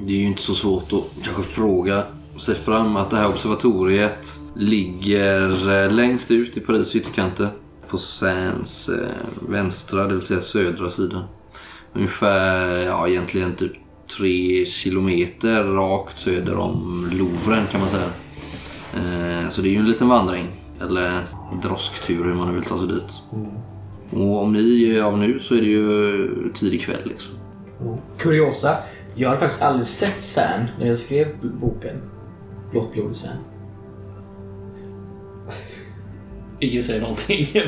det 0.04 0.12
är 0.12 0.18
ju 0.18 0.26
inte 0.26 0.42
så 0.42 0.54
svårt 0.54 0.92
att 0.92 1.24
kanske 1.24 1.42
fråga 1.42 2.04
sig 2.38 2.54
fram 2.54 2.96
att 2.96 3.10
det 3.10 3.16
här 3.16 3.28
observatoriet 3.28 4.38
ligger 4.54 5.72
eh, 5.84 5.92
längst 5.92 6.30
ut 6.30 6.56
i 6.56 6.60
Paris 6.60 6.96
ytterkanter 6.96 7.48
på 7.88 7.98
Seines 7.98 8.88
eh, 8.88 9.48
vänstra, 9.48 10.06
det 10.06 10.14
vill 10.14 10.22
säga 10.22 10.40
södra 10.40 10.90
sidan. 10.90 11.24
Ungefär, 11.92 12.66
ja 12.84 13.08
egentligen 13.08 13.54
typ 13.54 13.72
tre 14.18 14.66
kilometer 14.66 15.64
rakt 15.64 16.18
söder 16.18 16.56
om 16.56 17.08
Louvren 17.12 17.66
kan 17.70 17.80
man 17.80 17.90
säga. 17.90 18.10
Eh, 18.94 19.48
så 19.48 19.62
det 19.62 19.68
är 19.68 19.70
ju 19.70 19.78
en 19.78 19.88
liten 19.88 20.08
vandring. 20.08 20.46
Eller 20.80 21.26
drosktur 21.62 22.24
hur 22.24 22.34
man 22.34 22.48
nu 22.48 22.54
vill 22.54 22.64
ta 22.64 22.78
sig 22.78 22.88
dit. 22.88 23.22
Och 24.10 24.42
om 24.42 24.52
ni 24.52 24.84
är 24.84 25.02
av 25.02 25.18
nu 25.18 25.40
så 25.40 25.54
är 25.54 25.60
det 25.60 25.66
ju 25.66 26.52
tidig 26.54 26.80
kväll 26.80 27.02
liksom. 27.04 27.34
Kuriosa. 28.18 28.76
Jag 29.14 29.28
hade 29.28 29.40
faktiskt 29.40 29.62
aldrig 29.62 29.86
sett 29.86 30.22
Sam 30.22 30.64
när 30.78 30.86
jag 30.86 30.98
skrev 30.98 31.26
boken. 31.60 31.96
Blått 32.70 32.92
blod 32.92 33.12
i 33.12 33.14
Sam. 33.14 33.36
Ingen 36.60 36.82
säger 36.82 37.00
någonting. 37.00 37.48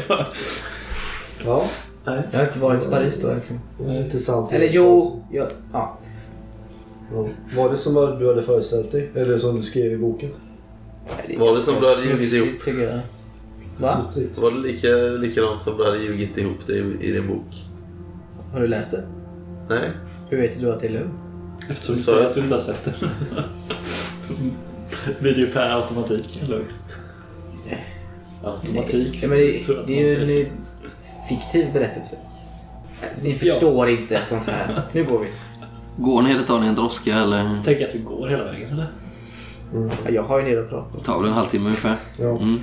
Ja. 1.45 1.65
Nej. 2.05 2.23
Jag 2.31 2.39
har 2.39 2.47
inte 2.47 2.59
varit 2.59 2.87
i 2.87 2.91
Paris 2.91 3.21
då 3.23 3.35
liksom. 3.35 3.61
Intressant. 3.89 4.53
Eller 4.53 4.69
jo, 4.71 5.23
jag, 5.33 5.49
ja. 5.73 5.99
Ja. 7.13 7.29
Var 7.57 7.71
det 7.71 7.77
som 7.77 7.95
du 7.95 8.29
hade 8.29 8.43
föreställt 8.43 8.93
dig? 8.93 9.11
Eller 9.15 9.37
som 9.37 9.57
du 9.57 9.63
skrev 9.63 9.93
i 9.93 9.97
boken? 9.97 10.31
Var 11.39 11.57
det 11.57 11.63
som 11.63 11.75
du 11.81 11.87
hade 11.89 12.05
ljugit 12.05 12.33
ihop? 12.33 12.81
jag. 12.81 13.01
Va? 13.79 14.09
Var 14.37 14.51
det 14.51 14.59
lika, 14.59 14.89
likadant 15.19 15.63
som 15.63 15.77
du 15.77 15.85
hade 15.85 15.99
ljugit 15.99 16.39
ihop 16.39 16.67
det 16.67 16.73
i, 16.73 16.97
i 17.01 17.13
din 17.13 17.29
bok? 17.29 17.65
Har 18.53 18.61
du 18.61 18.67
läst 18.67 18.91
det? 18.91 19.05
Nej. 19.69 19.91
Hur 20.31 20.41
vet 20.41 20.61
du 20.61 20.73
att 20.73 20.81
det 20.81 20.87
är 20.87 20.93
lugnt? 20.93 21.15
Eftersom 21.71 21.95
du 21.97 22.03
säger 22.03 22.19
jag- 22.19 22.27
att 22.29 22.35
du 22.35 22.41
inte 22.41 22.55
har 22.55 22.59
sett 22.61 22.85
det. 22.85 22.95
Blir 25.21 25.33
det 25.35 25.41
ju 25.41 25.47
per 25.47 25.71
automatik, 25.77 26.41
eller 26.43 26.57
hur? 26.57 26.67
Automatik? 28.45 29.19
Ja, 29.23 29.29
men 29.29 29.39
det, 29.39 29.51
det 29.87 29.95
man 29.95 29.99
är 29.99 30.33
ju 30.33 30.43
en 30.43 30.49
fiktiv 31.29 31.73
berättelse. 31.73 32.17
Ni 33.23 33.35
förstår 33.35 33.89
inte 33.89 34.21
sånt 34.25 34.45
här. 34.47 34.83
Nu 34.93 35.05
går 35.05 35.19
vi. 35.19 35.27
Går 35.97 36.23
ni 36.23 36.31
eller 36.31 36.43
tar 36.43 36.61
ni 36.61 36.67
en 36.67 36.75
droska 36.75 37.15
eller 37.17 37.63
Tänk 37.65 37.81
att 37.83 37.95
vi 37.95 37.99
går 37.99 38.29
hela 38.29 38.45
vägen, 38.45 38.73
eller? 38.73 38.87
Ja, 39.75 40.11
Jag 40.11 40.23
har 40.23 40.39
ju 40.39 40.45
en 40.45 40.51
del 40.51 40.65
att 40.65 40.71
prata 40.71 40.97
om. 40.99 41.03
tar 41.05 41.21
väl 41.21 41.29
en 41.29 41.35
halvtimme 41.35 41.65
ungefär? 41.65 41.97
Ja. 42.19 42.37
Mm. 42.39 42.61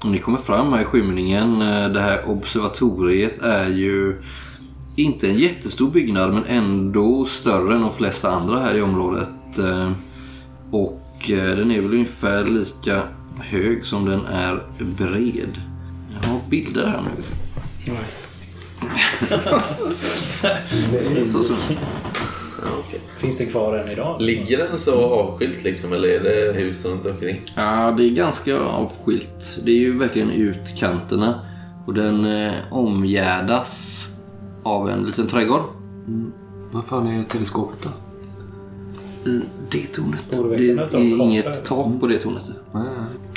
Och 0.00 0.06
ni 0.06 0.18
kommer 0.18 0.38
fram 0.38 0.72
här 0.72 0.80
i 0.80 0.84
skymningen. 0.84 1.62
Eh, 1.62 1.88
Det 1.88 2.00
här 2.00 2.28
observatoriet 2.28 3.38
är 3.42 3.68
ju 3.68 4.22
inte 4.98 5.28
en 5.28 5.38
jättestor 5.38 5.90
byggnad 5.90 6.32
men 6.34 6.44
ändå 6.44 7.24
större 7.24 7.74
än 7.74 7.80
de 7.80 7.92
flesta 7.92 8.30
andra 8.30 8.60
här 8.60 8.74
i 8.74 8.82
området. 8.82 9.28
Eh, 9.58 9.92
Och 10.70 11.30
eh, 11.30 11.56
den 11.56 11.70
är 11.70 11.80
väl 11.80 11.92
ungefär 11.92 12.44
lika 12.44 13.02
hög 13.40 13.84
som 13.84 14.04
den 14.04 14.26
är 14.26 14.62
bred. 14.78 15.60
Jag 16.22 16.28
har 16.28 16.40
bilder 16.50 16.86
här 16.86 17.02
nu. 17.02 17.22
Så, 21.32 21.44
så. 21.44 21.54
Finns 23.18 23.38
det 23.38 23.46
kvar 23.46 23.76
än 23.76 23.88
idag? 23.90 24.20
Ligger 24.22 24.58
den 24.58 24.78
så 24.78 25.00
avskilt 25.00 25.64
liksom 25.64 25.92
eller 25.92 26.08
är 26.08 26.20
det 26.20 26.52
hus 26.60 26.84
runt 26.84 27.06
omkring? 27.06 27.40
Ja, 27.56 27.94
det 27.98 28.04
är 28.04 28.10
ganska 28.10 28.58
avskilt. 28.58 29.58
Det 29.64 29.70
är 29.70 29.78
ju 29.78 29.98
verkligen 29.98 30.30
utkanterna. 30.30 31.40
Och 31.86 31.94
den 31.94 32.24
eh, 32.24 32.52
omgärdas 32.70 34.06
av 34.68 34.88
en 34.90 35.02
liten 35.02 35.26
trädgård. 35.26 35.60
Vad 36.70 36.84
fan 36.84 37.06
är 37.06 37.24
teleskopet 37.24 37.78
då? 37.82 37.90
I 39.30 39.42
det 39.70 39.86
tornet. 39.86 40.24
Det 40.30 40.96
är 40.96 41.22
inget 41.22 41.44
där. 41.44 41.52
tak 41.54 42.00
på 42.00 42.06
det 42.06 42.18
tornet. 42.18 42.50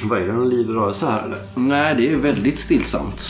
Vad 0.03 0.21
är 0.21 0.27
det? 0.27 0.33
Någon 0.33 0.49
liv 0.49 0.67
rörelse 0.67 1.05
här 1.05 1.23
eller? 1.25 1.37
Nej, 1.55 1.95
det 1.97 2.11
är 2.13 2.15
väldigt 2.17 2.59
stillsamt. 2.59 3.29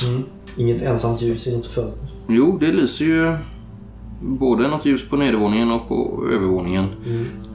Inget 0.58 0.82
ensamt 0.82 1.22
ljus 1.22 1.47
i 1.47 1.56
något 1.58 1.66
fönster. 1.66 2.10
Jo, 2.28 2.58
det 2.62 2.72
lyser 2.72 3.06
ju 3.06 3.36
både 4.22 4.68
något 4.68 4.86
ljus 4.86 5.10
på 5.10 5.18
nedervåningen 5.18 5.72
och 5.72 5.88
på 5.88 6.26
övervåningen. 6.34 6.86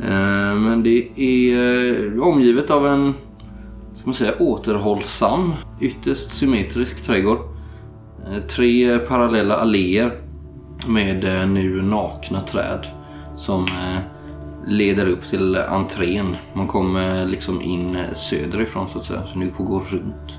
Eh, 0.03 0.55
Men 0.61 0.83
det 0.83 1.09
är 1.21 2.15
eh, 2.17 2.23
omgivet 2.23 2.71
av 2.71 2.87
en 2.87 3.15
ska 3.97 4.03
man 4.05 4.15
säga, 4.15 4.33
återhållsam, 4.39 5.53
ytterst 5.81 6.31
symmetrisk 6.31 7.03
trädgård. 7.05 7.39
Eh, 8.27 8.43
Tre 8.49 8.99
parallella 8.99 9.57
alléer 9.57 10.21
med 10.87 11.25
eh, 11.25 11.49
nu 11.49 11.83
nakna 11.83 12.41
träd 12.41 12.87
som 13.37 13.65
eh, 13.65 14.01
leder 14.67 15.07
upp 15.07 15.25
till 15.25 15.57
entrén. 15.57 16.37
Man 16.53 16.67
kommer 16.67 17.27
liksom 17.27 17.63
in 17.63 17.97
eh, 17.97 18.13
söderifrån 18.15 18.89
så 18.89 18.99
att 18.99 19.05
säga, 19.05 19.27
så 19.33 19.39
ni 19.39 19.51
får 19.51 19.65
gå 19.65 19.79
runt. 19.79 20.39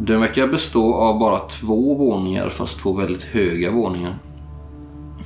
Den 0.00 0.20
verkar 0.20 0.46
bestå 0.46 0.94
av 0.94 1.18
bara 1.18 1.38
två 1.38 1.94
våningar 1.94 2.48
fast 2.48 2.80
två 2.80 2.92
väldigt 2.92 3.22
höga 3.22 3.70
våningar. 3.70 4.14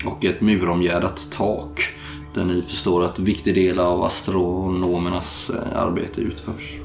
Och 0.07 0.25
ett 0.25 0.41
muromgärdat 0.41 1.29
tak 1.33 1.95
där 2.35 2.45
ni 2.45 2.63
förstår 2.63 3.05
att 3.05 3.19
viktig 3.19 3.55
del 3.55 3.79
av 3.79 4.03
astronomernas 4.03 5.51
eh, 5.51 5.83
arbete 5.83 6.21
utförs. 6.21 6.79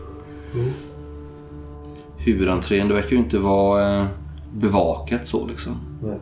Huvudentrén, 2.18 2.88
det 2.88 2.94
verkar 2.94 3.12
ju 3.12 3.18
inte 3.18 3.38
vara 3.38 4.00
eh, 4.00 4.06
bevakat 4.54 5.28
så 5.28 5.48
liksom. 5.48 5.72
Nej. 6.04 6.20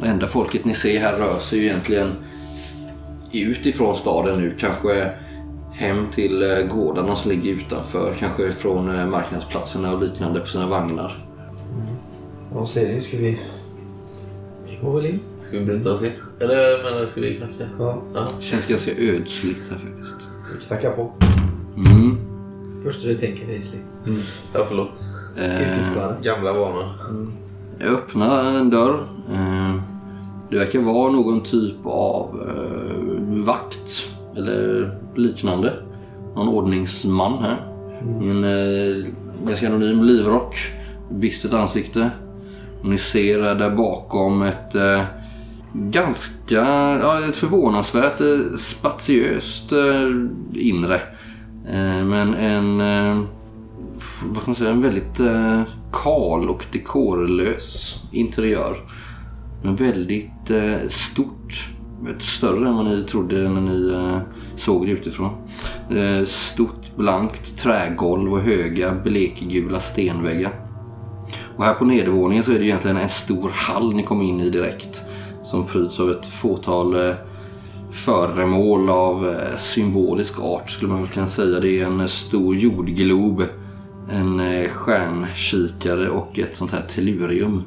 Det 0.00 0.06
enda 0.06 0.26
folket 0.26 0.64
ni 0.64 0.74
ser 0.74 1.00
här 1.00 1.18
rör 1.18 1.38
sig 1.38 1.58
ju 1.58 1.64
egentligen 1.64 2.12
ut 3.32 3.66
ifrån 3.66 3.96
staden 3.96 4.40
nu. 4.40 4.56
Kanske 4.58 5.10
hem 5.72 6.06
till 6.12 6.42
eh, 6.42 6.58
gårdarna 6.58 7.16
som 7.16 7.30
ligger 7.30 7.52
utanför. 7.52 8.16
Kanske 8.18 8.52
från 8.52 8.98
eh, 8.98 9.06
marknadsplatserna 9.06 9.92
och 9.92 10.02
liknande 10.02 10.40
på 10.40 10.46
sina 10.46 10.66
vagnar. 10.66 11.26
Vad 12.52 12.68
säger 12.68 12.94
ni? 12.94 13.00
Ska 13.00 13.16
vi 13.16 13.40
Gå 14.82 14.90
väl 14.90 15.06
in. 15.06 15.20
Ska 15.42 15.58
vi 15.58 15.64
bryta 15.64 15.92
oss 15.92 16.02
in? 16.02 16.12
Eller 16.40 16.82
menar 16.82 17.06
ska 17.06 17.20
vi 17.20 17.34
knacka? 17.34 17.68
Ja, 17.78 18.02
Ja. 18.14 18.28
Känns 18.40 18.66
ganska 18.66 18.90
ödsligt 18.90 19.70
här 19.70 19.78
faktiskt. 19.78 20.16
vi 20.54 20.66
knackar 20.66 20.90
på. 20.90 21.12
Mm. 21.76 22.18
Första 22.84 23.08
du 23.08 23.18
tänker 23.18 23.46
Weasley. 23.46 23.80
Ja, 24.52 24.64
förlåt. 24.68 24.90
Eh. 25.36 26.22
Gamla 26.22 26.52
vanor. 26.52 26.84
Jag 27.78 27.88
öppnar 27.88 28.44
en 28.44 28.70
dörr. 28.70 29.08
Eh, 29.32 29.74
det 30.50 30.58
verkar 30.58 30.78
vara 30.78 31.12
någon 31.12 31.40
typ 31.40 31.76
av 31.84 32.40
eh, 32.48 33.44
vakt 33.44 34.08
eller 34.36 34.90
liknande. 35.16 35.72
Någon 36.36 36.48
ordningsman 36.48 37.42
här. 37.42 37.56
I 38.22 38.30
en 38.30 38.44
eh, 38.44 39.06
ganska 39.46 39.66
anonym 39.66 40.04
livrock. 40.04 40.56
Bistert 41.10 41.52
ansikte. 41.52 42.10
Och 42.80 42.88
ni 42.88 42.98
ser 42.98 43.38
där 43.38 43.70
bakom 43.70 44.42
ett 44.42 44.72
ganska, 45.72 46.64
ja, 47.02 47.28
ett 47.28 47.36
förvånansvärt 47.36 48.20
spatiöst 48.58 49.72
inre. 50.54 51.00
Men 52.04 52.34
en, 52.34 52.80
vad 54.22 54.36
ska 54.42 54.46
man 54.46 54.54
säga, 54.54 54.70
en 54.70 54.82
väldigt 54.82 55.20
eh, 55.20 55.62
kal 55.92 56.48
och 56.48 56.64
dekorlös 56.72 57.96
interiör. 58.12 58.76
Men 59.62 59.76
väldigt 59.76 60.50
eh, 60.50 60.88
stort. 60.88 61.68
Större 62.18 62.68
än 62.68 62.76
vad 62.76 62.84
ni 62.84 63.02
trodde 63.02 63.48
när 63.48 63.60
ni 63.60 63.92
eh, 63.92 64.18
såg 64.56 64.86
det 64.86 64.92
utifrån. 64.92 65.30
Eh, 65.90 66.24
stort 66.24 66.96
blankt 66.96 67.58
trägolv 67.58 68.32
och 68.32 68.40
höga 68.40 68.94
blekgula 69.04 69.80
stenväggar. 69.80 70.52
Och 71.56 71.64
här 71.64 71.74
på 71.74 71.84
nedervåningen 71.84 72.44
så 72.44 72.52
är 72.52 72.58
det 72.58 72.64
egentligen 72.64 72.96
en 72.96 73.08
stor 73.08 73.50
hall 73.54 73.94
ni 73.94 74.02
kommer 74.02 74.24
in 74.24 74.40
i 74.40 74.50
direkt. 74.50 75.02
Som 75.42 75.66
pryds 75.66 76.00
av 76.00 76.10
ett 76.10 76.26
fåtal 76.26 77.08
eh, 77.08 77.14
föremål 77.92 78.90
av 78.90 79.28
eh, 79.28 79.56
symbolisk 79.56 80.40
art 80.40 80.70
skulle 80.70 80.90
man 80.92 81.00
väl 81.00 81.10
kunna 81.10 81.26
säga. 81.26 81.60
Det 81.60 81.80
är 81.80 81.86
en 81.86 82.00
eh, 82.00 82.06
stor 82.06 82.56
jordglob, 82.56 83.42
en 84.10 84.40
eh, 84.40 84.68
stjärnkikare 84.68 86.08
och 86.08 86.38
ett 86.38 86.56
sånt 86.56 86.70
här 86.70 86.82
tellurium. 86.88 87.62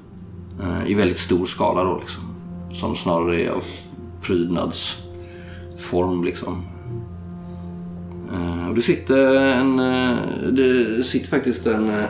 Eh, 0.62 0.92
I 0.92 0.94
väldigt 0.94 1.20
stor 1.20 1.46
skala 1.46 1.84
då 1.84 2.00
liksom. 2.00 2.24
Som 2.74 2.96
snarare 2.96 3.42
är 3.42 3.50
av 3.50 3.64
prydnadsform 4.22 6.24
liksom. 6.24 6.66
Eh, 8.34 8.70
och 8.70 8.76
det 8.76 8.82
sitter 8.82 9.36
en... 9.36 9.78
Det 10.56 11.04
sitter 11.04 11.28
faktiskt 11.28 11.68
en 11.68 12.04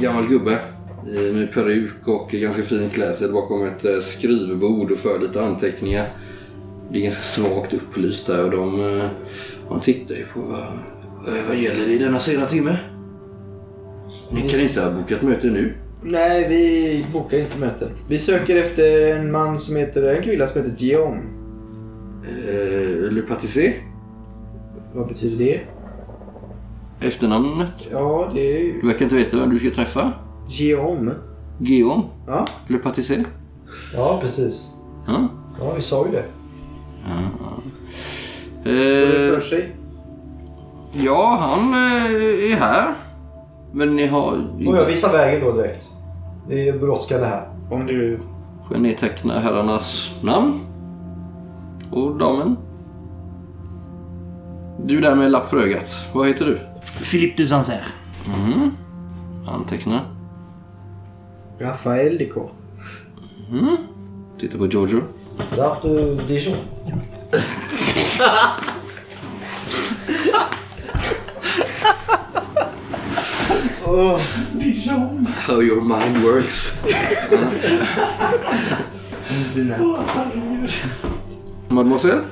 gammal 0.00 0.28
gubbe 0.28 0.58
med 1.32 1.52
peruk 1.52 2.08
och 2.08 2.30
ganska 2.30 2.62
fin 2.62 2.90
klädsel 2.90 3.32
bakom 3.32 3.64
ett 3.64 4.04
skrivbord 4.04 4.90
och 4.90 4.98
för 4.98 5.20
lite 5.20 5.44
anteckningar. 5.44 6.08
Det 6.90 6.98
är 6.98 7.02
ganska 7.02 7.22
svagt 7.22 7.74
upplyst 7.74 8.26
där 8.26 8.44
och 8.44 8.50
de, 8.50 9.00
de 9.68 9.80
tittar 9.80 10.14
ju 10.14 10.24
på 10.24 10.40
vad, 10.40 10.78
vad 11.48 11.56
gäller 11.56 11.86
det 11.86 11.92
i 11.92 11.98
denna 11.98 12.20
sena 12.20 12.46
timme. 12.46 12.78
Ni 14.30 14.50
kan 14.50 14.60
inte 14.60 14.80
ha 14.82 14.90
bokat 14.90 15.22
möte 15.22 15.46
nu. 15.46 15.72
Nej, 16.02 16.46
vi 16.48 17.04
bokar 17.12 17.38
inte 17.38 17.58
möten. 17.58 17.88
Vi 18.08 18.18
söker 18.18 18.56
efter 18.56 19.06
en 19.16 19.30
man 19.32 19.58
som 19.58 19.76
heter, 19.76 20.02
en 20.14 20.22
kvinna 20.22 20.46
som 20.46 20.62
heter 20.62 20.76
Guillaume. 20.78 21.20
Eh, 22.28 23.12
Le 23.12 23.22
Patissé, 23.22 23.72
Vad 24.94 25.08
betyder 25.08 25.36
det? 25.44 25.60
efternamnet. 27.06 27.88
Ja, 27.92 28.30
det 28.34 28.40
är 28.40 28.58
ju 28.64 28.80
Du 28.80 28.86
verkar 28.86 29.04
inte 29.04 29.16
veta 29.16 29.36
vem 29.36 29.50
du 29.50 29.58
ska 29.58 29.70
träffa. 29.70 30.12
Guillaume. 30.58 31.12
Guillaume 31.58 32.02
Ja. 32.26 32.46
Le 32.68 32.78
Patissé. 32.78 33.24
Ja, 33.94 34.18
precis. 34.22 34.70
Ja. 35.06 35.28
Ja, 35.60 35.72
vi 35.76 35.82
sa 35.82 36.06
ju 36.06 36.12
det. 36.12 36.24
Vad 38.64 38.74
är 38.74 39.12
det 39.12 39.28
Eh, 39.28 39.34
för 39.34 39.40
sig? 39.40 39.76
ja, 40.92 41.36
han 41.40 41.70
eh, 41.74 42.52
är 42.52 42.56
här. 42.56 42.94
Men 43.72 43.96
ni 43.96 44.06
har... 44.06 44.32
Och 44.66 44.76
jag 44.76 44.86
visar 44.86 45.12
vägen 45.12 45.44
då 45.44 45.52
direkt. 45.52 45.88
Det 46.48 46.68
är 46.68 46.78
brådskande 46.78 47.26
här. 47.26 47.48
Om 47.70 47.86
du... 47.86 48.18
Får 48.66 48.76
jag 48.76 48.80
nedteckna 48.82 49.40
herrarnas 49.40 50.14
namn? 50.22 50.60
Och 51.90 52.16
damen? 52.18 52.56
Du 54.84 55.00
där 55.00 55.14
med 55.14 55.30
lapp 55.30 55.46
för 55.46 55.56
ögat. 55.56 55.96
Vad 56.12 56.28
heter 56.28 56.44
du? 56.44 56.60
Philippe 57.10 57.42
de 57.42 57.46
Sancerre. 57.46 57.84
Mhm. 58.26 58.70
Anteckna. 59.48 60.00
Raphael 61.58 62.18
Decor. 62.18 62.50
Mm. 63.50 63.76
Titta 64.40 64.58
på 64.58 64.66
Giorgio. 64.66 65.00
Rato 65.56 66.14
Dijon. 66.28 66.56
How 73.96 75.60
your 75.60 75.80
mind 75.80 76.22
works. 76.22 76.78
Mademoiselle? 81.70 82.24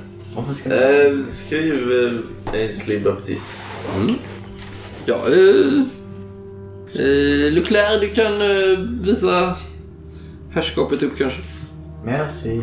Eh, 0.67 1.27
skriv 1.27 1.91
eh, 1.91 2.61
Ainsley 2.61 3.01
Baptiste. 3.01 3.62
Ja, 5.07 5.17
eh, 5.29 5.83
eh, 6.95 7.53
Leclerc, 7.53 8.01
du 8.01 8.09
kan 8.15 8.41
eh, 8.43 8.79
visa 9.01 9.57
herrskapet 10.55 11.03
upp 11.03 11.19
kanske. 11.19 11.43
Merci. 12.05 12.61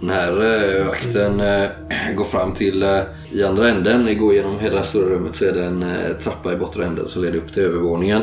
Den 0.00 0.10
här 0.10 0.30
eh, 0.30 0.86
vakten 0.86 1.40
eh, 1.40 1.68
går 2.16 2.24
fram 2.24 2.54
till, 2.54 2.82
eh, 2.82 3.00
i 3.32 3.44
andra 3.44 3.68
änden, 3.68 4.04
ni 4.04 4.14
går 4.14 4.34
genom 4.34 4.58
hela 4.58 4.76
det 4.76 4.82
stora 4.82 5.08
rummet 5.08 5.34
så 5.34 5.44
är 5.44 5.52
det 5.52 5.64
en 5.64 5.82
eh, 5.82 6.16
trappa 6.22 6.52
i 6.52 6.56
bortre 6.56 6.86
änden 6.86 7.08
som 7.08 7.22
leder 7.22 7.38
upp 7.38 7.52
till 7.54 7.62
övervåningen. 7.62 8.22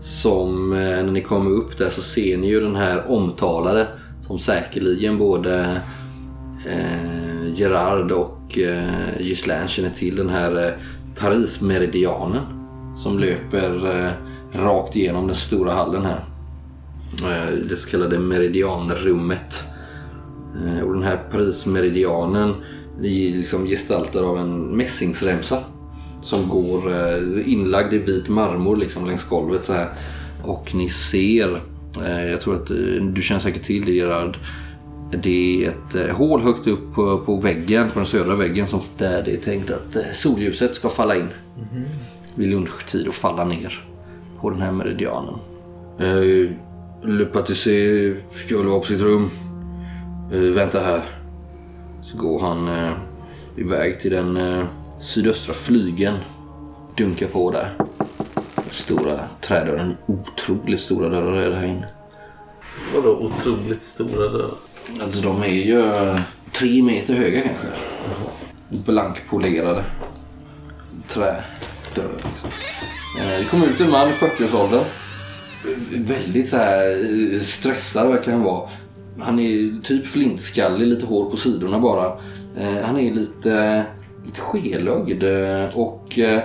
Som, 0.00 0.72
eh, 0.72 0.78
när 0.78 1.12
ni 1.12 1.20
kommer 1.20 1.50
upp 1.50 1.78
där 1.78 1.88
så 1.88 2.02
ser 2.02 2.36
ni 2.36 2.48
ju 2.48 2.60
den 2.60 2.76
här 2.76 3.10
omtalade 3.10 3.86
som 4.26 4.38
säkerligen 4.38 5.18
både 5.18 5.80
eh, 6.66 7.52
Gerard 7.54 8.12
och 8.12 8.58
eh, 8.58 9.20
Ghislaine 9.20 9.68
känner 9.68 9.90
till. 9.90 10.16
Den 10.16 10.28
här 10.28 10.66
eh, 10.66 10.72
Paris-meridianen 11.18 12.42
som 12.96 13.18
löper 13.18 14.04
eh, 14.04 14.12
rakt 14.62 14.96
igenom 14.96 15.26
den 15.26 15.36
stora 15.36 15.72
hallen 15.72 16.04
här. 16.04 16.24
Eh, 17.22 17.54
det 17.68 17.76
så 17.76 17.90
kallade 17.90 18.18
meridianrummet. 18.18 19.64
Eh, 20.62 20.80
Och 20.82 20.94
den 20.94 21.02
här 21.02 21.16
Paris-meridianen 21.30 22.54
är 22.98 23.36
liksom 23.36 23.66
gestaltad 23.66 24.24
av 24.24 24.38
en 24.38 24.76
mässingsremsa 24.76 25.58
som 26.22 26.48
går 26.48 26.90
eh, 26.92 27.52
inlagd 27.52 27.92
i 27.94 27.98
vit 27.98 28.28
marmor 28.28 28.76
liksom 28.76 29.06
längs 29.06 29.28
golvet 29.28 29.64
så 29.64 29.72
här. 29.72 29.88
Och 30.42 30.74
ni 30.74 30.88
ser, 30.88 31.62
eh, 32.04 32.24
jag 32.30 32.40
tror 32.40 32.54
att 32.54 32.66
du 33.14 33.22
känner 33.22 33.40
säkert 33.40 33.62
till 33.62 33.84
det 33.84 33.92
Gerard. 33.92 34.38
Det 35.22 35.64
är 35.64 35.68
ett 35.68 36.10
hål 36.16 36.40
högt 36.42 36.66
upp 36.66 36.94
på, 36.94 37.18
på 37.18 37.40
väggen, 37.40 37.90
på 37.90 37.98
den 37.98 38.06
södra 38.06 38.34
väggen 38.36 38.66
som 38.66 38.80
där 38.98 39.22
det 39.22 39.32
är 39.32 39.36
tänkt 39.36 39.70
att 39.70 39.96
solljuset 40.16 40.74
ska 40.74 40.88
falla 40.88 41.16
in 41.16 41.28
vid 42.34 42.48
lunchtid 42.48 43.08
och 43.08 43.14
falla 43.14 43.44
ner 43.44 43.84
på 44.40 44.50
den 44.50 44.60
här 44.60 44.72
meridianen. 44.72 45.34
Eh, 46.00 46.50
Le 47.08 47.24
Patissé 47.24 48.14
ska 48.32 48.58
väl 48.58 48.66
vara 48.66 48.80
på 48.80 48.86
sitt 48.86 49.00
rum. 49.00 49.30
Eh, 50.32 50.38
vänta 50.40 50.80
här. 50.80 51.02
Så 52.02 52.16
går 52.16 52.40
han 52.40 52.68
eh, 52.68 52.92
iväg 53.56 54.00
till 54.00 54.10
den 54.10 54.36
eh, 54.36 54.64
sydöstra 55.00 55.54
flygeln. 55.54 56.18
Dunkar 56.96 57.26
på 57.26 57.50
där. 57.50 57.74
Stora 58.70 59.20
trädörren. 59.40 59.96
Otroligt 60.06 60.80
stora 60.80 61.08
dörrar 61.08 61.36
är 61.36 61.50
det 61.50 61.56
här 61.56 61.66
inne. 61.66 61.88
Vadå 62.94 63.10
otroligt 63.10 63.82
stora 63.82 64.28
dörrar? 64.28 64.54
Alltså 65.02 65.22
de 65.22 65.42
är 65.42 65.46
ju 65.46 65.92
tre 66.52 66.82
meter 66.82 67.14
höga 67.14 67.40
kanske. 67.40 67.66
Blankpolerade 68.68 69.84
trädörrar. 71.08 71.42
Liksom. 71.94 72.50
Det 73.38 73.44
kom 73.50 73.64
ut 73.64 73.80
en 73.80 73.90
man 73.90 74.08
i 74.08 74.12
40-årsåldern. 74.12 74.84
Väldigt 75.90 76.48
så 76.48 76.56
här 76.56 77.38
stressad 77.38 78.08
verkar 78.08 78.32
han 78.32 78.42
vara. 78.42 78.70
Han 79.18 79.38
är 79.38 79.80
typ 79.82 80.04
flintskallig, 80.06 80.86
lite 80.86 81.06
hår 81.06 81.30
på 81.30 81.36
sidorna 81.36 81.80
bara. 81.80 82.06
Eh, 82.56 82.82
Han 82.84 82.98
är 83.00 83.14
lite, 83.14 83.84
lite 84.26 84.40
skelögd 84.40 85.22
eh, 85.22 85.78
och 85.80 86.18
eh, 86.18 86.42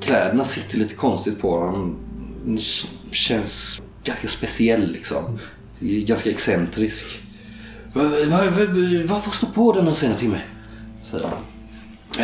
kläderna 0.00 0.44
sitter 0.44 0.78
lite 0.78 0.94
konstigt 0.94 1.40
på 1.40 1.50
honom. 1.58 1.96
Han 2.44 2.58
Känns 3.10 3.82
ganska 4.04 4.28
speciell 4.28 4.92
liksom. 4.92 5.38
Ganska 5.80 6.30
excentrisk. 6.30 7.04
Vad 7.94 8.04
va, 8.04 8.18
va, 8.28 8.64
va, 9.06 9.22
vad 9.24 9.34
står 9.34 9.48
på 9.48 9.72
denna 9.72 9.94
sena 9.94 10.14
timme? 10.14 10.40
Säger 11.10 11.24
han. 11.24 11.38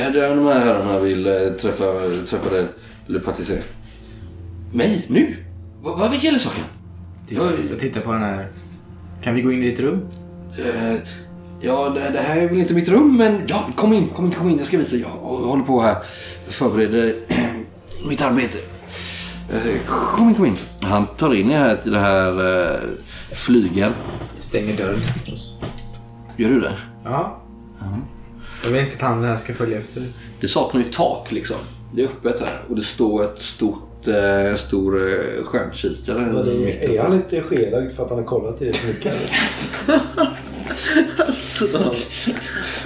Eh, 0.02 0.12
Det 0.12 0.26
är 0.26 0.36
de 0.36 0.46
här 0.46 0.60
herrarna 0.60 0.98
vill 0.98 1.24
träffa, 1.60 1.84
träffa 2.28 2.50
det, 2.50 2.68
Le 3.06 3.20
Patissé. 3.20 3.58
Mig? 4.72 5.06
Nu? 5.08 5.36
Vad, 5.82 6.16
gäller 6.16 6.38
saken? 6.38 6.64
Titta, 7.28 7.42
titta 7.78 8.00
på 8.00 8.12
den 8.12 8.22
här. 8.22 8.48
Kan 9.22 9.34
vi 9.34 9.42
gå 9.42 9.52
in 9.52 9.62
i 9.62 9.70
ditt 9.70 9.80
rum? 9.80 10.08
Eh, 10.58 10.94
ja, 11.60 11.88
det, 11.88 12.10
det 12.10 12.20
här 12.20 12.36
är 12.36 12.48
väl 12.48 12.58
inte 12.58 12.74
mitt 12.74 12.88
rum, 12.88 13.16
men 13.16 13.42
ja, 13.46 13.68
kom 13.76 13.92
in, 13.92 14.08
kom 14.08 14.24
in, 14.26 14.32
kom 14.32 14.48
in. 14.48 14.58
Jag 14.58 14.66
ska 14.66 14.78
visa. 14.78 14.96
Jag 14.96 15.08
håller 15.08 15.64
på 15.64 15.82
här. 15.82 15.96
Förbereder 16.48 17.14
mitt 18.08 18.22
arbete. 18.22 18.58
Eh, 19.52 19.86
kom 19.86 20.28
in, 20.28 20.34
kom 20.34 20.46
in. 20.46 20.56
Han 20.80 21.06
tar 21.06 21.34
in 21.34 21.50
er 21.50 21.58
här 21.58 21.76
till 21.76 21.92
det 21.92 21.98
här 21.98 22.60
eh, 22.72 22.78
flygen. 23.34 23.92
Stänger 24.40 24.76
dörren 24.76 24.96
efter 24.96 25.32
oss. 25.32 25.58
Gör 26.36 26.48
du 26.48 26.60
det? 26.60 26.78
Ja. 27.04 27.38
Jag 28.64 28.70
vill 28.70 28.80
inte 28.80 28.96
att 28.96 29.02
han 29.02 29.24
här 29.24 29.36
ska 29.36 29.54
följa 29.54 29.78
efter. 29.78 30.02
Det 30.40 30.48
saknar 30.48 30.80
ju 30.80 30.90
tak 30.90 31.32
liksom. 31.32 31.56
Det 31.94 32.02
är 32.02 32.06
öppet 32.06 32.40
här 32.40 32.60
och 32.68 32.76
det 32.76 32.82
står 32.82 33.24
ett 33.24 33.42
stort, 33.42 33.78
eh, 34.08 34.50
en 34.50 34.58
stor 34.58 35.08
eh, 35.08 35.44
stjärnkikare 35.44 36.52
i 36.52 36.64
mitten. 36.64 36.90
är 36.90 37.02
han 37.02 37.12
inte 37.12 37.40
skelögd 37.40 37.92
för 37.92 38.02
att 38.04 38.10
han 38.10 38.18
har 38.18 38.26
kollat 38.26 38.62
i 38.62 38.64
det 38.64 38.76
för 38.76 38.88
mycket? 38.88 39.14
eller? 41.74 41.98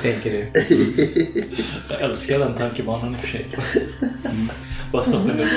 Tänker 0.02 0.30
du. 0.32 0.48
Jag 1.90 2.00
älskar 2.00 2.38
den 2.38 2.54
tankebanan 2.54 3.14
i 3.14 3.16
och 3.16 3.20
för 3.20 3.28
sig. 3.28 3.46
Mm. 4.02 4.50
Bara 4.92 5.02
stått 5.02 5.28
under 5.28 5.44
ett 5.44 5.50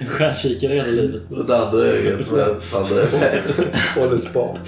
en 0.00 0.06
stjärnkikare 0.06 0.74
hela 0.74 0.88
livet. 0.88 1.22
Så 1.30 1.42
det 1.42 1.58
andra 1.58 1.84
ögat 1.84 2.26
för 2.26 2.42
att 2.42 2.74
andra 2.74 2.96
ögat. 2.96 3.60
Håller 3.96 4.16
span. 4.16 4.58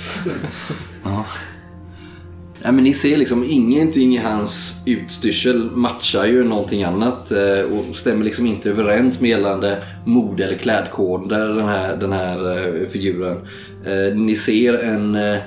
Nej, 2.62 2.72
men 2.72 2.84
ni 2.84 2.94
ser 2.94 3.16
liksom 3.16 3.44
ingenting 3.48 4.14
i 4.14 4.18
hans 4.18 4.82
utstyrsel 4.86 5.70
matchar 5.70 6.24
ju 6.24 6.44
någonting 6.44 6.84
annat 6.84 7.30
eh, 7.30 7.60
och 7.60 7.96
stämmer 7.96 8.24
liksom 8.24 8.46
inte 8.46 8.70
överens 8.70 9.20
med 9.20 9.30
gällande 9.30 9.78
mode 10.06 10.44
eller 10.44 10.56
klädkoder 10.56 11.48
den 11.48 11.68
här, 11.68 11.96
den 11.96 12.12
här 12.12 12.50
eh, 12.50 12.88
figuren. 12.88 13.36
Eh, 13.84 14.16
Ni 14.16 14.36
ser 14.36 14.74
en 14.74 15.14
eh, 15.14 15.38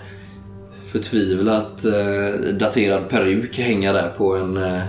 förtvivlat 0.91 1.86
eh, 1.86 2.53
daterad 2.59 3.09
peruk 3.09 3.59
hänga 3.59 3.93
där 3.93 4.09
på 4.18 4.36
en, 4.36 4.57
eh, 4.57 4.82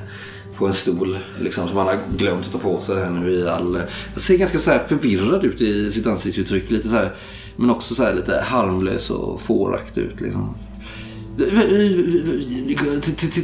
på 0.59 0.67
en 0.67 0.75
stol 0.75 1.19
liksom, 1.41 1.69
som 1.69 1.77
han 1.77 1.87
har 1.87 1.99
glömt 2.19 2.47
att 2.47 2.53
ta 2.53 2.59
på 2.59 2.81
sig 2.81 3.05
här 3.05 3.11
nu 3.11 3.31
i 3.31 3.49
all... 3.49 3.75
Eh, 3.77 3.83
han 4.13 4.21
ser 4.21 4.37
ganska 4.37 4.59
så 4.59 4.71
här 4.71 4.83
förvirrad 4.89 5.45
ut 5.45 5.61
i 5.61 5.93
sitt 5.93 6.07
ansiktsuttryck. 6.07 6.71
Lite 6.71 6.89
så 6.89 6.97
här, 6.97 7.11
men 7.57 7.71
också 7.71 7.95
så 7.95 8.05
här 8.05 8.15
lite 8.15 8.41
harmlös 8.41 9.11
och 9.11 9.41
fåraktig 9.41 10.01
ut. 10.01 10.21
Liksom. 10.21 10.55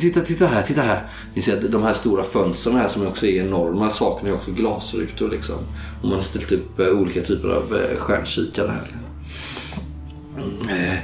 Titta, 0.01 0.21
titta 0.21 0.47
här, 0.47 0.63
titta 0.63 0.83
här. 0.83 1.03
Ni 1.35 1.43
ser 1.43 1.69
de 1.69 1.83
här 1.83 1.93
stora 1.93 2.25
fönstren 2.25 2.77
här 2.77 2.89
som 2.89 3.07
också 3.07 3.27
är 3.27 3.45
enorma 3.45 3.91
saknar 3.91 4.31
ju 4.31 4.37
också 4.37 4.51
glasrutor 4.51 5.29
liksom. 5.29 5.57
Och 6.03 6.09
man 6.09 6.13
har 6.15 6.21
ställt 6.23 6.53
upp 6.53 6.81
eh, 6.81 6.89
olika 6.89 7.23
typer 7.23 7.49
av 7.49 7.77
eh, 7.77 7.99
stjärnkikare 7.99 8.69
här. 8.71 8.89
Eh, 10.71 10.99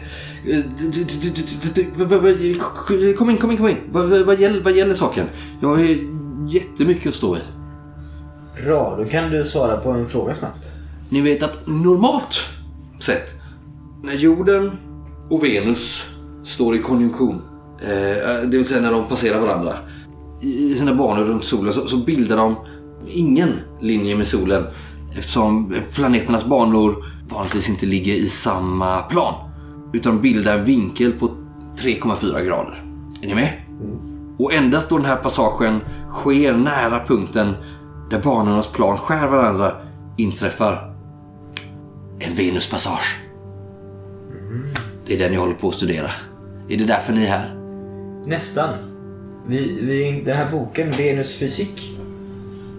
Kom 3.16 3.30
in, 3.30 3.37
kom 3.37 3.51
in, 3.51 3.57
kom 3.57 3.68
in. 3.68 3.76
Vad, 3.91 4.41
gäller, 4.41 4.61
vad 4.61 4.76
gäller 4.76 4.95
saken? 4.95 5.26
Jag 5.61 5.68
har 5.68 5.78
jättemycket 6.49 7.09
att 7.09 7.14
stå 7.14 7.37
i. 7.37 7.41
Bra, 8.64 8.97
då 8.97 9.05
kan 9.05 9.30
du 9.30 9.45
svara 9.45 9.76
på 9.76 9.91
en 9.91 10.09
fråga 10.09 10.35
snabbt. 10.35 10.70
Ni 11.09 11.20
vet 11.20 11.43
att 11.43 11.66
normalt 11.66 12.41
sett, 13.01 13.35
när 14.03 14.14
jorden 14.14 14.70
och 15.30 15.45
Venus 15.45 16.14
står 16.45 16.76
i 16.76 16.78
konjunktion, 16.78 17.42
eh, 17.80 18.49
det 18.49 18.57
vill 18.57 18.66
säga 18.66 18.80
när 18.80 18.92
de 18.92 19.05
passerar 19.05 19.40
varandra, 19.40 19.74
i 20.40 20.74
sina 20.74 20.95
banor 20.95 21.24
runt 21.24 21.45
solen 21.45 21.72
så, 21.72 21.88
så 21.88 21.97
bildar 21.97 22.36
de 22.36 22.57
ingen 23.09 23.61
linje 23.80 24.16
med 24.16 24.26
solen 24.26 24.64
eftersom 25.16 25.74
planeternas 25.95 26.45
banor 26.45 27.05
vanligtvis 27.28 27.68
inte 27.68 27.86
ligger 27.86 28.14
i 28.14 28.28
samma 28.28 29.03
plan 29.03 29.34
utan 29.92 30.20
bildar 30.20 30.59
en 30.59 30.64
vinkel 30.64 31.12
på 31.12 31.30
3,4 31.82 32.45
grader. 32.45 32.84
Är 33.22 33.26
ni 33.26 33.34
med? 33.34 33.53
Och 34.38 34.55
endast 34.55 34.90
då 34.90 34.97
den 34.97 35.07
här 35.07 35.16
passagen 35.16 35.80
sker 36.11 36.57
nära 36.57 37.05
punkten 37.07 37.55
där 38.11 38.22
banornas 38.22 38.72
plan 38.72 38.99
skär 38.99 39.26
varandra 39.26 39.72
inträffar 40.16 40.95
en 42.18 42.34
Venuspassage. 42.34 43.20
Det 45.07 45.14
är 45.14 45.18
den 45.18 45.32
jag 45.32 45.40
håller 45.40 45.55
på 45.55 45.68
att 45.68 45.74
studera. 45.74 46.11
Är 46.69 46.77
det 46.77 46.85
därför 46.85 47.12
ni 47.12 47.25
är 47.25 47.29
här? 47.29 47.55
Nästan. 48.27 48.75
Vi, 49.47 49.79
vi, 49.83 50.23
den 50.27 50.37
här 50.37 50.51
boken, 50.51 50.91
Venus 50.91 51.37
fysik. 51.37 51.99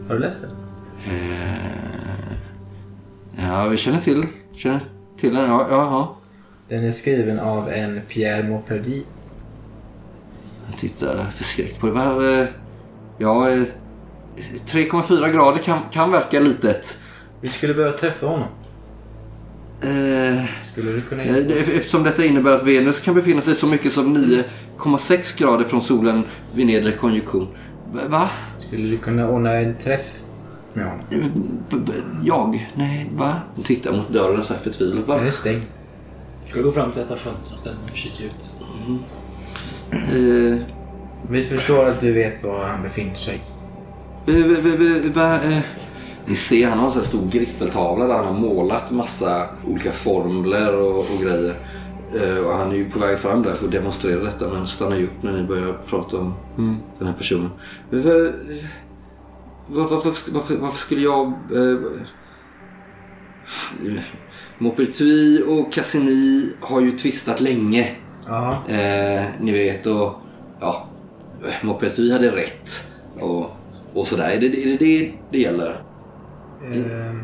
Har 0.07 0.15
du 0.15 0.21
läst 0.21 0.39
den? 0.41 0.51
Ja, 3.37 3.67
vi 3.67 3.77
känner 3.77 3.99
till, 3.99 4.23
känner 4.53 4.79
till 5.17 5.33
den. 5.33 5.43
Ja, 5.49 5.67
ja, 5.69 5.77
ja. 5.77 6.17
Den 6.69 6.85
är 6.85 6.91
skriven 6.91 7.39
av 7.39 7.69
en 7.69 8.01
Pierre 8.09 8.43
Mauperdy. 8.49 9.03
Jag 10.69 10.79
tittar 10.79 11.23
förskräckt 11.31 11.79
på 11.79 11.87
det. 11.87 12.39
Eh, 12.41 12.47
Ja, 13.17 13.49
eh, 13.49 13.63
3,4 14.67 15.33
grader 15.33 15.63
kan, 15.63 15.79
kan 15.91 16.11
verka 16.11 16.39
litet. 16.39 16.97
Vi 17.41 17.47
skulle 17.47 17.73
behöva 17.73 17.97
träffa 17.97 18.27
honom. 18.27 18.47
Eh, 19.85 20.45
Skulle 20.71 20.91
du 20.91 21.01
kunna 21.01 21.23
Eh, 21.23 21.33
det- 21.35 21.53
Eftersom 21.77 22.03
detta 22.03 22.25
innebär 22.25 22.51
att 22.51 22.63
Venus 22.63 22.99
kan 22.99 23.15
befinna 23.15 23.41
sig 23.41 23.55
så 23.55 23.67
mycket 23.67 23.91
som 23.91 24.13
9,6 24.17 25.35
grader 25.37 25.65
från 25.65 25.81
solen 25.81 26.23
vid 26.55 26.67
nedre 26.67 26.91
konjunktion. 26.91 27.47
Va-? 28.09 28.29
Skulle 28.67 28.87
du 28.89 28.97
kunna 28.97 29.29
ordna 29.29 29.53
en 29.53 29.75
träff 29.77 30.13
med 30.73 30.85
honom? 30.85 30.99
Eh, 31.11 31.17
Jag? 32.23 32.69
Nej, 32.75 33.09
va? 33.17 33.41
Hon 33.55 33.63
tittar 33.63 33.91
mot 33.91 34.09
dörren 34.09 34.43
så 34.43 34.53
här 34.53 34.59
förtvivlat. 34.61 35.07
Den 35.07 35.25
är 35.25 35.29
stängd. 35.29 35.61
Ska 36.47 36.57
jag 36.57 36.65
gå 36.65 36.71
fram 36.71 36.91
till 36.91 37.01
ett 37.01 37.11
av 37.11 37.15
fönstren 37.15 37.53
och 37.53 37.59
ställa 37.59 37.75
mig 37.75 37.85
och 37.91 37.97
kika 37.97 38.23
ut? 38.23 38.31
Eh, 39.91 40.65
Vi 41.29 41.43
förstår 41.43 41.85
att 41.85 42.01
du 42.01 42.13
vet 42.13 42.43
var 42.43 42.65
han 42.65 42.83
befinner 42.83 43.15
sig. 43.15 43.41
va? 45.13 45.39
Ni 46.27 46.35
ser, 46.35 46.67
han 46.67 46.79
har 46.79 46.85
en 46.85 46.91
sån 46.91 47.01
här 47.01 47.07
stor 47.07 47.29
griffeltavla 47.31 48.07
där 48.07 48.13
han 48.15 48.25
har 48.25 48.33
målat 48.33 48.91
massa 48.91 49.45
olika 49.67 49.91
formler 49.91 50.75
och, 50.75 50.97
och 50.97 51.21
grejer. 51.23 51.53
Eh, 52.15 52.37
och 52.45 52.53
han 52.57 52.71
är 52.71 52.75
ju 52.75 52.89
på 52.89 52.99
väg 52.99 53.19
fram 53.19 53.43
där 53.43 53.53
för 53.53 53.65
att 53.65 53.71
demonstrera 53.71 54.23
detta 54.23 54.47
men 54.49 54.67
stannar 54.67 54.95
ju 54.97 55.03
upp 55.03 55.23
när 55.23 55.31
ni 55.31 55.43
börjar 55.43 55.73
prata 55.87 56.17
om 56.17 56.33
den 56.99 57.07
här 57.07 57.13
personen. 57.17 57.49
V- 57.89 57.99
v- 57.99 58.31
var- 59.67 59.87
Varför, 59.89 60.31
varför, 60.33 60.55
varför 60.55 60.77
skulle 60.77 61.01
jag... 61.01 61.25
Eh, 61.27 61.77
Maupertuis 64.57 65.41
och 65.47 65.73
Cassini 65.73 66.49
har 66.59 66.81
ju 66.81 66.97
tvistat 66.97 67.41
länge. 67.41 67.91
Eh, 68.67 69.23
ni 69.41 69.51
vet 69.51 69.85
och 69.87 70.13
ja, 70.59 70.87
Maupertuis 71.63 72.11
hade 72.13 72.35
rätt 72.35 72.69
och, 73.19 73.51
och 73.93 74.07
sådär. 74.07 74.29
Är 74.29 74.39
det 74.39 74.47
är 74.47 74.65
det, 74.65 74.77
det 74.77 75.11
det 75.31 75.39
gäller? 75.39 75.81
Ehm, 76.73 77.23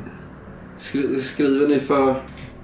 Skri, 0.79 1.21
skriver 1.21 1.67
ni 1.67 1.79
för... 1.79 2.15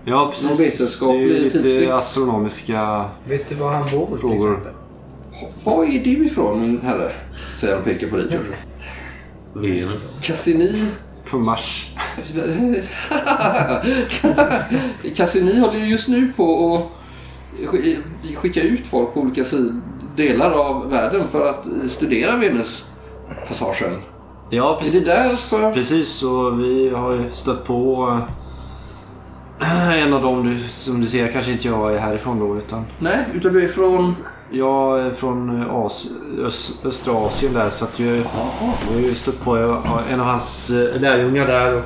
Ja, 0.06 0.16
Någon 0.16 0.32
precis. 0.32 0.60
vetenskaplig 0.60 1.30
det 1.30 1.36
är 1.38 1.40
lite 1.40 1.62
tidskrift. 1.62 1.92
astronomiska... 1.92 3.06
vet 3.28 3.50
du 3.50 3.56
var 3.56 3.72
han 3.72 3.90
bor 3.92 4.08
till 4.08 4.18
Frågor. 4.18 4.52
exempel? 4.52 4.74
Var 5.64 5.84
är 5.86 6.04
du 6.04 6.26
ifrån 6.26 6.62
min 6.62 6.82
herre? 6.82 7.12
Säger 7.60 7.74
han 7.74 7.84
och 7.84 7.90
pekar 7.90 8.08
på 8.08 8.16
dig. 8.18 8.40
Venus. 9.54 10.20
Cassini... 10.24 10.86
På 11.30 11.38
Mars. 11.40 11.94
Cassini 15.16 15.60
håller 15.60 15.80
ju 15.80 15.86
just 15.86 16.08
nu 16.08 16.32
på 16.38 16.76
att 16.76 16.84
sk- 17.74 17.98
skicka 18.36 18.62
ut 18.62 18.88
folk 18.88 19.14
på 19.14 19.20
olika 19.20 19.44
delar 20.16 20.52
av 20.52 20.90
världen 20.90 21.28
för 21.28 21.46
att 21.48 21.68
studera 21.90 22.38
Venuspassagen. 22.38 24.02
Ja, 24.50 24.78
precis. 24.82 24.96
Är 24.96 25.00
det 25.00 25.06
därför? 25.06 25.74
Precis, 25.74 26.24
och 26.24 26.60
vi 26.60 26.90
har 26.90 27.14
ju 27.14 27.32
stött 27.32 27.66
på 27.66 28.10
eh, 29.62 30.04
en 30.04 30.14
av 30.14 30.22
dem 30.22 30.44
du, 30.46 30.60
som 30.70 31.02
du 31.02 31.08
ser 31.08 31.28
kanske 31.32 31.52
inte 31.52 31.68
jag 31.68 31.94
är 31.94 32.00
härifrån 32.00 32.40
då 32.40 32.58
utan 32.58 32.86
Nej, 33.00 33.26
utan 33.34 33.54
du 33.54 33.64
är 33.64 33.68
från... 33.68 34.16
jag 34.52 35.02
är 35.02 35.12
från 35.12 35.70
As, 35.70 36.12
Öst, 36.46 36.86
östra 36.86 37.14
Asien 37.14 37.54
där 37.54 37.70
så 37.70 37.86
att 37.86 38.00
jag, 38.00 38.08
vi 38.08 38.24
har 38.94 39.02
ju 39.02 39.16
stött 39.16 39.42
på 39.42 39.56
en 40.12 40.20
av 40.20 40.26
hans 40.26 40.70
eh, 40.70 41.02
lärjungar 41.02 41.48
där 41.48 41.84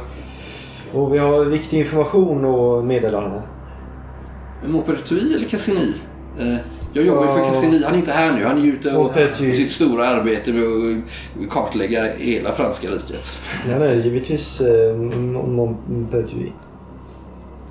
och, 0.93 1.03
och 1.03 1.13
vi 1.13 1.17
har 1.17 1.45
viktig 1.45 1.79
information 1.79 2.45
att 2.45 2.85
meddela 2.85 3.21
honom. 3.21 3.41
Maupertuis 4.65 5.35
eller 5.35 5.49
Cassini? 5.49 5.93
Eh, 6.39 6.57
Jag 6.93 7.05
jobbar 7.05 7.21
ju 7.21 7.27
för. 7.27 7.45
Cassini. 7.47 7.83
Han 7.83 7.93
är 7.93 7.97
inte 7.97 8.11
här 8.11 8.33
nu. 8.33 8.45
Han 8.45 8.57
är 8.57 8.61
ju 8.61 8.73
ute 8.73 8.95
och, 8.95 9.15
med 9.15 9.35
sitt 9.35 9.71
stora 9.71 10.07
arbete 10.07 10.53
med 10.53 10.63
att 11.43 11.49
kartlägga 11.49 12.03
hela 12.17 12.51
franska 12.51 12.87
riket. 12.87 13.41
Nej, 13.67 13.79
nej, 13.79 14.01
givetvis 14.01 14.61
eh. 14.61 14.95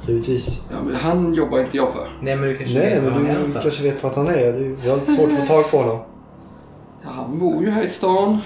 Givetvis. 0.06 0.64
Ja, 0.70 0.76
men 0.86 0.94
han 0.94 1.34
jobbar 1.34 1.58
inte 1.58 1.76
jag 1.76 1.92
för. 1.92 2.08
Nej 2.22 2.36
men 2.36 2.48
du 2.48 2.56
kanske 2.56 2.78
Nej, 2.78 2.94
vet 2.94 3.04
var 3.04 3.10
han 3.10 3.22
är 3.22 3.28
du 3.28 3.32
någonstans? 3.32 3.62
kanske 3.62 3.82
vet 3.82 4.02
vart 4.02 4.16
han 4.16 4.28
är. 4.28 4.52
Du, 4.52 4.76
jag 4.84 4.90
har 4.90 4.98
lite 5.00 5.12
svårt 5.12 5.30
att 5.32 5.38
få 5.38 5.46
tag 5.46 5.70
på 5.70 5.78
honom. 5.78 5.98
Ja, 7.02 7.10
han 7.10 7.38
bor 7.38 7.62
ju 7.62 7.70
här 7.70 7.82
i 7.82 7.88
stan. 7.88 8.38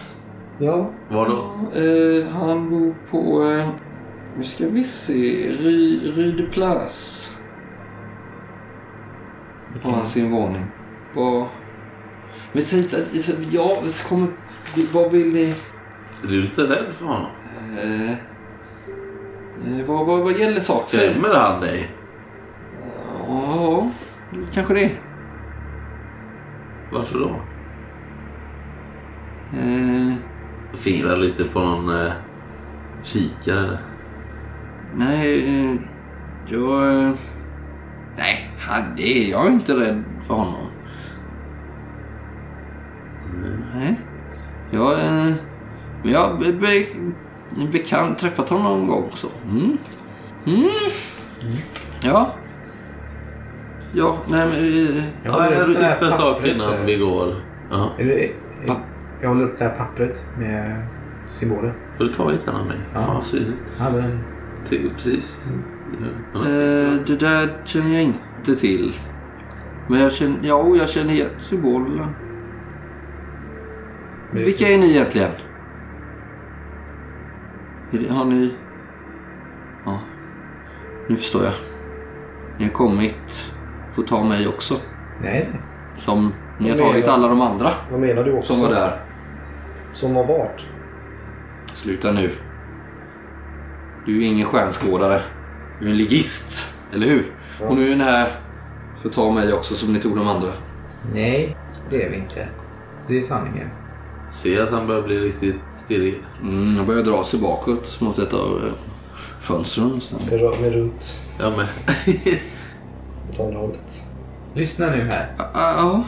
Ja, 0.58 0.90
Var 1.10 1.28
då? 1.28 1.34
Eh, 1.80 2.26
han 2.26 2.70
bor 2.70 2.94
på... 3.10 3.42
Eh, 3.42 3.68
nu 4.38 4.44
ska 4.44 4.68
vi 4.68 4.84
se. 4.84 5.48
Rue, 5.60 5.98
Rue 6.14 6.32
de 6.32 6.42
Place. 6.42 7.30
Har 9.82 9.92
han 9.92 10.06
sin 10.06 10.32
varning? 10.32 10.66
Vad... 11.14 11.46
Men 12.52 12.62
säg 12.64 12.78
inte... 12.78 13.04
Ja, 13.50 13.76
så 13.86 14.08
kommer... 14.08 14.28
Vad 14.92 15.12
vill 15.12 15.32
ni... 15.32 15.44
Är 16.22 16.28
du 16.28 16.40
lite 16.42 16.62
rädd 16.62 16.92
för 16.92 17.06
honom? 17.06 17.30
Eh, 17.78 18.10
eh, 18.10 19.86
vad, 19.86 20.06
vad, 20.06 20.20
vad 20.20 20.38
gäller 20.38 20.60
sak? 20.60 20.84
Säg- 20.86 21.10
Skrämmer 21.10 21.34
han 21.34 21.60
dig? 21.60 21.90
Ja, 23.28 23.90
kanske 24.54 24.74
det. 24.74 24.90
Varför 26.92 27.18
då? 27.18 27.40
Eh, 29.58 30.14
Fingrar 30.74 31.16
lite 31.16 31.44
på 31.44 31.60
någon 31.60 32.06
eh, 32.06 32.12
kikare 33.02 33.78
nej, 34.96 35.60
eh, 35.60 35.76
jag... 36.48 37.02
eh, 37.02 37.10
Nej, 38.16 38.43
han, 38.68 38.82
det 38.96 39.02
är, 39.26 39.30
jag 39.30 39.46
är 39.46 39.50
inte 39.50 39.72
rädd 39.74 40.04
för 40.26 40.34
honom. 40.34 40.66
Nej. 43.74 44.00
Jag... 44.70 44.92
eh, 44.92 45.32
Men 46.02 46.12
jag 46.12 46.38
be, 46.38 46.52
be, 46.52 46.86
bekant 47.72 48.18
träffat 48.18 48.48
honom 48.50 48.78
någon 48.78 48.86
gång 48.86 49.10
så. 49.14 49.28
Mm. 49.50 49.78
Mm. 50.46 50.68
Ja. 52.04 52.34
Ja, 53.92 54.18
nej 54.28 54.48
men... 54.48 54.96
eh, 54.98 55.04
Ja, 55.24 55.44
en 55.44 55.50
det 55.50 55.56
här 55.56 55.64
sista 55.64 56.10
sak 56.10 56.36
pappret, 56.36 56.54
innan 56.54 56.74
eh, 56.74 56.84
vi 56.84 56.96
går. 56.96 57.34
Ja. 57.70 57.90
Va? 58.68 58.76
jag 59.22 59.28
håller 59.28 59.44
upp 59.44 59.58
det 59.58 59.64
här 59.64 59.70
pappret 59.76 60.26
med 60.38 60.86
symboler. 61.28 61.74
Har 61.98 62.04
du 62.04 62.12
tagit 62.12 62.46
den 62.46 62.54
av 62.54 62.66
mig? 62.66 62.76
Ja. 62.94 63.00
Fan 63.00 63.14
vad 63.14 63.24
synligt. 63.24 63.58
Jag 63.78 63.84
hade 63.84 64.02
en... 64.02 64.20
Till- 64.64 64.90
Precis. 64.90 65.52
Ja. 66.34 66.38
Eh, 66.40 66.92
det 67.06 67.16
där 67.20 67.48
känner 67.64 67.92
jag 67.94 68.02
inte 68.02 68.18
till. 68.53 68.95
Men 69.88 70.01
jag 70.01 70.12
känner, 70.12 70.38
ja, 70.42 70.76
jag 70.76 70.88
känner 70.88 71.12
igen 71.12 71.30
symbolerna. 71.38 72.14
Vilka 74.30 74.68
är 74.68 74.78
ni 74.78 74.90
egentligen? 74.90 75.30
Är 77.92 77.99
det, 77.99 78.12
har 78.12 78.24
ni... 78.24 78.55
Ja, 79.84 80.01
nu 81.09 81.16
förstår 81.16 81.45
jag. 81.45 81.53
Ni 82.59 82.64
har 82.64 82.72
kommit 82.72 83.55
för 83.92 84.03
att 84.03 84.09
ta 84.09 84.24
mig 84.24 84.49
också. 84.49 84.74
Nej. 85.22 85.51
Som 85.99 86.32
ni 86.59 86.70
har 86.70 86.78
tagit 86.78 87.09
alla 87.09 87.28
de 87.28 87.40
andra 87.40 87.70
Vad 87.90 88.01
menar 88.01 88.24
du 88.24 88.32
också? 88.32 88.53
som 88.53 88.62
var 88.62 88.70
där. 88.70 89.01
Som 89.92 90.14
var 90.14 90.26
vart? 90.26 90.66
Sluta 91.72 92.12
nu. 92.12 92.30
Du 94.07 94.22
är 94.22 94.26
ingen 94.26 94.47
stjärnskådare. 94.47 95.22
Du 95.80 95.86
är 95.86 95.90
en 95.90 95.97
ligist, 95.97 96.74
eller 96.92 97.07
hur? 97.07 97.32
Och 97.68 97.76
nu 97.76 97.92
är 97.92 97.96
ni 97.96 98.04
här 98.04 98.28
för 99.02 99.08
att 99.08 99.14
ta 99.14 99.30
mig 99.32 99.52
också 99.52 99.74
som 99.74 99.92
ni 99.92 100.00
tog 100.00 100.16
de 100.16 100.28
andra. 100.28 100.48
Nej, 101.14 101.56
det 101.90 102.02
är 102.02 102.10
vi 102.10 102.16
inte. 102.16 102.48
Det 103.08 103.18
är 103.18 103.22
sanningen. 103.22 103.68
Ser 104.30 104.62
att 104.62 104.72
han 104.72 104.86
börjar 104.86 105.02
bli 105.02 105.18
riktigt 105.18 105.56
stirrig. 105.72 106.14
Mm, 106.42 106.76
jag 106.76 106.86
börjar 106.86 107.02
dra 107.02 107.24
sig 107.24 107.40
bakåt 107.40 108.00
mot 108.00 108.18
ett 108.18 108.32
av 108.34 108.62
eh, 108.66 108.72
fönstren 109.40 109.88
nästan. 109.88 110.20
Med, 110.30 110.40
rö- 110.40 110.60
med 110.60 110.72
runt 110.72 111.20
Jag 111.38 111.52
med. 111.56 111.66
åt 113.32 113.40
andra 113.40 113.58
hållet. 113.58 114.02
Lyssna 114.54 114.90
nu 114.90 115.02
här. 115.02 115.26
Ja, 115.38 115.50
Ja, 115.54 116.04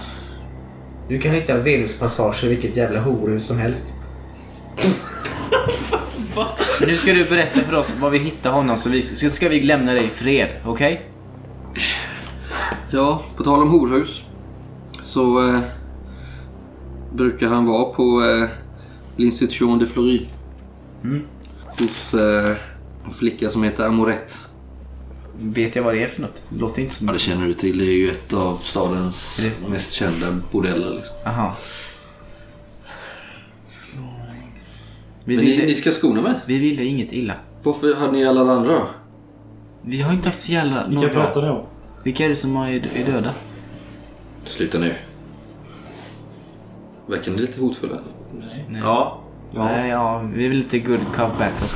Du 1.08 1.20
kan 1.20 1.32
hitta 1.32 1.56
Venuspassage 1.58 2.44
i 2.44 2.48
vilket 2.48 2.76
jävla 2.76 3.00
horhus 3.00 3.46
som 3.46 3.58
helst. 3.58 3.94
Men 6.80 6.88
nu 6.88 6.96
ska 6.96 7.12
du 7.12 7.24
berätta 7.24 7.60
för 7.60 7.74
oss 7.76 7.94
var 8.00 8.10
vi 8.10 8.18
hittar 8.18 8.50
honom 8.50 8.76
så 8.76 8.90
vi, 8.90 9.02
så 9.02 9.30
ska 9.30 9.48
vi 9.48 9.60
lämna 9.60 9.92
dig 9.92 10.04
i 10.04 10.08
fred, 10.08 10.48
okej? 10.64 11.06
Ja, 12.90 13.22
på 13.36 13.44
tal 13.44 13.62
om 13.62 13.70
horhus. 13.70 14.22
Så 15.00 15.48
eh, 15.48 15.60
brukar 17.12 17.48
han 17.48 17.66
vara 17.66 17.84
på 17.92 18.02
eh, 18.24 18.48
L'Institution 19.16 19.78
de 19.78 19.86
Fleury. 19.86 20.26
Hos 21.78 22.14
eh, 22.14 22.56
en 23.06 23.12
flicka 23.12 23.50
som 23.50 23.62
heter 23.62 23.86
Amorette. 23.86 24.34
Vet 25.40 25.76
jag 25.76 25.82
vad 25.82 25.94
det 25.94 26.02
är 26.02 26.06
för 26.06 26.22
något? 26.22 26.44
Låter 26.58 26.82
inte 26.82 26.94
som... 26.94 27.06
Ja, 27.06 27.12
det 27.12 27.18
känner 27.18 27.46
du 27.46 27.54
till. 27.54 27.78
Det 27.78 27.84
är 27.84 27.96
ju 27.96 28.10
ett 28.10 28.32
av 28.32 28.56
stadens 28.56 29.46
mest 29.68 29.92
kända 29.92 30.26
bordeller. 30.52 30.94
Liksom. 30.94 31.16
Aha. 31.24 31.56
Vi 35.24 35.36
Men 35.36 35.44
ni, 35.44 35.66
ni 35.66 35.74
ska 35.74 35.92
skona 35.92 36.22
mig. 36.22 36.34
vi 36.46 36.58
ville 36.58 36.84
inget 36.84 37.12
illa. 37.12 37.34
Varför 37.62 37.94
hade 37.94 38.12
ni 38.12 38.26
alla 38.26 38.40
andra 38.40 38.72
då? 38.72 38.86
Vi 39.88 40.02
har 40.02 40.12
inte 40.12 40.28
haft 40.28 40.48
jävla... 40.48 40.86
Vilka 40.86 41.08
pratar 41.08 41.42
ni 41.42 41.48
om? 41.48 41.62
Vilka 42.02 42.24
är 42.24 42.28
det 42.28 42.36
som 42.36 42.56
är, 42.56 42.70
är 42.70 43.12
döda? 43.12 43.30
Sluta 44.44 44.78
nu. 44.78 44.94
Verkar 47.06 47.32
ni 47.32 47.38
lite 47.38 47.60
hotfulla? 47.60 47.96
Ja. 48.82 49.20
Nej, 49.54 49.90
ja, 49.90 50.18
vi 50.34 50.44
är 50.44 50.48
väl 50.48 50.58
lite 50.58 50.78
good 50.78 51.00
cop 51.00 51.38
bad 51.38 51.50
cop. 51.60 51.70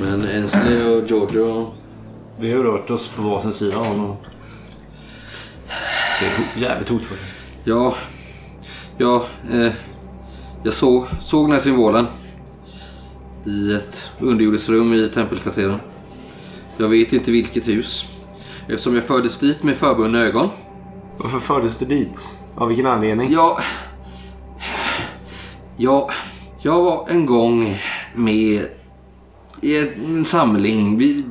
Men 0.00 0.24
Ensley 0.24 0.84
och 0.84 1.10
Giorgio... 1.10 1.72
Vi 2.38 2.52
har 2.52 2.62
rört 2.62 2.90
oss 2.90 3.08
på 3.08 3.22
varsin 3.22 3.52
sida 3.52 3.76
av 3.76 3.86
honom. 3.86 4.16
Ser 6.18 6.62
jävligt 6.62 6.88
hotfull 6.88 7.18
ut. 7.18 7.64
Ja, 7.64 7.94
ja 8.98 9.26
eh, 9.52 9.72
jag 10.64 10.72
såg, 10.72 11.06
såg 11.20 11.44
den 11.44 11.52
här 11.52 11.60
symbolen 11.60 12.06
i 13.44 13.74
ett 13.74 14.10
underjordiskt 14.20 14.68
rum 14.68 14.92
i 14.94 15.08
tempelkvarteren. 15.08 15.80
Jag 16.76 16.88
vet 16.88 17.12
inte 17.12 17.30
vilket 17.30 17.68
hus. 17.68 18.06
Eftersom 18.68 18.94
jag 18.94 19.04
fördes 19.04 19.38
dit 19.38 19.62
med 19.62 19.76
förbundna 19.76 20.20
ögon. 20.20 20.48
Varför 21.16 21.38
fördes 21.38 21.78
du 21.78 21.86
dit? 21.86 22.38
Av 22.54 22.68
vilken 22.68 22.86
anledning? 22.86 23.32
Jag... 23.32 23.60
Jag, 25.76 26.10
jag 26.62 26.82
var 26.82 27.06
en 27.08 27.26
gång 27.26 27.78
med 28.14 28.66
i 29.60 29.78
en 29.78 30.24
samling. 30.24 30.98
Vi, 30.98 31.24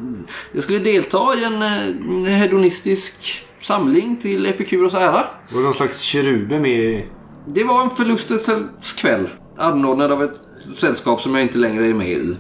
jag 0.52 0.64
skulle 0.64 0.80
delta 0.80 1.36
i 1.38 1.44
en 1.44 1.62
eh, 1.62 2.32
hedonistisk 2.32 3.46
samling 3.62 4.18
till 4.18 4.46
Epikuros 4.46 4.94
ära. 4.94 5.26
Var 5.52 5.60
det 5.60 5.64
någon 5.64 5.74
slags 5.74 6.02
keruber 6.02 6.60
med. 6.60 7.04
Det 7.48 7.64
var 7.64 7.84
en 7.84 7.90
förlustens 7.90 8.94
kväll. 8.98 9.30
Anordnad 9.58 10.12
av 10.12 10.24
ett 10.24 10.40
sällskap 10.76 11.22
som 11.22 11.36
jag 11.36 11.44
inte 11.44 11.58
längre 11.58 11.88
är 11.88 11.94
med 11.94 12.10
i. 12.10 12.38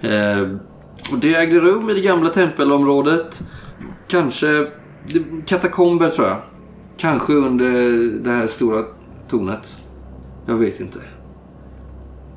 Eh, 0.00 0.48
och 1.12 1.18
det 1.18 1.34
ägde 1.34 1.60
rum 1.60 1.90
i 1.90 1.94
det 1.94 2.00
gamla 2.00 2.30
tempelområdet. 2.30 3.40
Kanske 4.08 4.66
katakomber 5.46 6.10
tror 6.10 6.26
jag. 6.26 6.36
Kanske 6.96 7.32
under 7.32 7.72
det 8.24 8.30
här 8.30 8.46
stora 8.46 8.82
tornet. 9.28 9.76
Jag 10.46 10.54
vet 10.54 10.80
inte. 10.80 10.98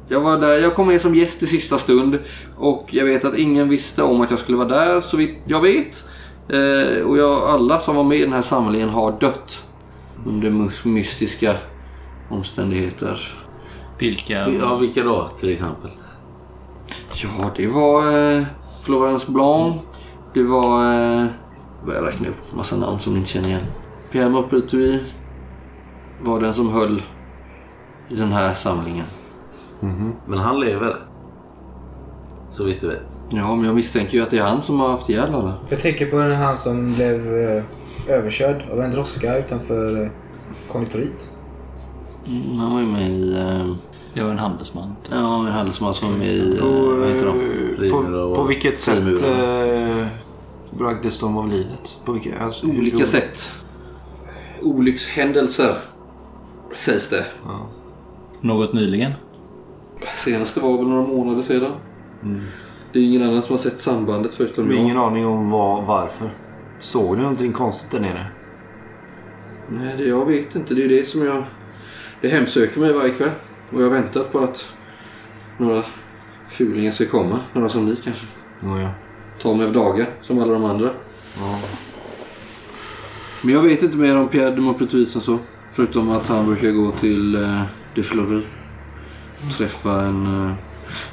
Jag 0.08 0.22
var 0.22 0.38
där, 0.38 0.54
jag 0.54 0.76
kom 0.76 0.88
med 0.88 1.02
som 1.02 1.16
gäst 1.16 1.44
i 1.44 1.48
sista 1.48 1.78
stund 1.78 2.20
och 2.58 2.90
jag 2.92 3.06
vet 3.06 3.26
att 3.26 3.38
ingen 3.38 3.70
visste 3.70 4.04
om 4.04 4.22
att 4.22 4.30
jag 4.30 4.40
skulle 4.40 4.58
vara 4.58 4.68
där 4.68 5.02
så 5.02 5.18
vitt 5.18 5.38
jag 5.46 5.62
vet. 5.62 6.06
Eh, 6.50 7.06
och 7.06 7.18
jag, 7.18 7.50
alla 7.50 7.80
som 7.80 7.96
var 7.96 8.04
med 8.04 8.18
i 8.18 8.22
den 8.22 8.34
här 8.34 8.42
samlingen 8.42 8.90
har 8.90 9.20
dött. 9.20 9.64
Under 10.26 10.72
mystiska 10.88 11.56
omständigheter. 12.30 13.34
Vilka? 14.00 14.50
ja, 14.50 14.78
vilka 14.78 15.04
då 15.04 15.30
till 15.40 15.50
exempel? 15.50 15.92
Ja, 17.14 17.52
det 17.56 17.68
var 17.68 18.18
eh, 18.18 18.44
Florence 18.82 19.32
Blanc. 19.32 19.82
Det 20.34 20.44
var... 20.44 20.84
Eh, 20.84 21.28
jag 21.88 22.08
räknar 22.08 22.30
upp 22.30 22.56
massa 22.56 22.78
namn 22.78 23.00
som 23.00 23.14
ni 23.14 23.20
inte 23.20 23.32
känner 23.32 23.48
igen. 23.48 23.62
Pierre 24.12 24.30
Maupertuis 24.30 25.02
var 26.22 26.42
den 26.42 26.54
som 26.54 26.70
höll 26.70 27.02
i 28.10 28.16
den 28.16 28.32
här 28.32 28.54
samlingen. 28.54 29.06
Men 30.26 30.40
han 30.40 30.60
lever. 30.60 30.96
Så 32.52 32.64
vitt 32.64 32.82
du 32.82 32.88
vet. 32.88 33.02
Ja, 33.30 33.56
men 33.56 33.66
jag 33.66 33.76
misstänker 33.76 34.14
ju 34.14 34.24
att 34.24 34.32
det 34.32 34.38
är 34.38 34.44
han 34.44 34.62
som 34.62 34.80
har 34.80 34.90
haft 34.90 35.10
ihjäl 35.10 35.36
alla. 35.36 35.54
Jag 35.70 35.82
tänker 35.82 36.12
på 36.12 36.18
den 36.18 36.36
han 36.36 36.58
som 36.58 36.94
blev 36.94 37.38
eh, 37.38 37.64
överkörd 38.08 38.70
av 38.72 38.82
en 38.82 38.92
droska 38.92 39.38
utanför 39.38 40.04
eh, 40.04 40.10
konditoriet. 40.72 41.30
Mm, 42.28 42.58
han 42.58 42.74
var 42.74 42.80
ju 42.82 42.88
med 42.88 43.10
i... 43.10 43.36
Eh, 43.38 43.76
Jag 44.18 44.24
var 44.24 44.32
en 44.32 44.40
handelsman. 44.40 44.96
typ. 45.04 45.14
ja, 45.16 45.48
en 45.48 45.54
handelsman 45.54 45.94
som 45.94 46.20
var 46.20 46.26
i... 46.26 46.58
På, 46.60 46.66
Eh, 46.66 46.98
vad 47.00 47.08
heter 47.08 47.26
de? 47.26 47.86
eh, 47.86 47.92
på, 47.92 48.36
på 48.36 48.44
vilket 48.44 48.80
sätt 48.80 49.24
eh, 49.24 50.06
bragdes 50.78 51.20
de 51.20 51.38
av 51.38 51.48
livet? 51.48 51.98
På 52.06 52.12
vilka, 52.12 52.40
alltså, 52.40 52.68
hur 52.68 52.80
Olika 52.80 52.98
gjorde- 52.98 53.06
sätt. 53.10 53.52
Olyckshändelser, 54.62 55.76
sägs 56.76 57.10
det. 57.10 57.26
Något 58.42 58.74
nyligen? 58.74 59.12
Senaste 60.16 60.60
var 60.60 60.78
väl 60.78 60.88
några 60.88 61.08
månader 61.08 61.42
sedan. 61.44 61.72
Det 62.94 63.00
är 63.00 63.04
ingen 63.04 63.22
annan 63.30 63.42
som 63.42 63.54
har 63.54 63.58
sett 63.64 63.80
sambandet 63.80 64.34
förutom 64.36 64.72
jag. 64.72 64.80
ingen 64.80 64.98
aning 64.98 65.26
om 65.26 65.50
vad, 65.50 65.84
varför. 65.86 66.34
Såg 66.80 67.16
ni 67.18 67.22
någonting 67.22 67.54
konstigt 67.54 67.92
där 67.92 68.00
nere? 68.00 68.26
Nej, 69.70 69.96
det, 69.98 70.04
jag 70.04 70.26
vet 70.26 70.56
inte. 70.56 70.74
Det 70.74 70.84
är 70.84 70.90
det 70.90 71.08
som 71.08 71.26
jag... 71.26 71.44
Det 72.22 72.28
hemsöker 72.28 72.80
mig 72.80 72.94
varje 72.94 73.10
kväll. 73.14 73.30
Och 73.76 73.82
jag 73.82 73.86
har 73.90 73.96
väntat 73.96 74.32
på 74.32 74.40
att 74.40 74.74
några 75.58 75.84
fulingar 76.50 76.92
ska 76.92 77.06
komma. 77.06 77.40
Några 77.54 77.70
som 77.70 77.86
ni 77.86 77.96
kanske. 77.96 78.26
Ja, 78.62 78.82
ja. 78.82 78.90
Ta 79.42 79.54
mig 79.54 79.66
av 79.66 79.74
dagar, 79.74 80.08
som 80.22 80.40
alla 80.40 80.54
de 80.54 80.64
andra. 80.64 80.90
Men 83.44 83.54
jag 83.54 83.62
vet 83.62 83.84
inte 83.84 83.98
mer 83.98 84.18
om 84.18 84.28
Pierre 84.28 84.56
de 84.56 84.62
Maupertuis 84.62 85.16
än 85.16 85.22
så. 85.22 85.40
Förutom 85.72 86.10
att 86.10 86.28
han 86.28 86.46
brukar 86.46 86.72
gå 86.72 86.92
till 86.92 87.36
eh, 87.36 87.62
De 87.96 88.04
Fleury. 88.04 88.42
Träffa 89.58 90.02
en 90.02 90.48
eh, 90.48 90.54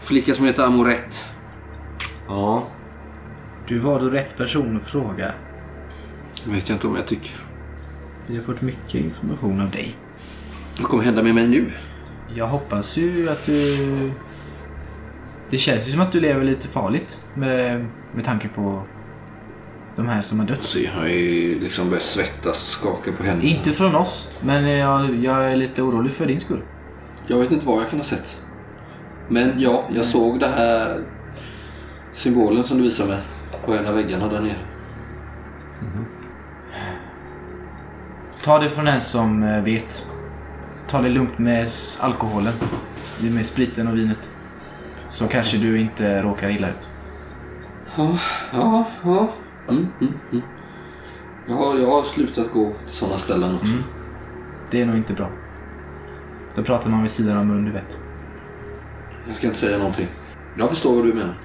flicka 0.03 0.35
som 0.35 0.45
heter 0.45 0.67
Amorette. 0.67 1.17
Ja. 2.29 2.69
Du 3.69 3.79
var 3.79 4.01
då 4.01 4.07
rätt 4.07 4.37
person 4.37 4.77
att 4.77 4.83
fråga. 4.83 5.33
vet 6.47 6.69
jag 6.69 6.77
inte 6.77 6.87
om 6.87 6.97
jag 6.97 7.07
tycker. 7.07 7.37
Vi 8.27 8.37
har 8.37 8.45
fått 8.45 8.63
mycket 8.63 8.95
information 8.95 9.61
av 9.61 9.71
dig. 9.71 9.97
Vad 10.79 10.89
kommer 10.89 11.03
hända 11.03 11.23
med 11.23 11.35
mig 11.35 11.49
nu? 11.49 11.71
Jag 12.35 12.47
hoppas 12.47 12.97
ju 12.97 13.31
att 13.31 13.47
du... 13.47 14.11
Det 15.51 15.59
känns 15.59 15.89
ju 15.89 15.93
som 15.93 16.01
att 16.01 16.13
du 16.13 16.21
lever 16.21 16.45
lite 16.45 16.69
farligt 16.69 17.21
med, 17.35 17.87
med 18.15 18.25
tanke 18.25 18.49
på 18.49 18.83
de 19.97 20.09
här 20.09 20.23
som 20.23 20.39
har 20.41 20.47
dött. 20.47 20.65
Så 20.65 20.81
jag 20.81 20.93
har 20.93 21.07
ju 21.07 21.61
liksom 21.61 21.89
börjat 21.89 22.03
svettas 22.03 22.47
och 22.47 22.57
skaka 22.57 23.13
på 23.13 23.23
händerna. 23.23 23.49
Inte 23.49 23.73
från 23.73 23.95
oss, 23.95 24.39
men 24.41 24.69
jag, 24.69 25.15
jag 25.15 25.53
är 25.53 25.57
lite 25.57 25.83
orolig 25.83 26.13
för 26.13 26.27
din 26.27 26.41
skull. 26.41 26.63
Jag 27.27 27.39
vet 27.39 27.51
inte 27.51 27.67
vad 27.67 27.83
jag 27.83 27.91
kan 27.91 27.99
ha 27.99 28.05
sett. 28.05 28.43
Men 29.29 29.61
ja, 29.61 29.85
jag 29.95 30.05
såg 30.05 30.41
det 30.41 30.49
här 30.49 31.05
symbolen 32.15 32.65
som 32.65 32.77
du 32.77 32.83
visade 32.83 33.09
mig 33.09 33.19
på 33.67 33.75
en 33.75 33.87
av 33.87 33.95
väggarna 33.95 34.29
där 34.29 34.41
nere. 34.41 34.57
Ta 38.45 38.59
det 38.59 38.71
från 38.71 38.89
en 38.89 39.01
som 39.01 39.43
eh, 39.43 39.63
vet. 39.63 40.07
Ta 40.93 41.01
det 41.01 41.09
lugnt 41.09 41.39
med 41.39 41.69
alkoholen. 42.01 42.55
Med 43.35 43.47
spriten 43.47 43.89
och 43.89 43.97
vinet. 43.97 44.31
Så 45.09 45.29
kanske 45.29 45.57
du 45.57 45.81
inte 45.81 46.23
råkar 46.23 46.49
illa 46.49 46.69
ut. 46.69 46.89
Ja, 47.97 48.19
ja, 48.53 48.85
ja. 49.05 49.33
Mm, 49.69 49.87
mm, 50.01 50.15
mm. 50.33 50.45
Jag, 51.49 51.55
har, 51.55 51.79
jag 51.79 51.91
har 51.91 52.03
slutat 52.03 52.53
gå 52.53 52.73
till 52.87 52.95
sådana 52.95 53.19
ställen 53.19 53.55
också. 53.55 53.73
Det 54.71 54.81
är 54.81 54.87
nog 54.87 54.97
inte 54.97 55.13
bra. 55.13 55.31
Då 56.55 56.63
pratar 56.63 56.91
man 56.91 57.03
vid 57.03 57.11
sidan 57.11 57.37
av 57.37 57.47
mun, 57.47 57.65
du 57.65 57.73
vet. 57.73 57.99
Jag 59.27 59.37
ska 59.37 59.47
inte 59.47 59.59
säga 59.59 59.79
någonting. 59.79 60.09
Jag 60.59 60.69
förstår 60.69 60.97
vad 60.97 61.05
du 61.05 61.13
menar. 61.13 61.39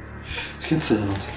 Jag 0.55 0.65
ska 0.65 0.75
inte 0.75 0.87
säga 0.87 0.99
någonting. 0.99 1.33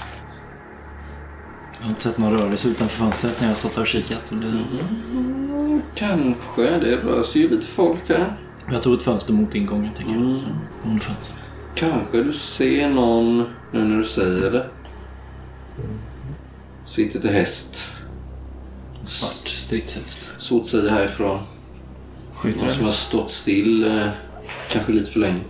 Jag 1.81 1.87
har 1.87 1.91
inte 1.91 2.03
sett 2.03 2.19
någon 2.19 2.33
rörelse 2.33 2.69
utanför 2.69 2.97
fönstret 2.97 3.41
när 3.41 3.47
jag 3.47 3.51
har 3.51 3.59
stått 3.59 3.75
där 3.75 3.81
och 3.81 3.87
kikat. 3.87 4.31
Och 4.31 4.37
det... 4.37 4.47
Mm, 4.47 5.83
kanske. 5.95 6.63
Det 6.63 6.97
rör 6.97 7.23
sig 7.23 7.43
ju 7.43 7.49
lite 7.49 7.67
folk 7.67 8.09
här. 8.09 8.37
Jag 8.73 8.83
tog 8.83 8.95
ett 8.95 9.03
fönster 9.03 9.33
mot 9.33 9.55
ingången, 9.55 9.91
tänker 9.95 10.13
jag. 10.13 10.23
Mm. 10.23 10.41
Om 10.85 10.95
det 10.95 11.01
fanns. 11.01 11.35
Kanske 11.75 12.23
du 12.23 12.33
ser 12.33 12.89
någon 12.89 13.39
nu 13.73 13.85
när 13.85 13.99
du 13.99 14.05
säger 14.05 14.51
det. 14.51 14.67
Sitter 16.87 17.21
till 17.21 17.31
häst. 17.31 17.91
En 19.01 19.09
svart 19.09 19.49
stridshäst. 19.49 20.31
Så 20.39 20.61
att 20.61 20.67
säga 20.67 20.91
härifrån. 20.91 21.39
Skjuter 22.35 22.65
Någon 22.65 22.75
som 22.75 22.85
har 22.85 22.93
stått 22.93 23.31
still 23.31 23.99
eh, 23.99 24.09
kanske 24.73 24.93
lite 24.93 25.11
för 25.11 25.21
länge. 25.21 25.41